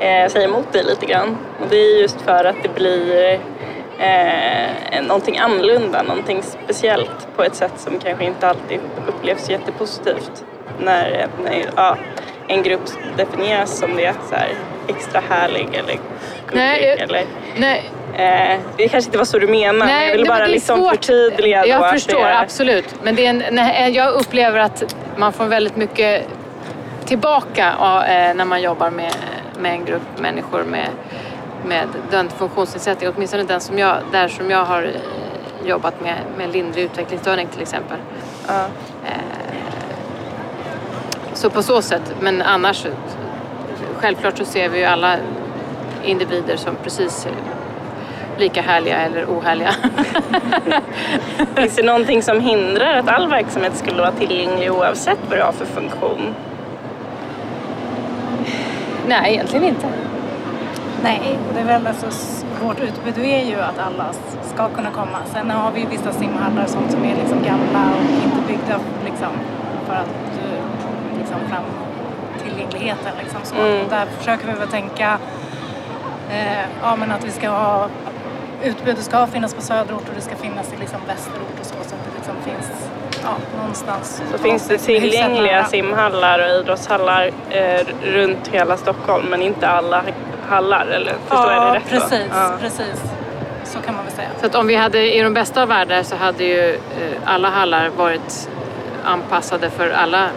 eh, 0.00 0.28
säga 0.28 0.44
emot 0.44 0.72
dig 0.72 0.84
lite 0.84 1.06
grann. 1.06 1.36
Och 1.60 1.66
det 1.70 1.76
är 1.76 2.00
just 2.00 2.20
för 2.20 2.44
att 2.44 2.56
det 2.62 2.74
blir 2.74 3.38
eh, 3.98 5.02
någonting 5.02 5.38
annorlunda, 5.38 6.02
någonting 6.02 6.42
speciellt 6.42 7.28
på 7.36 7.42
ett 7.44 7.54
sätt 7.54 7.72
som 7.76 7.98
kanske 7.98 8.24
inte 8.24 8.48
alltid 8.48 8.78
upplevs 9.08 9.50
jättepositivt. 9.50 10.44
När, 10.80 11.26
när 11.44 11.64
ja, 11.76 11.96
en 12.48 12.62
grupp 12.62 12.80
definieras 13.16 13.78
som 13.78 13.96
det, 13.96 14.14
så 14.30 14.34
här, 14.34 14.48
extra 14.88 15.20
härlig 15.30 15.68
eller 15.74 15.82
gullig. 15.86 16.00
Nej, 16.52 16.84
jag- 16.84 16.98
eller, 17.00 17.24
Nej, 17.56 17.90
eh, 18.16 18.58
det 18.76 18.88
kanske 18.88 19.08
inte 19.08 19.18
var 19.18 19.24
så 19.24 19.38
du 19.38 19.46
menade, 19.46 19.78
men 19.92 20.04
jag 20.04 20.12
ville 20.12 20.24
nej, 20.24 20.28
bara 20.28 20.44
är 20.44 20.48
liksom 20.48 20.78
svårt. 20.78 20.90
förtydliga. 20.94 21.66
Jag 21.66 21.90
förstår, 21.90 22.18
det, 22.24 22.38
absolut. 22.38 22.94
Men 23.02 23.14
det 23.14 23.26
är 23.26 23.30
en, 23.30 23.42
nej, 23.50 23.90
jag 23.92 24.12
upplever 24.12 24.58
att 24.58 24.96
man 25.16 25.32
får 25.32 25.44
väldigt 25.44 25.76
mycket 25.76 26.22
tillbaka 27.04 27.68
eh, 28.08 28.34
när 28.34 28.44
man 28.44 28.62
jobbar 28.62 28.90
med, 28.90 29.12
med 29.58 29.72
en 29.72 29.84
grupp 29.84 30.18
människor 30.18 30.64
med, 30.64 30.88
med 31.66 31.88
den 32.10 32.30
funktionsnedsättning. 32.30 33.10
Åtminstone 33.16 33.42
den 33.42 33.60
som 33.60 33.78
jag, 33.78 33.96
där 34.12 34.28
som 34.28 34.50
jag 34.50 34.64
har 34.64 34.82
eh, 34.82 35.68
jobbat 35.68 36.00
med, 36.00 36.18
med 36.36 36.52
lindrig 36.52 36.84
utvecklingsstörning 36.84 37.46
till 37.46 37.62
exempel. 37.62 37.98
Ja. 38.48 38.66
Så 41.34 41.50
på 41.50 41.62
så 41.62 41.82
sätt, 41.82 42.14
men 42.20 42.42
annars 42.42 42.86
självklart 43.96 44.38
så 44.38 44.44
ser 44.44 44.68
vi 44.68 44.78
ju 44.78 44.84
alla 44.84 45.16
individer 46.04 46.56
som 46.56 46.76
precis 46.76 47.26
lika 48.38 48.62
härliga 48.62 48.96
eller 48.96 49.24
ohärliga. 49.24 49.74
Finns 51.56 51.76
det 51.76 51.82
någonting 51.82 52.22
som 52.22 52.40
hindrar 52.40 52.98
att 52.98 53.08
all 53.08 53.28
verksamhet 53.28 53.76
skulle 53.76 54.02
vara 54.02 54.12
tillgänglig 54.12 54.72
oavsett 54.72 55.18
vad 55.28 55.38
det 55.38 55.44
har 55.44 55.52
för 55.52 55.64
funktion? 55.64 56.34
Nej, 59.08 59.34
egentligen 59.34 59.64
inte. 59.64 59.86
Nej, 61.02 61.38
och 61.48 61.54
det 61.54 61.60
är 61.60 61.64
väl 61.64 61.86
alltså, 61.86 62.06
vårt 62.62 62.80
utbud 62.80 63.18
är 63.18 63.44
ju 63.44 63.60
att 63.60 63.78
alla 63.78 64.12
ska 64.54 64.68
kunna 64.68 64.90
komma. 64.90 65.18
Sen 65.24 65.50
har 65.50 65.70
vi 65.72 65.86
vissa 65.90 66.12
simhallar 66.12 66.66
sånt 66.66 66.90
som 66.90 67.04
är 67.04 67.16
liksom 67.16 67.42
gamla 67.42 67.90
och 67.92 68.24
inte 68.24 68.46
byggda 68.46 68.80
liksom, 69.04 69.32
för 69.86 69.94
att 69.94 70.38
eh, 70.44 71.18
liksom, 71.18 71.36
fram 71.48 71.64
tillgängligheten. 72.44 73.12
Liksom, 73.22 73.40
så. 73.42 73.56
Mm. 73.56 73.88
Där 73.90 74.06
försöker 74.06 74.46
vi 74.46 74.52
väl 74.52 74.68
tänka 74.68 75.18
eh, 76.30 76.64
ja, 76.82 76.96
men 76.96 77.12
att 77.12 77.24
vi 77.24 77.30
ska 77.30 77.48
ha 77.48 77.88
utbudet 78.62 79.04
ska 79.04 79.26
finnas 79.26 79.54
på 79.54 79.62
söderort 79.62 80.08
och 80.08 80.14
det 80.14 80.20
ska 80.20 80.36
finnas 80.36 80.72
i 80.72 80.76
liksom 80.76 81.00
västerort 81.06 81.60
och 81.60 81.66
så, 81.66 81.74
så 81.74 81.94
att 81.94 82.04
det 82.04 82.16
liksom 82.16 82.34
finns 82.44 82.90
ja, 83.24 83.30
någonstans. 83.58 84.22
Så 84.32 84.38
finns 84.38 84.68
det 84.68 84.78
tillgängliga 84.78 85.64
simhallar 85.64 86.38
och 86.38 86.60
idrottshallar 86.60 87.30
eh, 87.50 87.80
runt 88.02 88.48
hela 88.48 88.76
Stockholm 88.76 89.26
men 89.30 89.42
inte 89.42 89.68
alla 89.68 90.02
hallar, 90.48 90.86
eller 90.86 91.14
förstår 91.28 91.52
jag 91.52 91.72
det 91.72 91.78
rätt? 91.78 91.88
precis, 91.88 92.26
Ja. 92.30 92.52
precis. 92.60 93.02
Så 93.64 93.78
kan 93.80 93.94
man 93.94 94.04
väl 94.04 94.14
säga. 94.14 94.28
Så 94.40 94.46
att 94.46 94.54
om 94.54 94.66
vi 94.66 94.74
hade 94.74 95.14
i 95.16 95.22
de 95.22 95.34
bästa 95.34 95.62
av 95.62 95.68
världar 95.68 96.02
så 96.02 96.16
hade 96.16 96.44
ju 96.44 96.70
eh, 96.74 96.78
alla 97.24 97.48
hallar 97.48 97.88
varit 97.88 98.48
anpassade 99.04 99.70
för 99.70 99.90
alla 99.90 100.28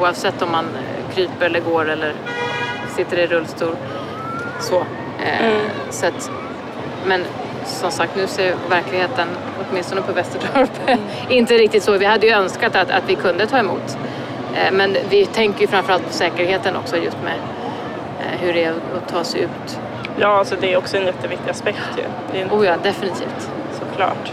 oavsett 0.00 0.42
om 0.42 0.52
man 0.52 0.64
eh, 0.64 1.14
kryper 1.14 1.46
eller 1.46 1.60
går 1.60 1.88
eller 1.90 2.12
sitter 2.96 3.18
i 3.18 3.26
rullstol. 3.26 3.76
Så. 4.60 4.76
Eh, 4.76 5.46
Mm. 5.46 5.60
så 5.90 6.06
att, 6.06 6.30
men 7.06 7.24
som 7.68 7.90
sagt, 7.90 8.16
nu 8.16 8.26
ser 8.26 8.54
verkligheten, 8.70 9.28
åtminstone 9.70 10.02
på 10.02 10.12
Västertorp, 10.12 10.70
inte 11.28 11.54
riktigt 11.54 11.82
så. 11.82 11.98
Vi 11.98 12.04
hade 12.04 12.26
ju 12.26 12.32
önskat 12.32 12.76
att, 12.76 12.90
att 12.90 13.02
vi 13.06 13.14
kunde 13.14 13.46
ta 13.46 13.58
emot. 13.58 13.98
Eh, 14.54 14.72
men 14.72 14.96
vi 15.10 15.26
tänker 15.26 15.60
ju 15.60 15.66
framförallt 15.66 16.06
på 16.06 16.12
säkerheten 16.12 16.76
också 16.76 16.96
just 16.96 17.16
med 17.24 17.34
eh, 18.20 18.40
hur 18.40 18.52
det 18.52 18.64
är 18.64 18.70
att 18.70 19.08
ta 19.08 19.24
sig 19.24 19.40
ut. 19.40 19.80
ja, 20.20 20.44
så 20.44 20.54
det 20.60 20.72
är 20.72 20.76
också 20.76 20.96
en 20.96 21.06
jätteviktig 21.06 21.50
aspekt 21.50 21.88
ju. 21.96 22.02
Det 22.32 22.40
är 22.40 22.48
Oh 22.48 22.66
ja, 22.66 22.74
definitivt. 22.82 23.50
såklart. 23.80 24.32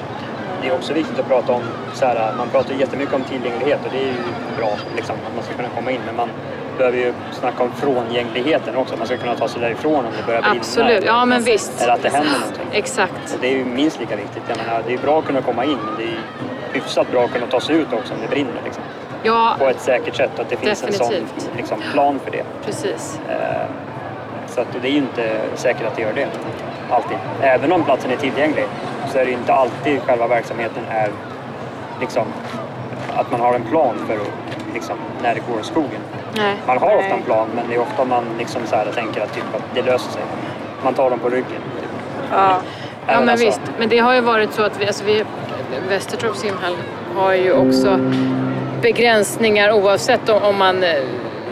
det 0.61 0.67
är 0.67 0.73
också 0.73 0.93
viktigt 0.93 1.19
att 1.19 1.27
prata 1.27 1.53
om, 1.53 1.61
så 1.93 2.05
här, 2.05 2.33
man 2.37 2.49
pratar 2.49 2.73
jättemycket 2.75 3.13
om 3.13 3.23
tillgänglighet 3.23 3.79
och 3.85 3.91
det 3.91 3.97
är 3.97 4.07
ju 4.07 4.13
bra 4.57 4.77
liksom, 4.95 5.15
att 5.27 5.35
man 5.35 5.43
ska 5.43 5.53
kunna 5.53 5.69
komma 5.75 5.91
in. 5.91 6.01
Men 6.05 6.15
man 6.15 6.29
behöver 6.77 6.97
ju 6.97 7.13
snacka 7.31 7.63
om 7.63 7.71
frångängligheten 7.71 8.75
också. 8.75 8.97
Man 8.97 9.07
ska 9.07 9.17
kunna 9.17 9.35
ta 9.35 9.47
sig 9.47 9.61
därifrån 9.61 9.95
om 10.05 10.11
det 10.17 10.25
börjar 10.25 10.41
brinna. 10.41 10.55
Absolut, 10.57 10.89
eller- 10.97 11.07
ja 11.07 11.25
men 11.25 11.43
visst. 11.43 11.81
Eller 11.81 11.93
att 11.93 12.01
det 12.01 12.09
händer 12.09 12.31
någonting. 12.39 12.67
Exakt. 12.71 13.33
Och 13.33 13.39
det 13.41 13.47
är 13.47 13.57
ju 13.57 13.65
minst 13.65 13.99
lika 13.99 14.15
viktigt. 14.15 14.43
Jag 14.47 14.57
menar, 14.57 14.83
det 14.87 14.93
är 14.93 14.97
bra 14.97 15.19
att 15.19 15.25
kunna 15.25 15.41
komma 15.41 15.65
in 15.65 15.77
men 15.85 15.95
det 15.97 16.03
är 16.03 16.19
hyfsat 16.73 17.11
bra 17.11 17.23
att 17.23 17.31
kunna 17.33 17.47
ta 17.47 17.59
sig 17.59 17.75
ut 17.75 17.93
också 17.93 18.13
om 18.13 18.19
det 18.21 18.27
brinner. 18.27 18.61
Liksom. 18.65 18.83
Ja, 19.23 19.55
På 19.59 19.65
ett 19.67 19.81
säkert 19.81 20.15
sätt 20.15 20.31
och 20.35 20.39
att 20.39 20.49
det 20.49 20.55
finns 20.57 20.83
en 20.83 20.93
sån 20.93 21.09
Definitivt. 21.09 21.49
liksom, 21.57 21.81
plan 21.93 22.19
för 22.23 22.31
det. 22.31 22.43
precis. 22.65 23.19
Eh, 23.29 23.35
Så 24.47 24.61
att 24.61 24.67
det 24.81 24.87
är 24.87 24.91
ju 24.91 24.97
inte 24.97 25.41
säkert 25.55 25.87
att 25.87 25.95
det 25.95 26.01
gör 26.01 26.13
det. 26.13 26.27
Alltid. 26.89 27.17
Även 27.41 27.71
om 27.71 27.83
platsen 27.83 28.11
är 28.11 28.15
tillgänglig 28.15 28.65
så 29.11 29.17
är 29.17 29.25
det 29.25 29.31
ju 29.31 29.37
inte 29.37 29.53
alltid 29.53 30.01
själva 30.01 30.27
verksamheten 30.27 30.83
är 30.89 31.09
liksom 31.99 32.23
att 33.15 33.31
man 33.31 33.41
har 33.41 33.53
en 33.53 33.63
plan 33.63 33.95
för 34.07 34.17
liksom, 34.73 34.95
när 35.23 35.33
det 35.35 35.41
går 35.51 35.59
i 35.61 35.63
skogen. 35.63 36.01
Nej. 36.37 36.55
Man 36.67 36.77
har 36.77 36.95
ofta 36.95 37.13
en 37.13 37.21
plan 37.21 37.47
men 37.55 37.67
det 37.69 37.75
är 37.75 37.79
ofta 37.79 38.05
man 38.05 38.23
liksom 38.39 38.61
så 38.65 38.75
här 38.75 38.85
tänker 38.95 39.21
att, 39.21 39.33
typ, 39.33 39.43
att 39.55 39.63
det 39.75 39.81
löser 39.81 40.11
sig. 40.11 40.21
Man 40.83 40.93
tar 40.93 41.09
dem 41.09 41.19
på 41.19 41.29
ryggen. 41.29 41.45
Typ. 41.79 41.89
Ja. 42.31 42.57
Ja 43.07 43.19
men 43.19 43.29
alltså- 43.29 43.45
visst, 43.45 43.61
men 43.79 43.89
det 43.89 43.97
har 43.99 44.13
ju 44.13 44.21
varit 44.21 44.53
så 44.53 44.63
att 44.63 44.81
vi, 44.81 44.87
alltså 44.87 45.03
vi 45.05 45.23
Västertorps 45.89 46.39
simhall 46.39 46.75
har 47.15 47.33
ju 47.33 47.51
också 47.53 47.99
begränsningar 48.81 49.71
oavsett 49.71 50.29
om, 50.29 50.43
om 50.43 50.57
man 50.57 50.83
eh, 50.83 50.89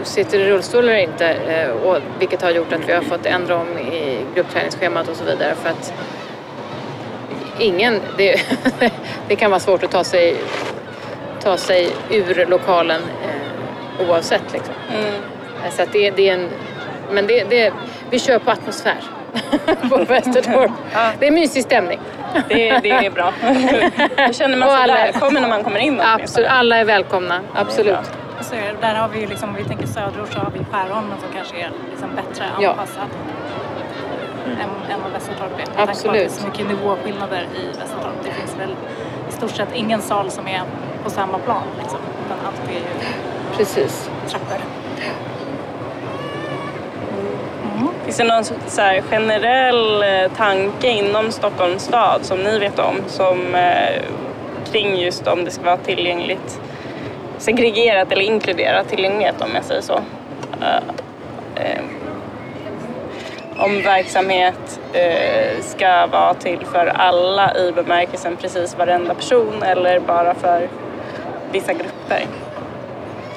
sitter 0.04 0.40
i 0.40 0.50
rullstol 0.50 0.84
eller 0.84 0.96
inte. 0.98 1.28
eh, 1.30 1.70
Och, 1.70 1.98
vilket 2.20 2.42
har 2.42 2.50
gjort 2.52 2.74
att 2.74 2.90
vi 2.90 2.94
har 2.94 3.02
fått 3.02 3.26
ändra 3.26 3.56
om 3.58 3.78
i 3.78 4.18
gruppträningsschemat 4.36 5.08
och 5.08 5.16
så 5.16 5.24
vidare 5.24 5.56
för 5.56 5.70
att 5.70 5.94
ingen, 7.60 8.00
det, 8.18 8.42
det 9.28 9.36
kan 9.36 9.52
vara 9.52 9.60
svårt 9.60 9.84
att 9.84 9.92
ta 9.92 10.04
sig, 10.04 10.36
ta 11.44 11.58
sig 11.58 11.90
ur 12.10 12.46
lokalen 12.50 13.02
eh, 13.02 13.33
oavsett 14.00 14.54
liksom. 14.54 14.74
Mm. 14.90 15.22
Så 15.72 15.84
det, 15.92 16.12
det 16.12 16.30
är 16.30 16.34
en, 16.34 16.50
men 17.12 17.28
det, 17.28 17.44
det, 17.50 17.74
vi 18.10 18.20
kör 18.20 18.40
på 18.40 18.52
atmosfär 18.52 18.98
på 19.90 19.98
Västertorp. 19.98 20.72
Det 21.20 21.28
är 21.28 21.32
mysig 21.32 21.64
stämning. 21.64 22.00
Det, 22.50 22.80
det 22.80 22.90
är 22.90 23.10
bra. 23.12 23.34
Då 24.28 24.34
känner 24.34 24.58
man 24.58 24.70
sig 24.70 24.78
alla- 24.84 24.94
välkommen 24.94 25.42
när 25.42 25.50
man 25.50 25.64
kommer 25.64 25.80
in 25.80 26.02
Absolut, 26.02 26.50
alla 26.50 26.78
är 26.78 26.86
välkomna. 26.86 27.40
Absolut. 27.56 27.98
Så 28.42 28.56
är 28.56 28.62
det. 28.62 28.88
där 28.88 28.96
har 28.96 29.08
vi 29.10 29.20
ju 29.20 29.28
liksom, 29.28 29.50
om 29.50 29.56
vi 29.56 29.64
tänker 29.64 29.88
söderort 29.88 30.34
så 30.34 30.40
har 30.40 30.52
vi 30.52 30.60
Skärholmen 30.72 31.18
som 31.20 31.30
kanske 31.36 31.56
är 31.58 31.70
liksom 31.92 32.10
bättre 32.16 32.46
Ja. 32.62 32.70
anpassad 32.70 33.08
än, 34.46 34.94
än 34.94 35.02
vad 35.04 35.12
Västertorp 35.12 35.52
är. 35.78 35.82
Absolut. 35.84 36.14
Det 36.14 36.24
är 36.26 36.30
så 36.30 36.48
mycket 36.48 36.68
nivåskillnader 36.68 37.48
i 37.56 37.66
Västertorp. 37.78 38.14
Det 38.24 38.32
finns 38.32 38.56
väl 38.60 38.76
i 39.30 39.32
stort 39.32 39.52
sett 39.52 39.70
ingen 39.74 40.02
sal 40.02 40.32
som 40.32 40.48
är 40.48 40.62
på 41.04 41.10
samma 41.10 41.38
plan. 41.38 41.64
Liksom. 41.82 42.00
Utan 42.26 42.38
allt 42.48 42.70
är 42.70 42.74
ju 42.74 42.80
Precis. 43.58 44.10
trappor. 44.28 44.58
Finns 48.04 48.18
det 48.18 48.24
någon 48.24 48.44
så 48.68 48.82
här 48.82 49.02
generell 49.02 50.04
eh, 50.04 50.32
tanke 50.38 50.88
inom 50.88 51.32
Stockholms 51.32 51.84
stad 51.84 52.20
som 52.26 52.40
ni 52.40 52.60
vet 52.60 52.80
om 52.80 52.96
som 53.08 53.56
eh, 53.56 54.02
kring 54.72 54.96
just 54.96 55.28
om 55.28 55.46
det 55.46 55.52
ska 55.52 55.64
vara 55.64 55.78
tillgängligt 55.78 56.60
segregerat 57.38 58.12
eller 58.12 58.22
inkluderat 58.22 58.90
tillgänglighet 58.90 59.42
om 59.42 59.56
jag 59.56 59.64
säger 59.64 59.82
så? 59.82 60.00
Eh, 60.62 60.78
eh, 61.56 61.82
om 63.58 63.82
verksamhet 63.82 64.80
eh, 64.94 65.62
ska 65.62 66.08
vara 66.08 66.34
till 66.34 66.66
för 66.66 66.88
alla 66.88 67.58
i 67.58 67.72
bemärkelsen 67.72 68.36
precis 68.36 68.78
varenda 68.78 69.14
person 69.14 69.64
eller 69.64 70.00
bara 70.00 70.34
för 70.34 70.70
vissa 71.52 71.74
grupper? 71.74 72.26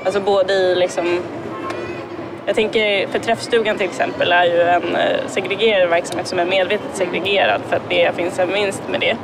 Alltså 0.07 0.20
både 0.20 0.52
i 0.52 0.74
liksom 0.74 1.22
jag 2.46 2.54
tänker, 2.54 3.09
för 3.09 3.18
träffstugan 3.18 3.76
till 3.76 3.86
exempel 3.86 4.32
är 4.32 4.44
ju 4.44 4.62
en 4.62 4.96
eh, 4.96 5.26
segregerad 5.26 5.90
verksamhet 5.90 6.26
som 6.26 6.38
är 6.38 6.44
medvetet 6.44 6.90
segregerad 6.92 7.61
för 7.68 7.76
att 7.76 7.88
det 7.88 8.16
finns 8.16 8.38
en 8.38 8.52
vinst 8.52 8.82
med 8.90 9.00
det. 9.00 9.16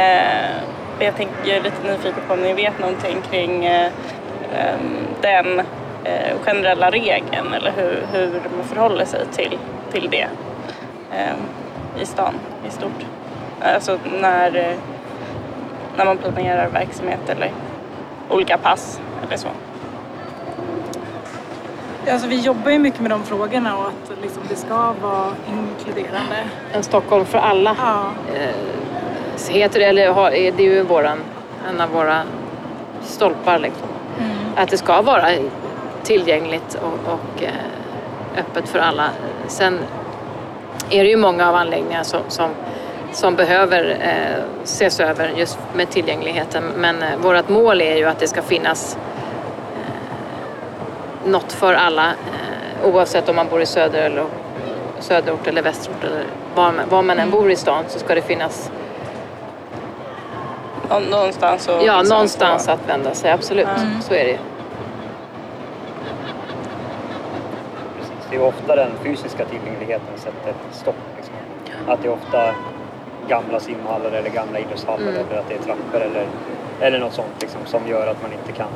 Eh, 0.00 1.04
jag 1.06 1.16
tänker, 1.16 1.34
jag 1.44 1.56
är 1.56 1.62
lite 1.62 1.82
nyfiken 1.82 2.22
på 2.28 2.34
om 2.34 2.40
ni 2.40 2.52
vet 2.52 2.78
någonting 2.78 3.16
kring 3.30 3.64
eh, 3.64 3.90
den 5.20 5.60
eh, 6.04 6.38
generella 6.44 6.90
regeln 6.90 7.54
eller 7.54 7.72
hur, 7.76 8.06
hur 8.12 8.40
man 8.56 8.64
förhåller 8.68 9.04
sig 9.04 9.26
till, 9.32 9.58
till 9.92 10.10
det 10.10 10.26
i 12.00 12.06
stan 12.06 12.34
i 12.68 12.70
stort. 12.70 13.06
Alltså 13.60 13.98
när, 14.20 14.56
eh, 14.56 14.76
när 15.96 16.04
man 16.04 16.18
planerar 16.18 16.68
verksamhet 16.68 17.28
eller 17.28 17.52
olika 18.30 18.58
pass 18.58 19.00
eller 19.26 19.36
så. 19.36 19.48
Alltså, 22.10 22.28
vi 22.28 22.40
jobbar 22.40 22.70
ju 22.70 22.78
mycket 22.78 23.00
med 23.00 23.10
de 23.10 23.22
frågorna 23.24 23.78
och 23.78 23.86
att 23.86 24.12
liksom, 24.22 24.42
det 24.48 24.56
ska 24.56 24.92
vara 25.02 25.32
inkluderande. 25.48 26.36
En 26.72 26.82
Stockholm 26.82 27.24
för 27.24 27.38
alla 27.38 27.76
Ja, 27.78 28.10
så 29.36 29.52
heter 29.52 29.80
det, 29.80 29.86
eller 29.86 30.10
har, 30.10 30.30
det 30.30 30.58
är 30.58 30.60
ju 30.60 30.82
våran, 30.82 31.18
en 31.68 31.80
av 31.80 31.90
våra 31.90 32.22
stolpar 33.02 33.58
liksom. 33.58 33.88
Att 34.56 34.68
det 34.68 34.76
ska 34.76 35.02
vara 35.02 35.28
tillgängligt 36.02 36.74
och, 36.74 37.12
och 37.12 37.42
eh, 37.42 38.40
öppet 38.40 38.68
för 38.68 38.78
alla. 38.78 39.10
Sen 39.46 39.78
är 40.90 41.04
det 41.04 41.10
ju 41.10 41.16
många 41.16 41.48
av 41.48 41.54
anläggningarna 41.54 42.04
som, 42.04 42.20
som, 42.28 42.50
som 43.12 43.34
behöver 43.34 43.96
eh, 44.00 44.42
ses 44.62 45.00
över 45.00 45.32
just 45.36 45.58
med 45.74 45.90
tillgängligheten. 45.90 46.64
Men 46.76 47.02
eh, 47.02 47.16
vårt 47.18 47.48
mål 47.48 47.80
är 47.80 47.96
ju 47.96 48.04
att 48.04 48.18
det 48.18 48.28
ska 48.28 48.42
finnas 48.42 48.96
eh, 48.96 49.25
något 51.26 51.52
för 51.52 51.74
alla 51.74 52.06
eh, 52.10 52.88
oavsett 52.88 53.28
om 53.28 53.36
man 53.36 53.48
bor 53.48 53.60
i 53.62 53.66
söder 53.66 54.02
eller 54.02 54.24
söderort 55.00 55.46
eller 55.46 55.62
västerort 55.62 56.04
eller 56.04 56.24
var 56.54 56.72
man, 56.72 56.88
var 56.88 57.02
man 57.02 57.18
än 57.18 57.30
bor 57.30 57.50
i 57.50 57.56
stan 57.56 57.84
så 57.88 57.98
ska 57.98 58.14
det 58.14 58.22
finnas 58.22 58.70
Nå- 60.90 61.00
Någonstans 61.00 61.68
och 61.68 61.82
ja, 61.84 62.02
någonstans 62.02 62.68
att 62.68 62.88
vända 62.88 63.14
sig. 63.14 63.30
Absolut, 63.30 63.68
så 64.02 64.14
är 64.14 64.24
det 64.24 64.30
ju. 64.30 64.38
Precis. 67.98 68.12
Det 68.30 68.36
är 68.36 68.42
ofta 68.42 68.76
den 68.76 68.90
fysiska 69.02 69.44
tillgängligheten 69.44 70.06
som 70.16 70.18
sätter 70.32 70.54
stopp. 70.72 70.94
Liksom. 71.16 71.34
Att 71.88 72.02
det 72.02 72.08
är 72.08 72.12
ofta 72.12 72.54
gamla 73.28 73.60
simhallar 73.60 74.10
eller 74.10 74.30
gamla 74.30 74.58
idrottshallar 74.58 75.02
Mm. 75.08 75.14
eller 75.30 75.40
att 75.40 75.48
det 75.48 75.54
är 75.54 75.58
trappor 75.58 76.00
eller, 76.00 76.26
eller 76.80 76.98
något 76.98 77.12
sånt 77.14 77.34
liksom, 77.40 77.60
som 77.64 77.88
gör 77.88 78.06
att 78.06 78.22
man 78.22 78.32
inte 78.32 78.52
kan 78.52 78.68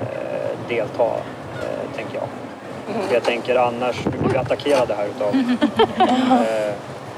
eh, 0.00 0.48
delta, 0.68 1.10
tänker 1.98 2.14
jag. 2.14 2.28
Mm. 2.94 3.08
För 3.08 3.14
jag 3.14 3.22
tänker 3.22 3.56
annars, 3.56 4.04
blir 4.04 4.30
vi 4.32 4.36
attackerade 4.36 4.94
här 4.94 5.06
utav... 5.06 5.28
eh, 5.98 6.74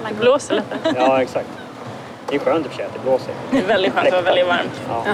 Det 0.08 0.14
blåser 0.20 0.54
lite. 0.54 0.94
ja, 0.96 1.22
exakt. 1.22 1.48
Det 2.28 2.34
är 2.36 2.38
skönt 2.38 2.66
i 2.66 2.68
och 2.68 2.72
för 2.72 2.76
sig 2.76 2.86
att 2.86 2.92
det 2.92 2.98
blåser. 2.98 3.34
Det 3.50 3.58
är 3.58 3.66
väldigt 3.66 3.92
skönt, 3.92 4.10
det 4.10 4.16
var 4.16 4.22
väldigt 4.22 4.46
varmt. 4.46 4.80
Ja. 4.88 5.04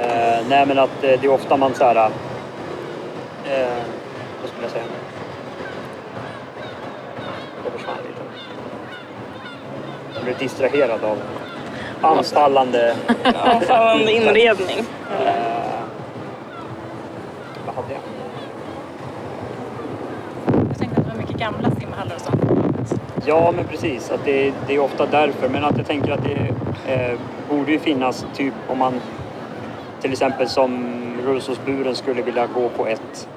eh, 0.00 0.38
nej 0.48 0.66
men 0.66 0.78
att 0.78 1.04
eh, 1.04 1.20
det 1.20 1.24
är 1.24 1.28
ofta 1.28 1.56
man 1.56 1.74
så 1.74 1.84
här... 1.84 1.96
Eh, 1.96 3.68
vad 4.40 4.50
skulle 4.50 4.62
jag 4.62 4.70
säga? 4.70 4.84
Det 7.64 7.70
försvann 7.70 7.96
lite. 7.96 8.20
Jag 10.14 10.24
blev 10.24 10.38
distraherad 10.38 11.04
av 11.04 11.18
anfallande... 12.02 12.94
Anfallande 13.44 14.12
inredning. 14.12 14.78
Eh, 14.78 15.58
vad 17.66 17.74
hade 17.74 17.92
jag? 17.94 18.02
jag 20.68 20.78
tänkte 20.78 21.00
att 21.00 21.06
det 21.06 21.12
var 21.12 21.18
mycket 21.18 21.27
gamla 21.38 21.70
simhallar 21.80 22.14
och 22.14 22.20
sånt. 22.20 23.00
Ja, 23.26 23.52
men 23.56 23.64
precis. 23.64 24.10
Att 24.10 24.24
det, 24.24 24.52
det 24.66 24.74
är 24.74 24.78
ofta 24.78 25.06
därför. 25.06 25.48
Men 25.48 25.64
att 25.64 25.76
jag 25.76 25.86
tänker 25.86 26.12
att 26.12 26.24
det 26.24 26.54
eh, 26.94 27.18
borde 27.50 27.72
ju 27.72 27.78
finnas, 27.78 28.26
typ 28.34 28.54
om 28.68 28.78
man 28.78 29.00
till 30.00 30.12
exempel 30.12 30.48
som 30.48 30.94
rullstolsburen 31.26 31.94
skulle 31.94 32.22
vilja 32.22 32.46
gå 32.46 32.68
på 32.68 32.86
ett 32.86 33.28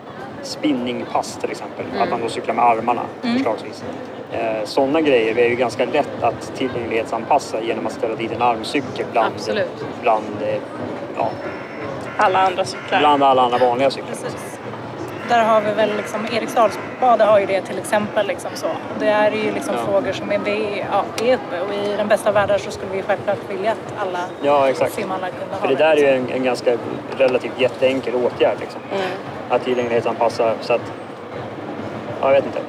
spinningpass 0.43 1.38
till 1.41 1.52
exempel. 1.52 1.86
Att 1.99 2.10
man 2.10 2.22
då 2.22 2.30
cyklar 2.30 2.56
med 2.56 2.66
armarna 2.66 3.02
förslagsvis. 3.22 3.84
Eh, 4.32 4.64
Sådana 4.66 5.02
grejer 5.02 5.38
är 5.38 5.49
ju 5.49 5.56
ganska 5.56 5.86
lätt 5.86 6.24
att 6.24 6.52
tillgänglighetsanpassa 6.56 7.62
genom 7.62 7.86
att 7.88 7.93
ställa 7.93 8.16
dit 8.16 8.32
en 8.32 8.41
armcykel 8.41 9.06
bland, 9.12 9.34
Absolut. 9.36 9.86
bland, 10.02 10.26
eh, 10.41 10.56
ja, 11.18 11.30
Alla 12.18 12.39
andra 12.39 12.66
cyklar. 12.66 12.99
bland 12.99 13.24
alla 13.24 13.41
andra 13.41 13.58
vanliga 13.58 13.91
cyklar. 13.91 14.10
Precis. 14.10 14.51
Där 15.30 15.43
har 15.43 15.61
vi 15.61 15.72
väl 15.72 15.89
liksom, 15.97 16.28
Eriksdalsbad 16.34 17.22
har 17.22 17.39
ju 17.39 17.45
det 17.45 17.61
till 17.61 17.78
exempel. 17.78 18.28
Liksom 18.28 18.51
så. 18.53 18.67
Det 18.99 19.07
är 19.07 19.32
ju 19.32 19.51
liksom 19.51 19.76
Ja. 19.76 19.91
frågor 19.91 20.11
som 20.11 20.32
är, 20.32 20.39
vi, 20.39 20.86
ja, 20.91 21.26
är 21.28 21.34
uppe 21.36 21.61
och 21.61 21.74
i 21.74 21.97
den 21.97 22.07
bästa 22.07 22.30
av 22.30 22.34
världar 22.36 22.57
så 22.57 22.72
skulle 22.72 22.91
vi 22.91 23.01
självklart 23.01 23.38
vilja 23.49 23.72
att 23.72 23.93
alla 24.07 24.19
Ja, 24.41 24.69
exakt. 24.69 24.93
simhallar 24.93 25.30
kunde 25.30 25.53
ha 25.55 25.61
För 25.61 25.67
det 25.67 25.76
där 25.76 25.91
är 25.91 25.97
ju 25.97 26.07
en, 26.07 26.30
en 26.32 26.43
ganska 26.43 26.78
relativt 27.17 27.59
jätteenkel 27.59 28.15
åtgärd. 28.15 28.57
Liksom. 28.59 28.82
Mm. 28.91 29.03
Att 29.49 29.63
tillgänglighetsanpassa 29.63 30.53
så 30.61 30.74
att... 30.74 30.82
Ja, 32.22 32.28
jag 32.28 32.32
vet 32.34 32.45
inte. 32.45 32.59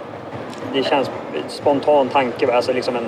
Det 0.72 0.82
känns 0.82 1.10
spontan 1.48 2.08
tanke, 2.08 2.54
alltså 2.54 2.72
liksom 2.72 2.96
en 2.96 3.04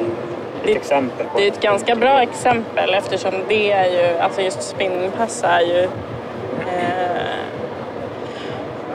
ett 0.64 0.76
exempel 0.76 1.26
på 1.26 1.38
Det 1.38 1.44
är 1.44 1.52
ett 1.52 1.60
ganska 1.60 1.96
bra 1.96 2.22
exempel 2.22 2.94
eftersom 2.94 3.32
det 3.48 3.72
är 3.72 3.84
ju, 3.84 4.18
alltså 4.18 4.40
just 4.40 4.62
spinningpass 4.62 5.44
är 5.46 5.60
ju 5.60 5.82
eh, 5.82 7.23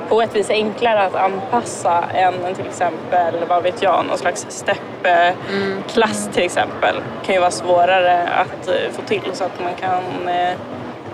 på 0.10 0.22
ett 0.22 0.36
vis 0.36 0.50
enklare 0.50 1.02
att 1.06 1.16
anpassa 1.16 2.04
än 2.14 2.34
till 2.56 2.68
exempel, 2.68 3.34
vad 3.50 3.64
vet 3.64 3.82
jag, 3.82 4.06
någon 4.06 4.18
slags 4.18 4.46
steppklass 4.50 6.30
till 6.34 6.44
exempel. 6.44 6.96
kan 7.26 7.36
ju 7.36 7.42
vara 7.42 7.52
svårare 7.52 8.28
att 8.28 8.68
eh, 8.68 8.92
få 8.92 9.02
till 9.02 9.32
så 9.34 9.44
att 9.44 9.64
man 9.64 9.74
kan 9.80 10.28
eh, 10.28 10.58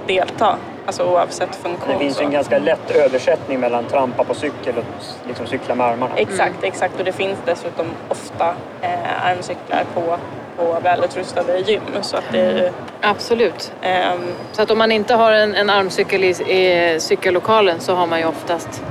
delta, 0.08 0.58
alltså 0.86 1.04
oavsett 1.04 1.56
funktion. 1.56 1.93
Det 1.93 2.00
finns 2.00 2.22
ju 2.22 2.26
en 2.26 2.32
ganska 2.32 2.60
lätt 2.60 2.91
översättning 2.91 3.60
mellan 3.60 3.86
trampa 3.86 4.24
på 4.24 4.34
cykel 4.34 4.78
och 4.78 4.84
liksom 5.28 5.48
cykla 5.48 5.76
med 5.76 5.86
armarna. 5.86 6.16
Exakt, 6.16 6.64
exakt. 6.64 7.00
Och 7.00 7.06
det 7.06 7.12
finns 7.12 7.38
dessutom 7.46 7.86
ofta 8.10 8.56
eh, 8.82 9.26
armcyklar 9.26 9.84
på, 9.93 10.18
på 10.58 10.78
välutrustade 10.84 11.60
gym. 11.60 11.82
Så 12.01 12.18
att 12.18 12.24
det 12.32 12.72
Absolut. 13.01 13.72
ehm, 13.82 14.20
Så 14.51 14.62
att 14.62 14.72
om 14.72 14.78
man 14.78 14.91
inte 14.91 15.14
har 15.16 15.32
en, 15.32 15.56
en 15.56 15.70
armcykel 15.70 16.24
i, 16.24 16.28
i 16.30 16.99
cykellokalen 16.99 17.80
så 17.80 17.95
har 17.95 18.08
man 18.08 18.20
ju 18.20 18.26
oftast, 18.26 18.84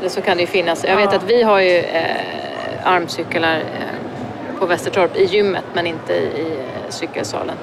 eller 0.00 0.08
så 0.08 0.20
kan 0.20 0.36
det 0.36 0.40
ju 0.40 0.46
finnas. 0.46 0.84
Jag 0.84 0.96
vet 0.96 1.12
att 1.14 1.22
vi 1.24 1.42
har 1.42 1.60
ju 1.60 1.76
eh, 1.78 2.04
armcyklar 2.84 3.56
eh, 3.56 4.58
på 4.58 4.66
Västertorp 4.66 5.16
i 5.16 5.24
gymmet 5.24 5.64
men 5.74 5.86
inte 5.86 6.12
i, 6.12 6.24
i 6.26 6.58
cykelsalen. 6.88 7.56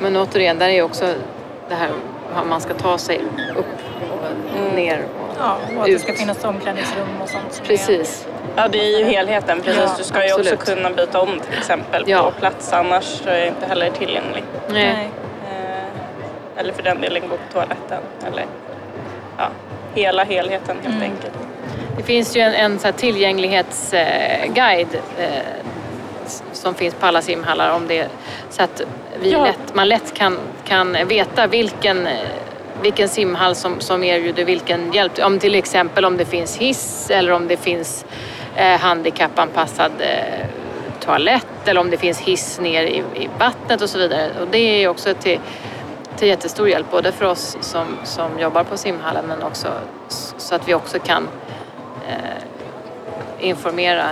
Men 0.00 0.16
återigen, 0.16 0.58
där 0.58 0.68
är 0.68 0.72
ju 0.72 0.82
också 0.82 1.06
det 1.68 1.74
här 1.74 1.88
hur 2.34 2.44
man 2.44 2.60
ska 2.60 2.74
ta 2.74 2.98
sig 2.98 3.20
upp 3.56 3.66
och 4.70 4.74
ner. 4.74 4.98
Och, 4.98 5.26
Ja, 5.38 5.56
och 5.76 5.80
att 5.82 5.86
det 5.86 5.98
ska 5.98 6.12
Ut. 6.12 6.18
finnas 6.18 6.44
omklädningsrum 6.44 7.06
och 7.22 7.28
sånt. 7.28 7.62
Precis. 7.66 8.26
Ja, 8.56 8.68
det 8.68 8.78
är 8.78 8.98
ju 8.98 9.04
helheten. 9.04 9.60
Precis. 9.60 9.82
Ja, 9.82 9.94
du 9.98 10.04
ska 10.04 10.24
ju 10.26 10.30
absolut. 10.30 10.52
också 10.52 10.74
kunna 10.74 10.90
byta 10.90 11.20
om 11.20 11.40
till 11.40 11.58
exempel 11.58 12.04
Ja. 12.06 12.22
på 12.22 12.30
plats. 12.40 12.72
Annars 12.72 13.04
så 13.04 13.28
är 13.28 13.40
det 13.40 13.46
inte 13.48 13.66
heller 13.66 13.90
tillgänglig. 13.90 14.44
Nej. 14.68 15.10
Eh, 15.50 16.58
eller 16.60 16.72
för 16.72 16.82
den 16.82 17.00
delen 17.00 17.22
gå 17.22 17.28
på 17.36 17.52
toaletten. 17.52 18.02
Eller 18.26 18.44
ja, 19.38 19.48
hela 19.94 20.24
helheten 20.24 20.76
helt 20.84 21.02
enkelt. 21.02 21.32
Det 21.96 22.02
finns 22.02 22.36
ju 22.36 22.40
en, 22.40 22.54
en 22.54 22.78
så 22.78 22.92
tillgänglighetsguide 22.92 24.94
eh, 25.18 25.28
som 26.52 26.74
finns 26.74 26.94
på 26.94 27.06
alla 27.06 27.22
simhallar 27.22 27.70
om 27.70 27.88
det 27.88 28.08
så 28.50 28.62
att 28.62 28.82
vi 29.22 29.30
Ja. 29.32 29.44
lätt, 29.44 29.74
man 29.74 29.88
lätt 29.88 30.14
kan, 30.14 30.38
kan 30.64 30.96
veta 31.08 31.46
vilken, 31.46 32.06
eh, 32.06 32.12
vilken 32.82 33.08
simhall 33.08 33.54
som, 33.54 33.80
som 33.80 34.04
erbjuder 34.04 34.44
vilken 34.44 34.92
hjälp. 34.92 35.18
Om 35.18 35.38
till 35.38 35.54
exempel 35.54 36.04
om 36.04 36.16
det 36.16 36.24
finns 36.24 36.56
hiss 36.58 37.10
eller 37.10 37.32
om 37.32 37.48
det 37.48 37.56
finns 37.56 38.04
eh, 38.56 38.78
handikappanpassad 38.80 39.92
eh, 40.00 40.46
toalett 41.00 41.46
eller 41.64 41.80
om 41.80 41.90
det 41.90 41.96
finns 41.96 42.20
hiss 42.20 42.60
ner 42.60 42.82
i, 42.82 42.98
i 43.14 43.28
vattnet 43.38 43.82
och 43.82 43.90
så 43.90 43.98
vidare. 43.98 44.30
Och 44.40 44.46
det 44.50 44.58
är 44.84 44.88
också 44.88 45.14
till, 45.14 45.40
till 46.16 46.28
jättestor 46.28 46.68
hjälp 46.68 46.90
både 46.90 47.12
för 47.12 47.24
oss 47.24 47.56
som, 47.60 47.86
som 48.04 48.38
jobbar 48.38 48.64
på 48.64 48.76
simhallen 48.76 49.24
men 49.26 49.42
också 49.42 49.68
så 50.38 50.54
att 50.54 50.68
vi 50.68 50.74
också 50.74 50.98
kan 50.98 51.28
eh, 52.08 53.46
informera 53.48 54.04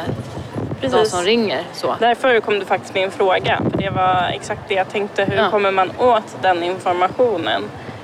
de 0.80 0.88
Precis. 0.90 1.10
som 1.10 1.22
ringer. 1.24 1.62
Så. 1.72 1.94
Därför 2.00 2.40
kom 2.40 2.58
det 2.58 2.64
faktiskt 2.64 2.94
min 2.94 3.10
fråga. 3.10 3.60
För 3.70 3.78
det 3.78 3.90
var 3.90 4.28
exakt 4.32 4.60
det 4.68 4.74
jag 4.74 4.88
tänkte. 4.88 5.24
Hur 5.24 5.36
Ja. 5.36 5.50
kommer 5.50 5.70
man 5.70 5.90
åt 5.98 6.36
den 6.42 6.62
informationen? 6.62 7.62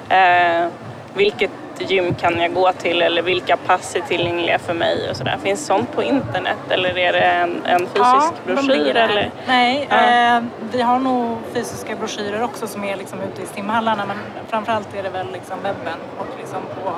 Eh, 0.09 0.67
vilket 1.15 1.51
gym 1.85 2.15
kan 2.15 2.41
jag 2.41 2.55
gå 2.55 2.73
till 2.73 3.03
eller 3.03 3.23
vilka 3.23 3.57
pass 3.57 3.97
är 3.97 4.01
tillgängliga 4.01 4.59
för 4.59 4.75
mig 4.75 5.11
och 5.11 5.17
sådär. 5.17 5.39
Finns 5.43 5.67
sånt 5.67 5.93
på 5.93 6.03
internet 6.03 6.57
eller 6.69 6.99
är 6.99 7.13
det 7.13 7.19
en, 7.21 7.63
en 7.67 7.79
fysisk 7.79 7.97
Ja, 7.97 8.33
broschyr? 8.47 8.97
Eller? 8.97 9.31
Nej, 9.47 9.87
Ja. 9.91 10.37
eh, 10.37 10.43
vi 10.73 10.83
har 10.83 10.99
nog 10.99 11.39
fysiska 11.55 11.97
broschyrer 11.97 12.43
också 12.43 12.67
som 12.67 12.85
är 12.85 12.97
liksom 12.97 13.19
ute 13.21 13.43
i 13.43 13.47
simhallarna 13.47 14.07
men 14.07 14.17
framförallt 14.49 14.95
är 14.95 15.03
det 15.03 15.11
väl 15.11 15.27
liksom 15.33 15.57
webben 15.63 15.99
och 16.19 16.27
liksom 16.41 16.61
på 16.85 16.91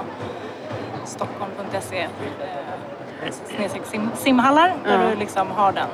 stockholm.se 1.05 1.99
eh, 2.01 3.33
snedstreck 3.57 3.83
sim, 3.87 4.11
simhallar 4.17 4.73
där 4.85 4.93
Ja. 5.03 5.11
du 5.11 5.17
liksom 5.17 5.51
har 5.51 5.73
den 5.73 5.89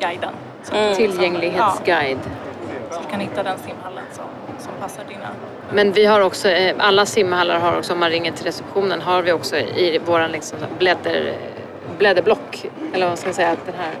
guiden. 0.00 0.32
Så, 0.62 0.74
Mm. 0.76 0.94
Tillgänglighetsguide. 0.94 2.18
Ja, 2.24 2.96
så 2.96 3.00
du 3.02 3.10
kan 3.10 3.20
hitta 3.20 3.42
den 3.42 3.58
simhallen 3.58 4.04
som, 4.12 4.24
som 4.62 4.72
passar 4.80 5.04
dina. 5.08 5.28
Men 5.72 5.92
vi 5.92 6.04
har 6.06 6.20
också, 6.20 6.48
eh, 6.48 6.74
alla 6.78 7.06
simhallar 7.06 7.58
har 7.58 7.78
också, 7.78 7.92
om 7.92 8.00
man 8.00 8.10
ringer 8.10 8.32
till 8.32 8.44
receptionen, 8.44 9.00
har 9.00 9.22
vi 9.22 9.32
också 9.32 9.56
i 9.56 10.00
våran 10.04 10.30
liksom 10.32 10.58
blädder, 10.78 11.34
blädderblock, 11.98 12.66
eller 12.92 13.08
vad 13.08 13.18
ska 13.18 13.28
man 13.28 13.34
säga, 13.34 13.56
den 13.66 13.74
här, 13.74 13.92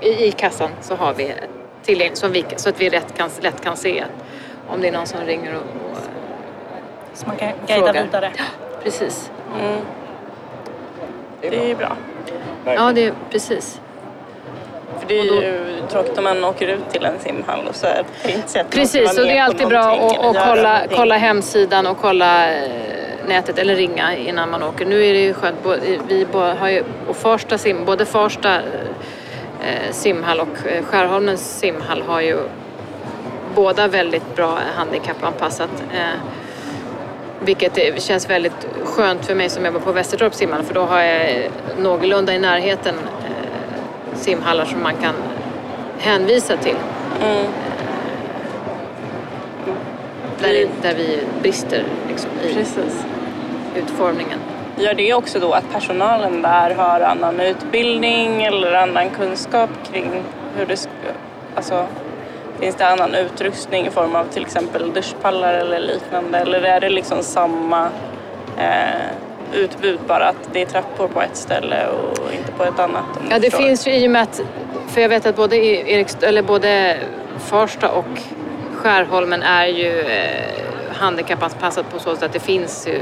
i, 0.00 0.26
i 0.26 0.32
kassan 0.32 0.70
så 0.80 0.94
har 0.94 1.14
vi 1.14 1.34
tillgängligt, 1.82 2.18
som 2.18 2.32
vi, 2.32 2.44
så 2.56 2.68
att 2.68 2.80
vi 2.80 2.88
rätt 2.88 3.16
kan, 3.16 3.30
lätt 3.40 3.60
kan 3.64 3.76
se 3.76 4.04
om 4.68 4.80
det 4.80 4.88
är 4.88 4.92
någon 4.92 5.06
som 5.06 5.20
ringer 5.20 5.54
och, 5.54 5.60
och 5.90 5.98
Så 7.14 7.26
man 7.26 7.36
kan 7.36 7.52
guida 7.66 7.92
vidare. 7.92 8.32
precis. 8.82 9.30
Mm. 9.60 9.78
Det 11.40 11.70
är 11.70 11.76
bra. 11.76 11.96
Ja, 12.64 12.92
det 12.92 13.04
är 13.06 13.14
precis. 13.30 13.80
För 15.02 15.08
det 15.08 15.18
är 15.18 15.24
ju 15.24 15.82
tråkigt 15.90 16.18
om 16.18 16.24
man 16.24 16.44
åker 16.44 16.68
ut 16.68 16.90
till 16.90 17.04
en 17.04 17.18
simhall 17.20 17.66
och 17.68 17.74
så 17.74 17.86
är 17.86 18.04
det 18.24 18.32
inte 18.32 18.48
så 18.48 18.58
Precis, 18.70 19.18
och 19.18 19.24
det 19.24 19.38
är 19.38 19.42
alltid 19.42 19.68
bra 19.68 19.80
att, 19.80 20.16
kolla, 20.18 20.72
någonting. 20.72 20.96
kolla 20.96 21.16
hemsidan 21.16 21.86
och 21.86 21.98
kolla 22.00 22.52
eh, 22.52 22.70
nätet 23.28 23.58
eller 23.58 23.76
ringa 23.76 24.16
innan 24.16 24.50
man 24.50 24.62
åker. 24.62 24.86
Nu 24.86 25.06
är 25.06 25.12
det 25.12 25.20
ju 25.20 25.34
skönt, 25.34 25.56
vi 26.08 26.26
har 26.58 26.68
ju, 26.68 26.84
och 27.08 27.16
Farsta 27.16 27.58
sim, 27.58 27.84
både 27.84 28.06
Farsta 28.06 28.54
eh, 28.54 29.90
simhall 29.92 30.40
och 30.40 30.66
eh, 30.66 30.84
Skärholmens 30.84 31.58
simhall 31.58 32.02
har 32.02 32.20
ju 32.20 32.38
båda 33.54 33.88
väldigt 33.88 34.36
bra 34.36 34.58
handikappanpassat. 34.76 35.70
Vilket 37.40 38.02
känns 38.02 38.30
väldigt 38.30 38.66
skönt 38.84 39.26
för 39.26 39.34
mig 39.34 39.48
som 39.48 39.64
jobbar 39.64 39.80
på 39.80 39.92
Västertorps 39.92 40.36
simhall 40.36 40.62
för 40.62 40.74
då 40.74 40.80
har 40.80 41.00
jag 41.00 41.50
någorlunda 41.78 42.34
i 42.34 42.38
närheten 42.38 42.94
simhallar 44.14 44.64
som 44.64 44.82
man 44.82 44.94
kan 44.96 45.14
hänvisa 45.98 46.56
till. 46.56 46.76
Mm. 47.22 47.46
Där, 50.38 50.68
där 50.82 50.94
vi 50.94 51.20
brister 51.42 51.84
liksom, 52.08 52.30
i 52.44 52.54
Precis. 52.54 53.04
utformningen. 53.76 54.38
Gör 54.76 54.94
det 54.94 55.14
också 55.14 55.38
då 55.38 55.52
att 55.52 55.72
personalen 55.72 56.42
där 56.42 56.74
har 56.74 57.00
annan 57.00 57.40
utbildning 57.40 58.42
eller 58.42 58.72
annan 58.72 59.10
kunskap 59.10 59.70
kring 59.92 60.22
hur 60.56 60.66
det 60.66 60.76
ska... 60.76 60.90
Alltså, 61.54 61.86
finns 62.60 62.76
det 62.76 62.86
annan 62.86 63.14
utrustning 63.14 63.86
i 63.86 63.90
form 63.90 64.16
av 64.16 64.24
till 64.24 64.42
exempel 64.42 64.92
duschpallar 64.92 65.54
eller 65.54 65.80
liknande? 65.80 66.38
Eller 66.38 66.62
är 66.62 66.80
det 66.80 66.88
liksom 66.88 67.22
samma 67.22 67.88
eh, 68.58 69.10
utbud 69.54 69.98
bara 70.06 70.28
att 70.28 70.48
det 70.52 70.62
är 70.62 70.66
trappor 70.66 71.08
på 71.08 71.22
ett 71.22 71.36
ställe 71.36 71.86
och 71.88 72.32
inte 72.38 72.52
på 72.52 72.64
ett 72.64 72.78
annat? 72.78 73.04
Ja, 73.30 73.38
det 73.38 73.50
finns 73.50 73.86
ju 73.86 73.92
i 73.94 74.06
och 74.06 74.10
med 74.10 74.22
att, 74.22 74.40
för 74.88 75.00
jag 75.00 75.08
vet 75.08 75.26
att 75.26 75.36
både, 75.36 75.56
i 75.56 75.92
Eriks, 75.94 76.16
eller 76.20 76.42
både 76.42 76.96
Farsta 77.38 77.88
och 77.90 78.04
Skärholmen 78.74 79.42
är 79.42 79.66
ju 79.66 80.00
eh, 80.00 80.42
handikappanpassat 80.92 81.90
på 81.92 81.98
så 81.98 82.14
sätt 82.14 82.22
att 82.22 82.32
det 82.32 82.40
finns 82.40 82.88
ju 82.88 83.00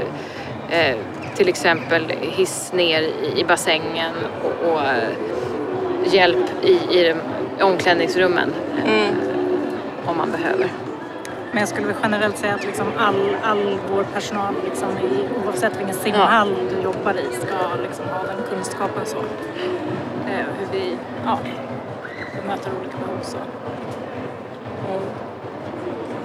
eh, 0.69 0.95
till 1.35 1.49
exempel 1.49 2.05
hiss 2.21 2.73
ner 2.73 3.01
i, 3.35 3.43
bassängen 3.43 4.11
och, 4.43 4.71
och 4.71 4.81
eh, 4.81 5.09
hjälp 6.13 6.45
i, 6.63 6.71
i 6.71 7.13
omklädningsrummen 7.61 8.53
eh, 8.85 8.91
Mm. 8.91 9.15
om 10.05 10.17
man 10.17 10.31
behöver. 10.31 10.67
Men 11.51 11.59
jag 11.59 11.69
skulle 11.69 11.87
väl 11.87 11.95
generellt 12.03 12.37
säga 12.37 12.55
att 12.55 12.63
liksom 12.63 12.87
all, 12.97 13.35
all 13.43 13.77
vår 13.91 14.03
personal, 14.03 14.55
liksom 14.65 14.89
i, 14.89 15.45
oavsett 15.45 15.79
vilken 15.79 15.95
simhall 15.95 16.55
du 16.69 16.81
jobbar 16.83 17.13
i, 17.13 17.25
ska 17.33 17.81
liksom 17.81 18.05
ha 18.09 18.23
den 18.23 18.43
kunskapen. 18.49 19.05
Så. 19.05 19.17
Eh, 19.17 20.45
hur 20.59 20.67
vi 20.71 20.97
ja, 21.25 21.39
möter 22.47 22.71
olika 22.79 22.97
behov. 22.97 23.21
Så. 23.21 23.37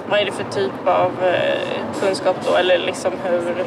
Vad 0.09 0.21
är 0.21 0.25
det 0.25 0.33
för 0.33 0.45
typ 0.45 0.87
av 0.87 1.13
eh, 1.23 2.01
kunskap 2.01 2.37
då? 2.47 2.57
Eller 2.57 2.79
liksom 2.79 3.13
hur, 3.25 3.65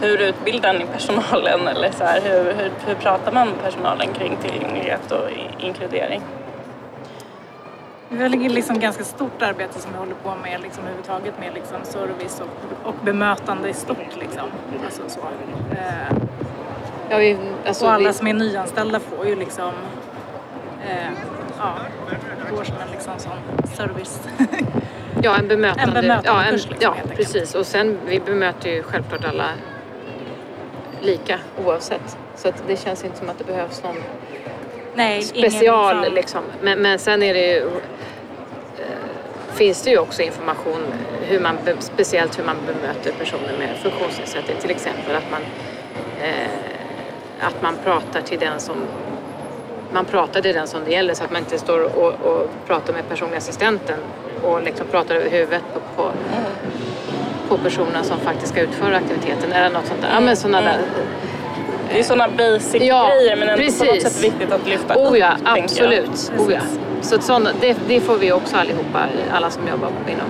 hur 0.00 0.20
utbildar 0.20 0.72
ni 0.72 0.86
personalen? 0.86 1.68
Eller 1.68 1.90
så 1.90 2.04
här, 2.04 2.20
hur, 2.20 2.44
hur, 2.44 2.70
hur 2.86 2.94
pratar 2.94 3.32
man 3.32 3.48
med 3.48 3.62
personalen 3.62 4.08
kring 4.14 4.36
tillgänglighet 4.36 5.12
och 5.12 5.28
inkludering? 5.58 6.22
Vi 8.16 8.22
har 8.22 8.28
liksom 8.28 8.78
ganska 8.78 9.04
stort 9.04 9.42
arbete 9.42 9.80
som 9.80 9.92
vi 9.92 9.98
håller 9.98 10.14
på 10.14 10.34
med 10.42 10.60
liksom, 10.60 10.82
överhuvudtaget 10.82 11.38
med 11.38 11.54
liksom, 11.54 11.76
service 11.84 12.40
och, 12.40 12.88
och 12.88 12.94
bemötande 13.04 13.68
i 13.68 13.74
stort. 13.74 14.16
Liksom. 14.20 14.48
Alltså, 14.84 15.02
så. 15.08 15.20
Eh, 15.20 16.16
Ja, 17.10 17.18
vi, 17.18 17.38
alltså, 17.66 17.84
och 17.84 17.92
alla 17.92 18.08
vi, 18.08 18.14
som 18.14 18.26
är 18.26 18.34
nyanställda 18.34 19.00
får 19.00 19.26
ju 19.26 19.36
liksom 19.36 19.72
eh, 20.88 21.08
ja, 21.58 21.76
går 22.50 22.64
som 22.64 22.74
en 22.76 22.90
liksom 22.92 23.12
sån 23.18 23.68
service. 23.76 24.20
Ja, 25.22 25.36
en 25.38 25.48
bemötande, 25.48 25.82
En 25.82 26.02
bemötande 26.02 26.28
ja, 26.28 26.44
en, 26.44 26.50
kurs 26.50 26.68
liksom, 26.70 26.94
ja, 26.96 27.16
precis. 27.16 27.54
Och 27.54 27.66
sen, 27.66 27.98
vi 28.06 28.20
bemöter 28.20 28.70
ju 28.70 28.82
självklart 28.82 29.24
alla 29.24 29.48
lika 31.00 31.38
oavsett. 31.64 32.18
Så 32.36 32.48
att 32.48 32.64
det 32.66 32.76
känns 32.76 33.04
inte 33.04 33.16
som 33.18 33.28
att 33.28 33.38
det 33.38 33.44
behövs 33.44 33.82
någon 33.82 33.96
Nej, 34.94 35.22
special 35.22 35.96
ingen, 35.96 36.14
liksom, 36.14 36.14
liksom. 36.14 36.42
Men, 36.62 36.78
men 36.78 36.98
sen 36.98 37.22
är 37.22 37.34
det 37.34 37.52
ju 37.54 37.70
finns 39.54 39.82
det 39.82 39.90
ju 39.90 39.98
också 39.98 40.22
information, 40.22 40.80
hur 41.22 41.40
man, 41.40 41.58
speciellt 41.78 42.38
hur 42.38 42.44
man 42.44 42.56
bemöter 42.66 43.12
personer 43.18 43.58
med 43.58 43.76
funktionsnedsättning. 43.82 44.56
Till 44.60 44.70
exempel 44.70 45.16
att 45.16 45.30
man, 45.30 45.40
eh, 46.22 46.48
att 47.40 47.62
man 47.62 47.76
pratar 47.84 48.20
till 48.20 48.38
den 48.38 48.60
som 48.60 48.76
man 49.92 50.04
pratar 50.04 50.42
till 50.42 50.54
den 50.54 50.66
som 50.66 50.84
det 50.84 50.90
gäller 50.90 51.14
så 51.14 51.24
att 51.24 51.32
man 51.32 51.42
inte 51.42 51.58
står 51.58 51.96
och, 51.98 52.12
och 52.12 52.50
pratar 52.66 52.92
med 52.92 53.08
personliga 53.08 53.38
assistenten 53.38 53.98
och 54.42 54.62
liksom 54.62 54.86
pratar 54.86 55.14
över 55.14 55.30
huvudet 55.30 55.62
på, 55.74 55.80
på, 55.96 56.12
på 57.48 57.58
personen 57.58 58.04
som 58.04 58.18
faktiskt 58.18 58.52
ska 58.52 58.60
utföra 58.60 58.96
aktiviteten 58.96 59.52
eller 59.52 59.70
något 59.70 59.86
sånt 59.86 60.02
där. 60.02 60.10
Ja, 60.14 60.20
men 60.20 60.36
sådana 60.36 60.60
där. 60.60 60.78
Det 61.92 61.98
är 61.98 62.02
sådana 62.02 62.28
basic 62.28 62.82
Ja, 62.82 63.08
grejer 63.08 63.36
men 63.36 63.48
ändå 63.48 63.64
på 63.64 63.84
något 63.84 63.92
precis. 63.92 64.02
sätt 64.14 64.24
viktigt 64.24 64.52
att 64.52 64.66
lyfta 64.68 64.94
Oh 64.96 65.18
ja, 65.18 65.32
upp, 65.32 65.40
absolut. 65.44 66.32
Oh 66.38 66.52
ja. 66.52 66.60
Så 67.00 67.14
att 67.14 67.22
såna, 67.24 67.50
det, 67.60 67.76
det 67.88 68.00
får 68.00 68.16
vi 68.18 68.32
också 68.32 68.56
allihopa, 68.56 69.06
alla 69.32 69.50
som 69.50 69.68
jobbar 69.68 69.88
inom, 69.88 70.28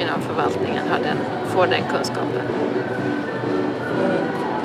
inom 0.00 0.20
förvaltningen, 0.28 0.88
har 0.90 0.98
den, 0.98 1.16
får 1.48 1.66
den 1.66 1.82
kunskapen. 1.92 2.42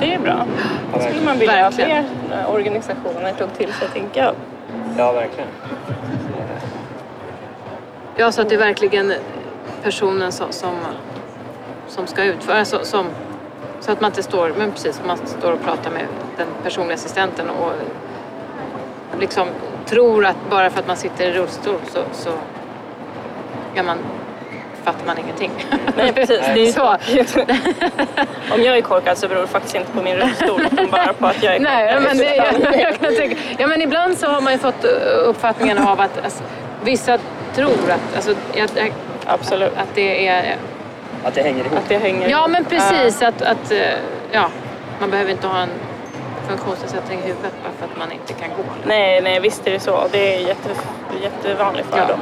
Det 0.00 0.14
är 0.14 0.18
bra. 0.18 0.46
Det 0.94 1.02
skulle 1.02 1.24
man 1.24 1.38
vilja 1.38 1.66
att 1.66 1.74
fler 1.74 2.04
eh, 2.32 2.54
organisationer 2.54 3.32
tog 3.38 3.54
till 3.58 3.72
sig, 3.72 3.88
tänker 3.92 4.22
jag. 4.24 4.34
Ja, 4.98 5.12
verkligen. 5.12 5.48
Ja, 8.16 8.32
så 8.32 8.40
att 8.42 8.48
det 8.48 8.54
är 8.54 8.58
verkligen 8.58 9.12
personen 9.82 10.32
som, 10.32 10.52
som, 10.52 10.74
som 11.88 12.06
ska 12.06 12.24
utföra, 12.24 12.64
som, 12.64 13.06
så 13.80 13.92
att 13.92 14.00
man 14.00 14.10
inte 14.10 14.22
står, 14.22 14.52
men 14.58 14.72
precis, 14.72 15.00
man 15.06 15.18
står 15.26 15.52
och 15.52 15.62
pratar 15.62 15.90
med 15.90 16.06
den 16.36 16.46
personliga 16.62 16.94
assistenten 16.94 17.50
och 17.50 17.72
liksom 19.20 19.48
tror 19.86 20.26
att 20.26 20.36
bara 20.50 20.70
för 20.70 20.80
att 20.80 20.86
man 20.86 20.96
sitter 20.96 21.24
i 21.24 21.32
rullstol 21.32 21.80
så, 21.92 22.00
så 22.12 22.30
ja, 23.74 23.82
man, 23.82 23.98
fattar 24.84 25.06
man 25.06 25.18
ingenting. 25.18 25.50
Nej, 25.96 26.12
precis. 26.14 26.40
Det 26.54 26.68
är 26.68 26.72
så. 26.72 26.86
Om 28.54 28.62
jag 28.62 28.76
är 28.76 28.80
korkad 28.80 29.18
så 29.18 29.28
beror 29.28 29.40
det 29.40 29.46
faktiskt 29.46 29.74
inte 29.74 29.92
på 29.92 30.02
min 30.02 30.16
rullstol 30.16 30.62
utan 30.72 30.90
bara 30.90 31.12
på 31.12 31.26
att 31.26 31.42
jag 31.42 31.54
är 31.54 31.60
Nej, 31.60 31.94
korkad. 31.94 32.02
men 32.02 32.18
det, 32.18 32.36
jag, 32.36 32.80
jag 32.80 32.98
kan 32.98 33.14
tänka, 33.14 33.36
ja, 33.58 33.66
men 33.66 33.82
ibland 33.82 34.18
så 34.18 34.26
har 34.26 34.40
man 34.40 34.52
ju 34.52 34.58
fått 34.58 34.84
uh, 34.84 34.90
uppfattningen 35.24 35.78
av 35.78 36.00
att 36.00 36.24
alltså, 36.24 36.42
vissa 36.84 37.18
tror 37.54 37.90
att, 37.90 38.16
alltså, 38.16 38.34
jag, 38.54 38.70
jag, 38.74 38.92
Absolut. 39.26 39.72
att 39.76 39.94
det 39.94 40.28
är... 40.28 40.56
Att 41.24 41.34
det 41.34 41.42
hänger 41.42 41.64
ihop. 41.64 41.78
Att 41.78 41.88
det 41.88 41.98
hänger 41.98 42.28
Ja, 42.28 42.38
ihop. 42.38 42.50
men 42.50 42.64
precis. 42.64 43.22
Att, 43.22 43.42
att 43.42 43.72
uh, 43.72 43.78
ja, 44.32 44.48
man 45.00 45.10
behöver 45.10 45.30
inte 45.30 45.46
ha 45.46 45.58
en 45.62 45.68
funktionsnedsättning 46.48 47.18
i 47.18 47.22
huvudet 47.22 47.52
bara 47.62 47.72
för 47.78 47.84
att 47.84 47.98
man 47.98 48.12
inte 48.12 48.32
kan 48.32 48.48
gå. 48.48 48.62
Nej, 48.84 49.20
nej, 49.20 49.40
visst 49.40 49.66
är 49.66 49.70
det 49.70 49.80
så. 49.80 50.00
Det 50.12 50.34
är 50.36 50.40
jätte, 50.48 50.68
jättevanligt 51.22 51.88
för 51.90 51.98
Ja. 51.98 52.06
dem. 52.06 52.20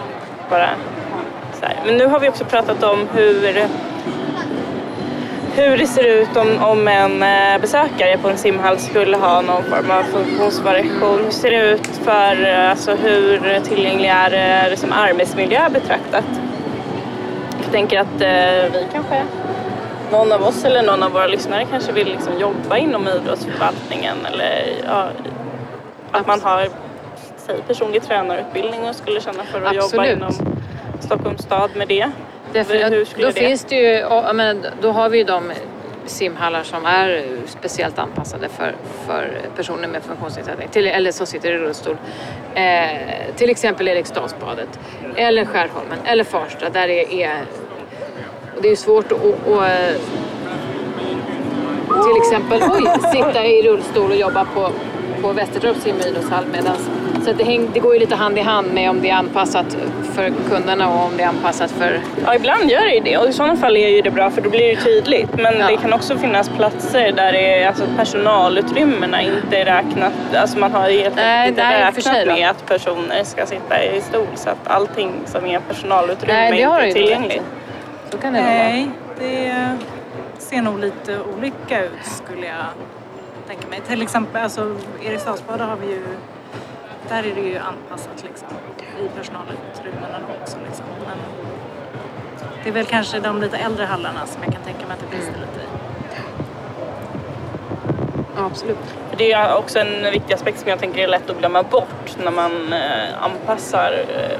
Bara 0.51 0.69
så 1.61 1.67
här. 1.67 1.77
Men 1.87 1.97
nu 1.97 2.07
har 2.07 2.21
vi 2.21 2.29
också 2.29 2.45
pratat 2.45 2.83
om 2.83 3.09
hur, 3.15 3.67
hur 5.55 5.77
det 5.79 5.87
ser 5.87 6.05
ut 6.05 6.37
om, 6.37 6.63
om 6.63 6.89
en 6.89 7.23
eh, 7.23 7.61
besökare 7.61 8.19
på 8.19 8.29
en 8.29 8.39
simhall 8.39 8.79
skulle 8.79 9.17
ha 9.17 9.41
någon 9.41 9.63
form 9.65 9.91
av 9.91 10.03
funktionsvariation. 10.03 11.21
Hur 11.25 11.31
ser 11.31 11.51
det 11.51 11.71
ut 11.71 11.87
för 12.05 12.47
eh, 12.47 12.71
alltså, 12.71 12.95
hur 12.95 13.61
tillgänglig 13.61 14.09
är 14.09 14.65
eh, 14.65 14.71
liksom 14.71 14.93
arbetsmiljö 14.93 15.69
betraktat? 15.71 16.25
Tänker 17.73 18.01
att 18.01 18.21
eh, 18.21 18.73
vi 18.73 18.87
kanske, 18.93 19.25
någon 20.13 20.33
av 20.33 20.43
oss 20.43 20.65
eller 20.65 20.83
någon 20.83 21.03
av 21.03 21.13
våra 21.13 21.27
lyssnare 21.27 21.65
kanske 21.71 21.93
vill 21.93 22.09
liksom 22.09 22.39
jobba 22.41 22.77
inom 22.77 23.09
idrottsförvaltningen 23.09 24.17
eller 24.27 24.65
ja, 24.87 25.09
att 26.11 26.27
man 26.27 26.41
har 26.41 26.69
säg, 27.37 27.57
personlig 27.67 28.03
tränarutbildning 28.03 28.89
och 28.89 28.95
skulle 28.95 29.21
känna 29.21 29.45
för 29.45 29.63
att 29.63 29.75
jobba 29.75 29.85
Absolut. 29.85 30.17
inom 30.17 30.33
Stockholms 31.01 31.43
stad 31.43 31.71
med 31.77 31.89
det. 31.89 32.11
Därför, 32.53 32.91
Hur 32.91 33.05
skulle 33.05 33.27
då 33.27 33.33
det? 33.33 33.41
finns 33.41 33.65
det 33.65 33.77
ju, 33.77 34.05
och, 34.05 34.25
ja, 34.25 34.33
men, 34.33 34.67
då 34.81 34.93
har 34.93 35.09
vi 35.09 35.19
ju 35.19 35.25
de 35.25 35.53
simhallar 36.09 36.63
som 36.63 36.87
är 36.87 37.25
speciellt 37.47 37.99
anpassade 37.99 38.49
för, 38.49 38.75
för 39.07 39.41
personer 39.57 39.89
med 39.89 40.03
funktionsnedsättning, 40.03 40.69
till, 40.69 40.87
eller 40.87 41.13
som 41.13 41.27
sitter 41.27 41.53
i 41.53 41.59
rullstol. 41.59 41.97
Eh, 42.55 43.35
till 43.37 43.51
exempel 43.51 43.89
Eriksdalsbadet, 43.89 44.79
eller 45.17 45.45
Skärholmen, 45.45 45.99
eller 46.05 46.25
Farsta. 46.25 46.71
Där 46.71 46.89
det 46.89 47.23
är... 47.23 47.43
Det 48.63 48.69
är 48.69 48.77
svårt 48.77 49.13
att, 49.13 49.19
att, 49.19 49.63
eh, 49.63 50.01
till 51.89 52.17
exempel 52.23 52.63
oj, 52.71 53.13
sitta 53.13 53.47
i 53.47 53.63
rullstol 53.63 54.11
och 54.11 54.17
jobba 54.17 54.45
på, 54.55 54.71
på 55.23 55.33
Västertorps 55.33 55.83
simidrottshall 55.83 56.45
medan 56.53 56.77
så 57.29 57.35
det, 57.35 57.45
häng, 57.45 57.71
det 57.75 57.81
går 57.81 57.95
ju 57.95 58.01
lite 58.01 58.15
hand 58.15 58.39
i 58.39 58.41
hand 58.41 58.75
med 58.75 58.91
om 58.91 59.03
det 59.03 59.11
är 59.11 59.15
anpassat 59.15 59.77
för 60.15 60.33
kunderna 60.51 60.89
och 60.95 61.05
om 61.05 61.17
det 61.17 61.23
är 61.23 61.29
anpassat 61.29 61.71
för 61.71 62.01
Ja, 62.25 62.35
ibland 62.35 62.71
gör 62.71 62.81
det 62.81 62.95
ju 62.95 63.01
det 63.01 63.17
och 63.19 63.29
i 63.29 63.33
sådana 63.33 63.57
fall 63.57 63.77
är 63.77 63.89
ju 63.89 64.03
det 64.03 64.11
bra 64.11 64.31
för 64.31 64.41
då 64.41 64.51
blir 64.51 64.77
det 64.77 64.83
tydligt. 64.83 65.35
Men 65.37 65.59
Ja. 65.59 65.67
det 65.67 65.77
kan 65.77 65.93
också 65.93 66.19
finnas 66.19 66.49
platser 66.49 67.13
där 67.13 67.33
det 67.33 67.55
är, 67.63 67.69
alltså, 67.69 67.85
personalutrymmena 67.97 69.23
inte 69.23 69.57
är 69.59 69.65
räknat, 69.65 70.13
alltså 70.37 70.59
man 70.59 70.73
har 70.73 70.91
helt 70.91 71.17
Nej, 71.17 71.39
enkelt 71.41 71.59
inte 71.59 71.63
nej, 71.69 71.93
för 71.93 72.01
sig 72.01 72.13
räknat 72.21 72.39
med 72.39 72.51
att 72.51 72.67
personer 72.67 73.25
ska 73.25 73.47
sitta 73.47 73.85
i 73.85 74.01
stol 74.01 74.27
så 74.35 74.51
att 74.51 74.69
allting 74.69 75.13
som 75.27 75.47
är 75.47 75.61
personalutrymme 75.61 76.33
Nej, 76.35 76.53
det 76.53 76.63
är 76.63 76.85
inte 76.87 76.99
tillgängligt. 77.01 77.43
Så 78.11 78.19
kan 78.19 78.33
det 78.33 78.41
vara. 78.41 78.51
Nej, 78.53 78.91
det 79.19 79.55
ser 80.39 80.63
nog 80.63 80.79
lite 80.79 81.19
olika 81.39 81.85
ut 81.85 82.07
skulle 82.25 82.47
jag 82.47 82.67
tänka 83.49 83.69
mig. 83.69 83.81
Till 83.89 84.03
exempel, 84.03 84.43
alltså 84.43 84.77
Eriksdalsbad 85.03 85.61
har 85.61 85.77
vi 85.77 85.87
ju, 85.93 86.03
där 87.09 87.19
är 87.19 87.35
det 87.35 87.41
ju 87.41 87.59
anpassat 87.59 88.25
liksom 88.25 88.49
i 89.01 89.09
personalutrymmena 89.19 90.19
också 90.43 90.57
liksom. 90.67 90.85
Men 91.07 91.19
det 92.63 92.69
är 92.69 92.73
väl 92.73 92.87
kanske 92.87 93.21
de 93.21 93.41
lite 93.41 93.57
äldre 93.57 93.85
hallarna 93.85 94.27
som 94.27 94.43
jag 94.43 94.53
kan 94.53 94.63
tänka 94.63 94.87
mig 94.87 94.95
att 94.95 95.01
det 95.01 95.17
brister 95.17 95.41
lite 95.41 95.61
i. 95.61 95.69
Ja, 98.37 98.45
absolut. 98.45 98.79
Det 99.17 99.33
är 99.33 99.57
också 99.57 99.79
en 99.79 100.13
viktig 100.13 100.35
aspekt 100.35 100.61
som 100.61 100.69
jag 100.69 100.79
tänker 100.79 101.01
är 101.01 101.09
lätt 101.09 101.31
att 101.31 101.39
glömma 101.39 101.63
bort 101.63 102.17
när 102.23 102.31
man 102.31 102.73
eh, 102.73 103.23
anpassar 103.23 104.05
eh, 104.09 104.39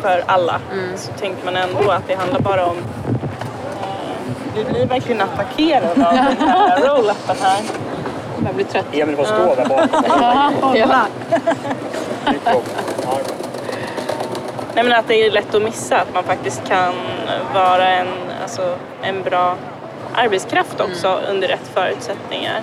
för 0.00 0.22
alla. 0.26 0.60
Mm. 0.72 0.96
Så 0.96 1.12
tänker 1.12 1.44
man 1.44 1.56
ändå 1.56 1.90
att 1.90 2.06
det 2.06 2.14
handlar 2.14 2.40
bara 2.40 2.66
om 2.66 2.76
eh, 2.76 4.54
vi 4.54 4.64
blir 4.64 4.86
verkligen 4.86 5.20
attackerade 5.20 6.08
av 6.08 6.14
den 6.14 6.48
här 6.48 6.80
roll-upen 6.86 7.36
här. 7.40 7.60
Jag 8.44 8.54
blir 8.54 8.64
trött. 8.64 8.86
Emil 8.92 9.16
får 9.16 9.24
stå 9.24 9.54
där 9.54 9.68
bakom. 9.68 10.74
Nej 14.74 14.84
men 14.84 14.92
att 14.92 15.08
det 15.08 15.26
är 15.26 15.30
lätt 15.30 15.54
att 15.54 15.62
missa 15.62 15.96
att 16.00 16.14
man 16.14 16.24
faktiskt 16.24 16.68
kan 16.68 16.94
vara 17.54 17.88
en, 17.88 18.08
alltså, 18.42 18.76
en 19.02 19.22
bra 19.22 19.56
arbetskraft 20.14 20.80
också 20.80 21.20
under 21.30 21.48
rätt 21.48 21.70
förutsättningar. 21.74 22.62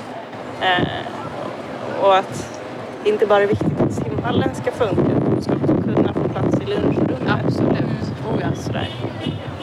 Eh, 0.61 2.01
och 2.01 2.15
att 2.15 2.59
det 3.03 3.09
inte 3.09 3.25
bara 3.25 3.43
är 3.43 3.47
viktigt 3.47 3.81
att 3.81 3.93
simhallen 3.93 4.55
ska 4.55 4.71
funka 4.71 5.01
utan 5.01 5.33
man 5.33 5.41
ska 5.41 5.53
också 5.53 5.81
kunna 5.81 6.13
få 6.13 6.29
plats 6.29 6.61
i 6.61 6.65
lunchrummet. 6.65 7.33
Absolut. 7.45 7.77
Oh, 8.31 8.41
ja. 8.41 8.47
Sådär. 8.55 8.89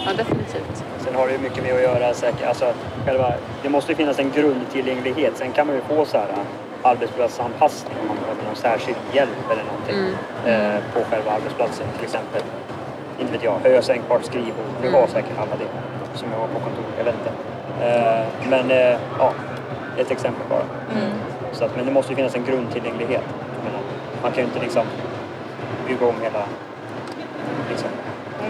ja, 0.07 0.13
definitivt. 0.17 0.85
Sen 0.99 1.15
har 1.15 1.27
det 1.27 1.33
ju 1.33 1.39
mycket 1.39 1.63
med 1.63 1.75
att 1.75 1.83
göra 1.83 2.15
säkert, 2.15 2.47
alltså 2.49 2.73
själva, 3.07 3.33
det 3.63 3.69
måste 3.69 3.93
ju 3.93 3.97
finnas 3.97 4.19
en 4.19 4.31
grundtillgänglighet. 4.31 5.33
Sen 5.37 5.53
kan 5.53 5.67
man 5.67 5.77
ju 5.77 5.83
få 5.83 6.05
så 6.05 6.19
här 6.19 6.29
arbetsplatsanpassning 6.85 7.97
om 8.01 8.07
man 8.09 8.17
behöver 8.17 8.45
någon 8.45 8.57
särskild 8.57 8.99
hjälp 9.13 9.45
eller 9.53 9.65
någonting 9.71 10.19
eh, 10.47 10.79
på 10.93 10.99
själva 11.11 11.31
arbetsplatsen. 11.31 11.87
Till 11.97 12.05
exempel, 12.05 12.43
inte 13.21 13.33
vet 13.33 13.43
jag, 13.45 13.59
höj 13.63 13.79
och 13.79 13.85
sänkbart 13.85 14.25
skrivbord. 14.25 14.71
Nu 14.83 14.91
har 14.91 15.07
säkert 15.07 15.39
alla 15.39 15.57
det 15.59 15.69
som 16.19 16.29
jag 16.33 16.39
har 16.39 16.47
på 16.47 16.61
kontor, 16.61 16.85
jag 16.99 17.05
vet 17.05 17.15
inte. 17.15 17.33
Eh, 17.87 18.25
men 18.51 18.71
eh, 18.71 18.99
ja, 19.19 19.33
ett 19.99 20.11
exempel 20.11 20.47
bara. 20.51 20.65
Så 21.53 21.65
att, 21.65 21.77
men 21.77 21.87
det 21.87 21.93
måste 21.93 22.13
ju 22.13 22.17
finnas 22.17 22.35
en 22.35 22.45
grundtillgänglighet. 22.45 23.25
Menar, 23.65 23.81
man 24.23 24.33
kan 24.33 24.41
ju 24.41 24.45
inte 24.45 24.61
liksom 24.61 24.87
bygga 25.89 26.07
om 26.07 26.15
hela 26.23 26.43
liksom, 27.71 27.89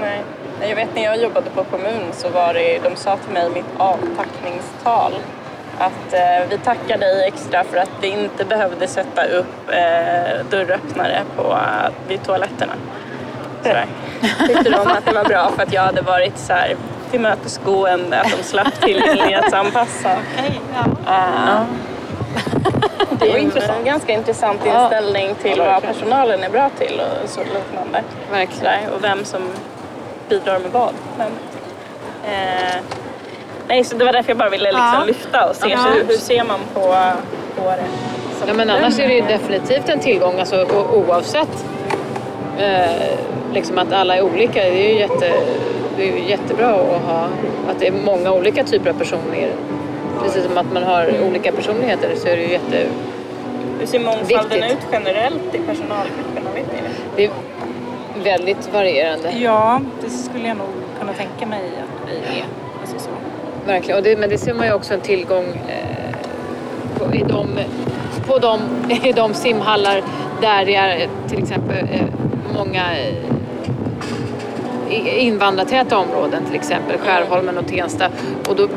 Nej. 0.01 0.21
Nej, 0.61 0.69
Jag 0.69 0.77
vet 0.77 0.95
när 0.95 1.03
jag 1.03 1.19
jobbade 1.23 1.51
på 1.51 1.65
kommun 1.65 2.03
så 2.13 2.29
var 2.29 2.55
det, 2.55 2.79
de 2.79 2.97
sa 2.97 3.17
till 3.17 3.33
mig 3.33 3.51
mitt 3.51 3.71
avtackningstal 3.79 5.13
att 5.79 6.13
eh, 6.13 6.49
vi 6.51 6.59
tackar 6.59 6.99
dig 6.99 7.27
extra 7.27 7.65
för 7.65 7.77
att 7.77 7.91
vi 8.01 8.09
inte 8.09 8.45
behövde 8.45 8.89
sätta 8.89 9.25
upp 9.25 9.69
eh, 9.69 10.47
dörröppnare 10.51 11.23
på, 11.37 11.59
vid 12.09 12.23
toaletterna. 12.23 12.73
Sådär. 13.63 13.87
Tyckte 14.47 14.71
de 14.71 14.87
att 14.87 15.05
det 15.05 15.13
var 15.13 15.25
bra 15.25 15.51
för 15.57 15.63
att 15.63 15.73
jag 15.73 15.83
hade 15.83 16.03
varit 16.03 16.39
så 16.39 16.53
här 16.53 16.77
tillmötesgående, 17.11 18.21
att 18.21 18.37
de 18.37 18.43
slapp 18.43 18.81
tillgänglighetsanpassa. 18.81 20.11
Ja. 21.07 21.15
Eh, 21.15 21.67
det 23.19 23.33
är 23.33 23.39
ju 23.39 23.51
en 23.79 23.85
ganska 23.85 24.13
intressant 24.13 24.67
inställning 24.67 25.35
till 25.35 25.59
vad 25.59 25.83
personalen 25.83 26.43
är 26.43 26.51
bra 26.51 26.71
till 26.79 27.01
och 27.01 27.29
så 27.29 27.41
liknande. 27.41 28.03
Verkligen. 28.31 28.59
Sådär, 28.59 28.81
och 28.95 29.05
vem 29.05 29.25
som 29.25 29.43
bidrar 30.29 30.59
med 30.59 30.71
vad. 30.71 30.93
Men, 31.19 31.31
eh, 32.25 32.77
nej, 33.69 33.85
så 33.85 33.97
det 33.97 34.05
var 34.05 34.13
därför 34.13 34.31
jag 34.31 34.39
bara 34.39 34.49
ville 34.49 34.65
liksom 34.73 34.93
Ja. 35.01 35.05
lyfta 35.07 35.49
och 35.49 35.57
se 35.57 35.69
Ja. 35.69 35.79
så 35.79 35.89
hur, 35.89 36.05
hur 36.05 36.15
ser 36.17 36.45
man 36.45 36.59
på, 36.75 36.81
på 36.81 37.71
det. 37.71 37.85
som 38.39 38.49
Ja, 38.49 38.55
men 38.55 38.71
annars 38.71 38.99
är 38.99 39.09
det 39.09 39.15
ju 39.15 39.21
definitivt 39.23 39.89
en 39.89 40.01
tillgång 40.01 40.39
alltså, 40.39 40.57
o- 40.63 41.05
oavsett 41.09 41.65
Eh, 42.59 42.87
liksom 43.55 43.79
att 43.79 43.93
alla 43.93 44.17
är 44.17 44.23
olika, 44.23 44.61
det 44.63 44.89
är 44.89 44.93
ju 44.93 44.99
jätte, 44.99 45.33
det 45.97 46.09
är 46.09 46.17
jättebra 46.17 46.69
att 46.75 47.03
ha 47.03 47.29
att 47.71 47.79
det 47.79 47.87
är 47.87 47.93
många 47.93 48.33
olika 48.33 48.65
typer 48.65 48.91
av 48.91 48.95
personer. 48.95 49.53
Precis 50.23 50.45
som 50.45 50.59
att 50.59 50.73
man 50.73 50.83
har 50.83 51.23
olika 51.29 51.53
personligheter 51.53 52.11
så 52.17 52.29
är 52.29 52.37
det 52.37 52.43
ju 52.43 52.53
jätte... 52.53 52.87
Hur 53.81 53.87
ser 53.87 54.01
mångfalden 54.01 54.61
Viktigt. 54.61 54.73
ut 54.79 54.87
generellt 54.93 55.55
i 55.55 55.59
personalgrupperna? 55.59 56.51
Vet 56.55 56.67
ni 56.73 56.79
det? 56.83 56.91
Det 57.17 57.25
är 57.25 57.31
väldigt 58.25 58.73
varierande. 58.73 59.31
Ja, 59.39 59.81
det 60.05 60.11
skulle 60.11 60.49
jag 60.49 60.57
nog 60.57 60.67
kunna 61.01 61.13
tänka 61.13 61.47
mig 61.47 61.61
att 61.83 62.11
vi 62.11 62.17
är. 62.17 62.45
Verkligen. 63.67 63.99
Och 63.99 64.05
det, 64.05 64.17
men 64.17 64.31
det 64.31 64.39
ser 64.39 64.55
man 64.55 64.67
ju 64.67 64.73
också 64.73 64.95
en 64.95 65.01
tillgång 65.01 65.45
eh, 65.69 66.17
på, 66.99 67.15
i, 67.15 67.25
de, 67.29 67.49
på 68.27 68.39
de, 68.39 68.61
i 69.09 69.13
de 69.13 69.35
simhallar 69.35 70.03
där 70.41 70.65
det 70.65 70.75
är 70.75 71.09
till 71.29 71.39
exempel 71.39 71.77
eh, 71.77 72.07
många 72.55 72.99
eh, 72.99 73.35
invandrartäta 75.25 75.99
områden, 75.99 76.45
till 76.45 76.55
exempel 76.55 76.99
Skärholmen 76.99 77.59
och 77.59 77.67
Tensta. 77.67 78.09
Och, 78.49 78.57
då, 78.57 78.69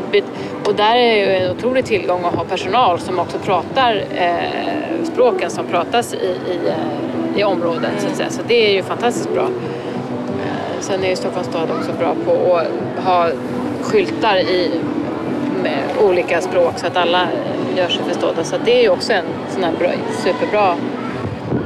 och 0.66 0.76
där 0.76 0.96
är 0.96 1.16
ju 1.16 1.36
en 1.36 1.52
otrolig 1.52 1.86
tillgång 1.86 2.26
att 2.26 2.36
ha 2.36 2.44
personal 2.44 3.00
som 3.00 3.20
också 3.20 3.38
pratar 3.38 4.04
eh, 4.16 5.06
språken 5.14 5.50
som 5.50 5.66
pratas 5.66 6.14
i, 6.14 6.18
i, 6.18 6.68
eh, 6.68 7.40
i 7.40 7.44
området. 7.44 7.92
Så, 7.98 8.08
att 8.08 8.16
säga. 8.16 8.30
så 8.30 8.42
det 8.48 8.70
är 8.70 8.74
ju 8.74 8.84
fantastiskt 8.84 9.34
bra. 9.34 9.44
Eh, 9.44 10.80
Sen 10.80 11.04
är 11.04 11.10
ju 11.10 11.16
Stockholms 11.16 11.48
stad 11.48 11.70
också 11.80 11.92
bra 12.00 12.16
på 12.26 12.56
att 12.56 13.06
ha 13.06 13.30
skyltar 13.88 14.38
i 14.38 14.72
med 15.64 15.84
olika 16.02 16.42
språk 16.42 16.74
så 16.78 16.88
att 16.88 16.98
alla 16.98 17.22
eh, 17.22 17.78
gör 17.78 17.90
sig 17.90 18.04
förstådda. 18.04 18.44
Så 18.44 18.56
det 18.66 18.80
är 18.80 18.82
ju 18.82 18.90
också 18.90 19.14
en 19.14 19.26
sån 19.50 19.64
här 19.64 19.72
bra, 19.80 19.90
superbra 20.24 20.76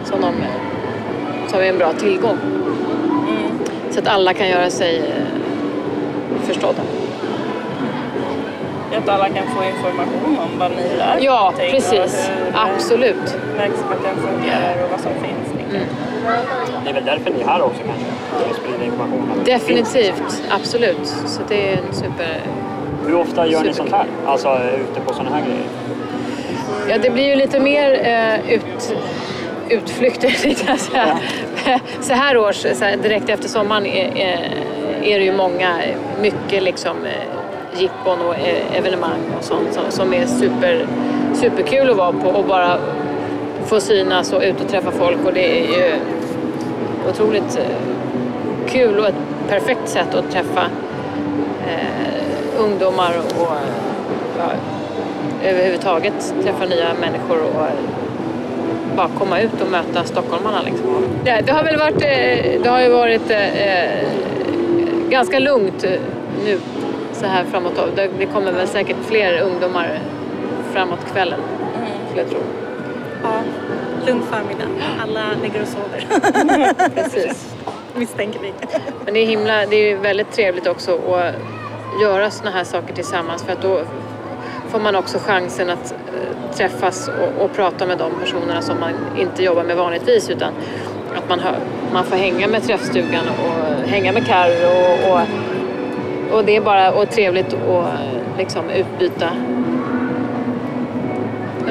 som, 0.03 0.21
de, 0.21 0.27
eh, 0.27 1.47
som 1.47 1.59
är 1.59 1.63
en 1.63 1.77
bra 1.77 1.93
tillgång. 1.93 2.37
Så 3.91 3.99
att 3.99 4.07
alla 4.07 4.33
kan 4.33 4.49
göra 4.49 4.69
sig 4.69 4.97
eh, 4.97 6.41
förstådda. 6.47 6.81
Att 8.97 9.09
alla 9.09 9.29
kan 9.29 9.47
få 9.47 9.63
information 9.63 10.37
om 10.39 10.59
vad 10.59 10.71
ni 10.71 10.81
gör. 10.97 11.17
Ja, 11.21 11.53
precis. 11.57 12.29
Hur 12.29 12.53
Absolut. 12.53 13.35
verksamheten 13.57 14.15
fungerar 14.15 14.83
och 14.83 14.91
vad 14.91 14.99
som 14.99 15.11
finns. 15.11 15.55
liksom. 15.57 16.70
Det 16.83 16.89
är 16.89 16.93
väl 16.93 17.05
därför 17.05 17.31
ni 17.31 17.41
är 17.41 17.47
här 17.47 17.61
också 17.61 17.81
kanske? 17.85 18.05
För 18.43 18.49
att 18.49 18.55
sprida 18.55 18.85
information. 18.85 19.41
Definitivt. 19.45 20.43
Absolut. 20.49 21.07
Så 21.25 21.41
det 21.47 21.69
är 21.69 21.77
en 21.77 21.93
super... 21.93 22.41
Hur 23.05 23.15
ofta 23.15 23.47
gör 23.47 23.63
ni 23.63 23.73
Superkul. 23.73 23.73
sånt 23.73 23.91
här? 23.91 24.05
Alltså 24.25 24.59
ute 24.81 24.99
på 25.07 25.13
sådana 25.13 25.35
här 25.35 25.45
grejer? 25.45 25.63
Ja, 26.89 26.97
det 26.97 27.09
blir 27.09 27.27
ju 27.27 27.35
lite 27.35 27.59
mer 27.59 27.91
eh, 28.03 28.53
ut, 28.53 28.95
utflykter, 29.69 30.29
tänkte 30.41 30.63
jag 30.67 30.79
säga. 30.79 31.19
Så 32.01 32.13
här 32.13 32.37
års, 32.37 32.55
så 32.55 32.85
här, 32.85 32.97
direkt 32.97 33.29
efter 33.29 33.49
sommaren, 33.49 33.85
är, 33.85 34.17
är, 34.17 34.49
är 35.03 35.19
det 35.19 35.25
ju 35.25 35.33
många, 35.33 35.75
mycket 36.21 36.63
liksom 36.63 36.97
eh, 37.05 37.81
jippon 37.81 38.21
och 38.21 38.35
eh, 38.35 38.77
evenemang 38.77 39.19
och 39.37 39.43
sånt 39.43 39.73
som, 39.73 39.83
som 39.89 40.13
är 40.13 40.25
super, 40.25 40.87
superkul 41.33 41.89
att 41.89 41.97
vara 41.97 42.11
på 42.11 42.29
och 42.29 42.45
bara 42.45 42.77
få 43.65 43.79
synas 43.79 44.33
och 44.33 44.41
ut 44.41 44.61
och 44.61 44.67
träffa 44.69 44.91
folk 44.91 45.17
och 45.25 45.33
det 45.33 45.59
är 45.59 45.63
ju 45.63 45.93
otroligt 47.09 47.57
eh, 47.57 47.65
kul 48.67 48.99
och 48.99 49.07
ett 49.07 49.15
perfekt 49.47 49.89
sätt 49.89 50.15
att 50.15 50.31
träffa 50.31 50.63
eh, 51.67 52.63
ungdomar 52.63 53.13
och 53.39 53.55
ja, 54.37 54.51
överhuvudtaget 55.43 56.33
träffa 56.43 56.65
nya 56.65 56.93
människor 56.99 57.37
och 57.41 57.67
bara 58.95 59.09
komma 59.19 59.39
ut 59.39 59.61
och 59.61 59.71
möta 59.71 60.03
stockholmarna. 60.03 60.61
Liksom. 60.61 61.05
Det, 61.23 61.41
det 61.45 61.51
har 61.51 61.63
väl 61.63 61.77
varit, 61.77 62.01
eh, 62.01 62.61
det 62.63 62.69
har 62.69 62.81
ju 62.81 62.89
varit 62.89 63.31
eh, 63.31 64.07
ganska 65.09 65.39
lugnt 65.39 65.83
eh, 65.83 65.91
nu 66.45 66.59
så 67.13 67.25
här 67.25 67.43
framåt. 67.43 67.73
Det, 67.95 68.09
det 68.19 68.25
kommer 68.25 68.51
väl 68.51 68.67
säkert 68.67 68.97
fler 69.05 69.41
ungdomar 69.41 69.99
framåt 70.73 71.05
kvällen, 71.13 71.39
skulle 72.07 72.21
jag 72.21 72.29
tro. 72.29 72.39
Ja, 73.23 73.29
lugn 74.05 74.23
förmiddag. 74.23 74.67
Alla 75.01 75.29
ligger 75.43 75.61
och 75.61 75.67
sover, 75.67 76.05
Precis. 76.95 77.55
misstänker 77.95 78.39
vi. 78.39 78.53
Men 79.05 79.13
det 79.13 79.19
är 79.19 79.25
himla, 79.25 79.65
det 79.65 79.75
är 79.75 79.97
väldigt 79.97 80.31
trevligt 80.31 80.67
också 80.67 80.91
att 80.91 81.35
göra 82.01 82.31
såna 82.31 82.51
här 82.51 82.63
saker 82.63 82.93
tillsammans 82.93 83.43
för 83.43 83.53
att 83.53 83.61
då 83.61 83.81
får 84.69 84.79
man 84.79 84.95
också 84.95 85.17
chansen 85.19 85.69
att 85.69 85.91
eh, 85.91 86.55
träffas 86.55 87.07
och, 87.07 87.45
och 87.45 87.53
prata 87.53 87.85
med 87.85 87.97
de 87.97 88.11
personerna 88.23 88.61
som 88.61 88.79
man 88.79 88.93
inte 89.19 89.43
jobbar 89.43 89.63
med 89.63 89.77
vanligtvis 89.77 90.29
utan 90.29 90.53
att 91.15 91.29
man, 91.29 91.39
hör, 91.39 91.55
man 91.93 92.03
får 92.05 92.15
hänga 92.15 92.47
med 92.47 92.63
träffstugan 92.63 93.23
och 93.29 93.89
hänga 93.89 94.11
med 94.11 94.25
Carro 94.27 94.67
och, 94.67 95.11
och, 95.11 96.37
och 96.37 96.45
det 96.45 96.55
är 96.55 96.61
bara 96.61 96.91
och 96.91 97.09
trevligt 97.09 97.53
att 97.53 97.93
liksom 98.37 98.69
utbyta 98.69 99.29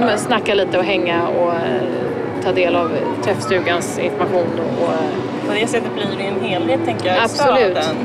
ja, 0.01 0.17
snacka 0.17 0.55
lite 0.55 0.79
och 0.79 0.85
hänga 0.85 1.29
och 1.29 1.53
eh, 1.53 2.00
ta 2.45 2.53
del 2.53 2.77
av 2.77 2.91
träffstugans 3.25 3.99
information 3.99 4.47
och, 4.61 4.85
och 4.85 4.95
På 5.49 5.53
det 5.55 5.67
sättet 5.67 5.95
blir 5.95 6.17
det 6.19 6.25
en 6.25 6.41
helhet 6.51 6.81
tänker 6.85 7.07
jag 7.07 7.17
i 7.17 7.21
Absolut. 7.21 7.77
staden. 7.77 7.97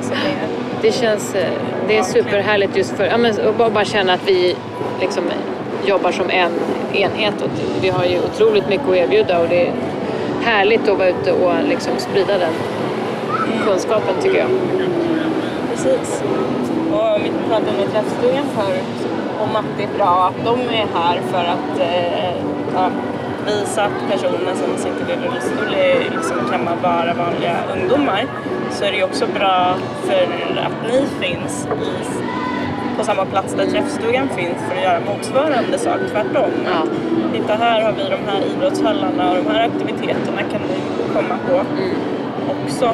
Det, 0.82 0.88
Det 0.88 0.92
känns 0.92 1.36
eh, 1.36 1.50
det 1.88 1.98
är 1.98 2.04
superhärligt 2.04 2.78
just 2.78 2.98
för 2.98 3.04
ja, 3.06 3.30
att 3.50 3.58
bara, 3.58 3.70
bara 3.70 3.86
känna 3.86 4.14
att 4.14 4.28
vi 4.30 4.56
liksom 5.02 5.24
jobbar 5.86 6.12
som 6.12 6.30
en 6.30 6.52
enhet. 6.94 7.42
Och 7.42 7.50
vi 7.82 7.90
har 7.90 8.06
ju 8.06 8.20
otroligt 8.20 8.70
mycket 8.70 8.90
att 8.90 8.96
erbjuda 8.96 9.40
och 9.40 9.50
det 9.50 9.68
är 9.68 9.72
härligt 10.44 10.90
att 10.90 10.98
vara 10.98 11.10
ute 11.10 11.32
och 11.32 11.54
liksom 11.70 11.94
sprida 11.98 12.38
den 12.38 12.54
kunskapen 13.66 14.16
tycker 14.22 14.40
jag. 14.40 14.50
precis. 15.72 16.24
Och 16.92 17.20
vi 17.24 17.32
pratade 17.50 17.78
med 17.78 17.92
träffstugan 17.92 18.46
förut 18.56 19.08
om 19.40 19.56
att 19.56 19.66
det 19.78 19.84
är 19.84 19.98
bra 19.98 20.32
att 20.32 20.46
de 20.46 20.60
är 20.60 20.88
här 20.94 21.22
för 21.32 21.40
att 21.40 21.80
eh, 21.80 22.36
ja, 22.76 22.90
visa 23.46 23.84
att 23.84 24.12
personer 24.12 24.56
som 24.56 24.78
sitter 24.78 25.14
i 25.14 25.16
rullstol 25.16 25.76
liksom 26.16 26.38
kan 26.52 26.64
man 26.64 26.78
vara 26.82 27.14
vanliga 27.14 27.58
ungdomar. 27.74 28.26
Så 28.72 28.86
är 28.86 28.92
det 28.92 28.98
ju 28.98 29.04
också 29.04 29.28
bra 29.28 29.76
för 30.04 30.24
att 30.66 30.92
ni 30.92 31.06
finns 31.22 31.66
i, 31.66 31.92
på 32.98 33.04
samma 33.04 33.26
plats 33.26 33.54
där 33.54 33.66
träffstugan 33.66 34.30
finns 34.30 34.58
för 34.70 34.76
att 34.76 34.84
göra 34.84 35.00
motsvarande 35.00 35.78
sak 35.78 36.00
tvärtom. 36.12 36.52
Ja. 36.66 36.84
Titta 37.34 37.56
här 37.56 37.82
har 37.82 37.92
vi 37.92 38.04
de 38.04 38.32
här 38.32 38.42
idrottshallarna 38.42 39.32
och 39.32 39.36
de 39.36 39.48
här 39.52 39.70
aktiviteterna 39.70 40.42
kan 40.52 40.62
ni 40.62 40.78
komma 41.14 41.38
på 41.50 41.62
också 42.52 42.86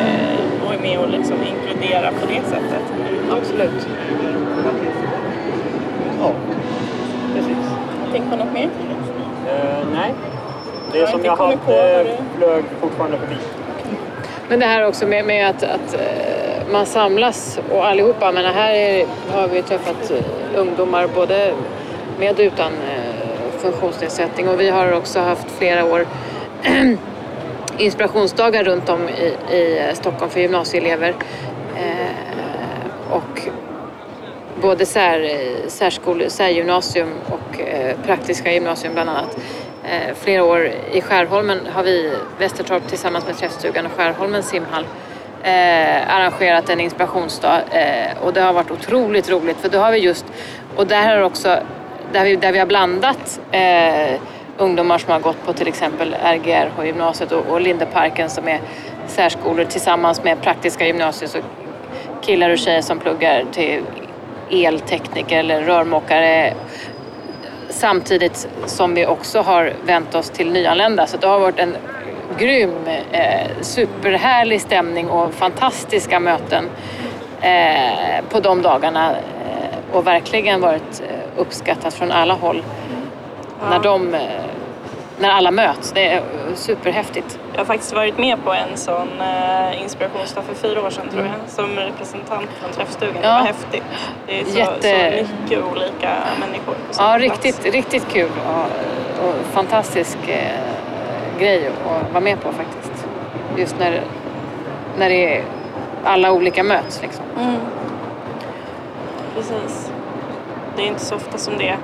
eh, 0.00 0.66
och 0.66 0.74
är 0.74 0.78
med 0.78 0.98
och 0.98 1.08
liksom 1.08 1.36
inkludera 1.36 2.10
på 2.10 2.26
det 2.26 2.42
sättet. 2.48 2.82
Absolut. 3.30 3.88
Ja, 6.20 6.32
precis. 7.34 7.56
Tänk 8.12 8.30
på 8.30 8.36
något 8.36 8.52
mer? 8.52 8.68
Eh, 9.54 9.86
nej. 9.94 10.14
Det 10.92 11.00
har 11.00 11.06
som 11.06 11.24
jag 11.24 11.36
hade 11.36 11.56
det- 11.66 12.16
flög 12.38 12.64
fortfarande 12.80 13.18
förbi. 13.18 13.36
Men 14.48 14.60
det 14.60 14.66
här 14.66 14.86
också 14.86 15.06
med, 15.06 15.24
med 15.24 15.48
att, 15.50 15.62
att 15.62 15.94
eh, 15.94 16.72
man 16.72 16.86
samlas 16.86 17.60
och 17.72 17.86
allihopa. 17.86 18.32
Men 18.32 18.44
här 18.44 18.74
är, 18.74 19.06
har 19.32 19.48
vi 19.48 19.62
träffat 19.62 20.10
eh, 20.10 20.60
ungdomar 20.60 21.08
både 21.14 21.52
med 22.18 22.32
och 22.34 22.38
utan 22.40 22.72
funktionsnedsättning 23.58 24.48
och 24.48 24.60
vi 24.60 24.70
har 24.70 24.92
också 24.92 25.20
haft 25.20 25.50
flera 25.50 25.84
år 25.84 26.06
inspirationsdagar 27.78 28.64
runt 28.64 28.88
om 28.88 29.08
i, 29.08 29.54
i 29.56 29.90
Stockholm 29.94 30.30
för 30.30 30.40
gymnasieelever. 30.40 31.14
Eh, 31.76 33.12
och 33.12 33.40
både 34.64 34.86
sär, 34.86 35.20
eh, 35.20 35.68
särskol, 35.68 36.30
särgymnasium 36.30 37.08
och 37.28 37.60
eh, 37.60 37.96
praktiska 38.06 38.52
gymnasium 38.52 38.94
bland 38.94 39.10
annat. 39.10 39.38
Eh, 39.84 40.14
flera 40.14 40.44
år 40.44 40.70
i 40.92 41.00
Skärholmen 41.00 41.58
har 41.72 41.82
vi, 41.82 42.12
Västertorp 42.38 42.88
tillsammans 42.88 43.26
med 43.26 43.36
Träffstugan 43.36 43.86
och 43.86 43.92
Skärholmens 43.92 44.48
simhall, 44.48 44.84
eh, 45.42 46.16
arrangerat 46.16 46.70
en 46.70 46.80
inspirationsdag 46.80 47.60
eh, 47.70 48.22
och 48.22 48.32
det 48.32 48.40
har 48.40 48.52
varit 48.52 48.70
otroligt 48.70 49.30
roligt 49.30 49.56
för 49.56 49.68
då 49.68 49.78
har 49.78 49.92
vi 49.92 49.98
just, 49.98 50.24
och 50.76 50.86
där 50.86 51.16
har 51.16 51.22
också, 51.22 51.58
där 52.12 52.24
vi, 52.24 52.36
där 52.36 52.52
vi 52.52 52.58
har 52.58 52.66
blandat 52.66 53.40
eh, 53.52 54.20
ungdomar 54.58 54.98
som 54.98 55.12
har 55.12 55.20
gått 55.20 55.46
på 55.46 55.52
till 55.52 55.68
exempel 55.68 56.16
RGRH-gymnasiet 56.22 57.32
och, 57.32 57.46
och 57.46 57.60
Lindeparken 57.60 58.30
som 58.30 58.48
är 58.48 58.60
särskolor 59.06 59.64
tillsammans 59.64 60.24
med 60.24 60.42
praktiska 60.42 60.86
gymnasier 60.86 61.28
så 61.28 61.38
killar 62.22 62.50
och 62.50 62.58
tjejer 62.58 62.82
som 62.82 62.98
pluggar 62.98 63.44
till 63.52 63.82
eltekniker 64.50 65.38
eller 65.38 65.60
rörmokare 65.60 66.54
samtidigt 67.68 68.48
som 68.66 68.94
vi 68.94 69.06
också 69.06 69.40
har 69.40 69.72
vänt 69.86 70.14
oss 70.14 70.30
till 70.30 70.52
nyanlända. 70.52 71.06
Så 71.06 71.16
det 71.16 71.26
har 71.26 71.40
varit 71.40 71.58
en 71.58 71.76
grym, 72.38 72.86
eh, 73.12 73.50
superhärlig 73.60 74.60
stämning 74.60 75.08
och 75.08 75.34
fantastiska 75.34 76.20
möten 76.20 76.64
eh, 77.40 78.24
på 78.30 78.40
de 78.40 78.62
dagarna 78.62 79.10
eh, 79.10 79.96
och 79.96 80.06
verkligen 80.06 80.60
varit 80.60 81.02
eh, 81.08 81.40
uppskattat 81.40 81.94
från 81.94 82.12
alla 82.12 82.34
håll 82.34 82.62
när 83.70 83.78
de 83.78 84.14
eh, 84.14 84.20
när 85.18 85.30
alla 85.30 85.50
möts. 85.50 85.92
Det 85.92 86.08
är 86.08 86.22
superhäftigt. 86.54 87.38
Jag 87.52 87.60
har 87.60 87.64
faktiskt 87.64 87.94
varit 87.94 88.18
med 88.18 88.44
på 88.44 88.52
en 88.52 88.76
sån 88.76 89.08
eh, 89.20 89.82
inspirationsdag 89.82 90.42
för 90.42 90.54
fyra 90.54 90.82
år 90.86 90.90
sedan 90.90 91.08
tror 91.08 91.24
jag, 91.24 91.34
som 91.46 91.76
representant 91.76 92.48
från 92.60 92.70
träffstugan. 92.72 93.14
Det 93.22 93.28
Ja. 93.28 93.34
var 93.34 93.42
häftigt. 93.46 93.82
Det 94.26 94.40
är 94.40 94.44
så, 94.44 94.58
Jätte- 94.58 95.26
så 95.26 95.32
mycket 95.42 95.64
olika 95.72 96.10
människor 96.40 96.74
på 96.88 96.94
samma 96.94 97.12
Ja, 97.12 97.18
plats. 97.26 97.44
riktigt, 97.44 97.74
riktigt 97.74 98.08
kul 98.12 98.30
och, 98.46 99.28
och 99.28 99.34
fantastisk 99.52 100.18
eh, 100.28 101.38
grej 101.38 101.66
att 101.66 102.10
vara 102.12 102.20
med 102.20 102.40
på 102.40 102.52
faktiskt. 102.52 103.06
Just 103.56 103.78
när, 103.78 104.00
när 104.98 105.08
det 105.08 105.36
är 105.36 105.44
alla 106.04 106.32
olika 106.32 106.62
möts 106.62 107.02
liksom. 107.02 107.24
Mm. 107.40 107.56
Precis. 109.34 109.90
Det 110.76 110.82
är 110.82 110.86
inte 110.86 111.00
så 111.04 111.14
ofta 111.14 111.38
som 111.38 111.58
det 111.58 111.76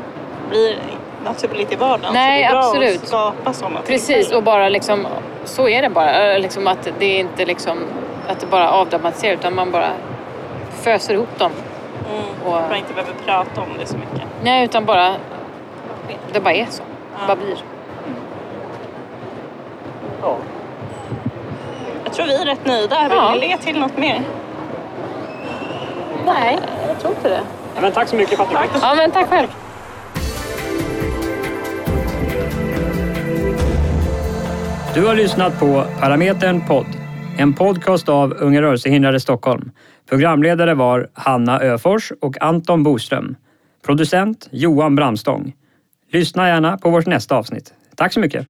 blir 0.51 0.77
naturligt 1.25 1.73
i 1.73 1.77
vardagen. 1.77 2.13
Nej, 2.15 2.45
så 2.45 2.49
det 2.51 2.57
är 2.57 2.61
bra 2.61 2.69
absolut. 2.69 3.03
att 3.03 3.09
skapa 3.09 3.53
sådana 3.53 3.81
Precis, 3.87 4.33
och 4.33 4.43
bara 4.43 4.69
liksom, 4.69 5.07
så 5.45 5.69
är 5.69 5.83
det 5.83 5.89
bara. 5.91 6.39
Liksom 6.39 6.67
att 6.67 6.89
det 6.99 7.05
är 7.17 7.21
inte 7.21 7.45
liksom, 7.47 7.79
att 8.29 8.41
det 8.41 8.47
bara 8.47 8.71
avdramatiserar 8.71 9.35
utan 9.35 9.55
man 9.55 9.71
bara 9.71 9.89
föser 10.83 11.15
ihop 11.15 11.39
dem. 11.39 11.51
Mm. 12.11 12.25
och- 12.55 12.69
man 12.69 12.77
inte 12.77 12.95
behöver 12.95 13.13
prata 13.27 13.61
om 13.61 13.69
det 13.79 13.87
så 13.87 13.97
mycket. 13.97 14.23
Nej, 14.43 14.65
utan 14.65 14.85
bara, 14.85 15.15
det 16.33 16.41
bara 16.41 16.55
är 16.55 16.67
så. 16.71 16.83
Det 17.21 17.27
bara 17.27 17.37
blir. 17.37 17.57
Ja. 20.23 20.37
Jag 22.05 22.13
tror 22.13 22.27
vi 22.27 22.35
är 22.37 22.45
rätt 22.45 22.67
nöjda. 22.67 23.03
Vill 23.09 23.19
Ja. 23.19 23.33
ni 23.35 23.39
lägga 23.41 23.57
till 23.57 23.81
något 23.81 23.97
mer? 23.97 24.23
Nej, 26.27 26.59
jag 26.89 26.99
tror 27.01 27.13
inte 27.15 27.29
det. 27.29 27.41
Ja, 27.75 27.81
Men 27.81 27.93
tack 27.93 28.09
så 28.09 28.17
mycket 28.17 28.37
för 28.37 28.45
att 28.45 28.51
du 28.51 28.57
fick. 28.57 28.83
Ja, 28.83 28.95
men 28.95 29.11
tack 29.11 29.29
själv. 29.29 29.49
Du 34.95 35.07
har 35.07 35.15
lyssnat 35.15 35.59
på 35.61 35.85
Parametern 36.01 36.67
podd. 36.67 36.87
En 37.39 37.55
podcast 37.55 38.09
av 38.09 38.33
Unga 38.33 38.63
rörelsehindrade 38.63 39.21
Stockholm. 39.21 39.71
Programledare 40.09 40.75
var 40.75 41.11
Hanna 41.13 41.61
Öfors 41.61 42.13
och 42.21 42.43
Anton 42.43 42.83
Boström. 42.83 43.37
Producent 43.87 44.49
Johan 44.51 44.97
Bramstång. 44.97 45.53
Lyssna 46.13 46.49
gärna 46.49 46.79
på 46.79 46.91
vårt 46.91 47.07
nästa 47.07 47.37
avsnitt. 47.37 47.75
Tack 47.97 48.13
så 48.13 48.21
mycket! 48.21 48.47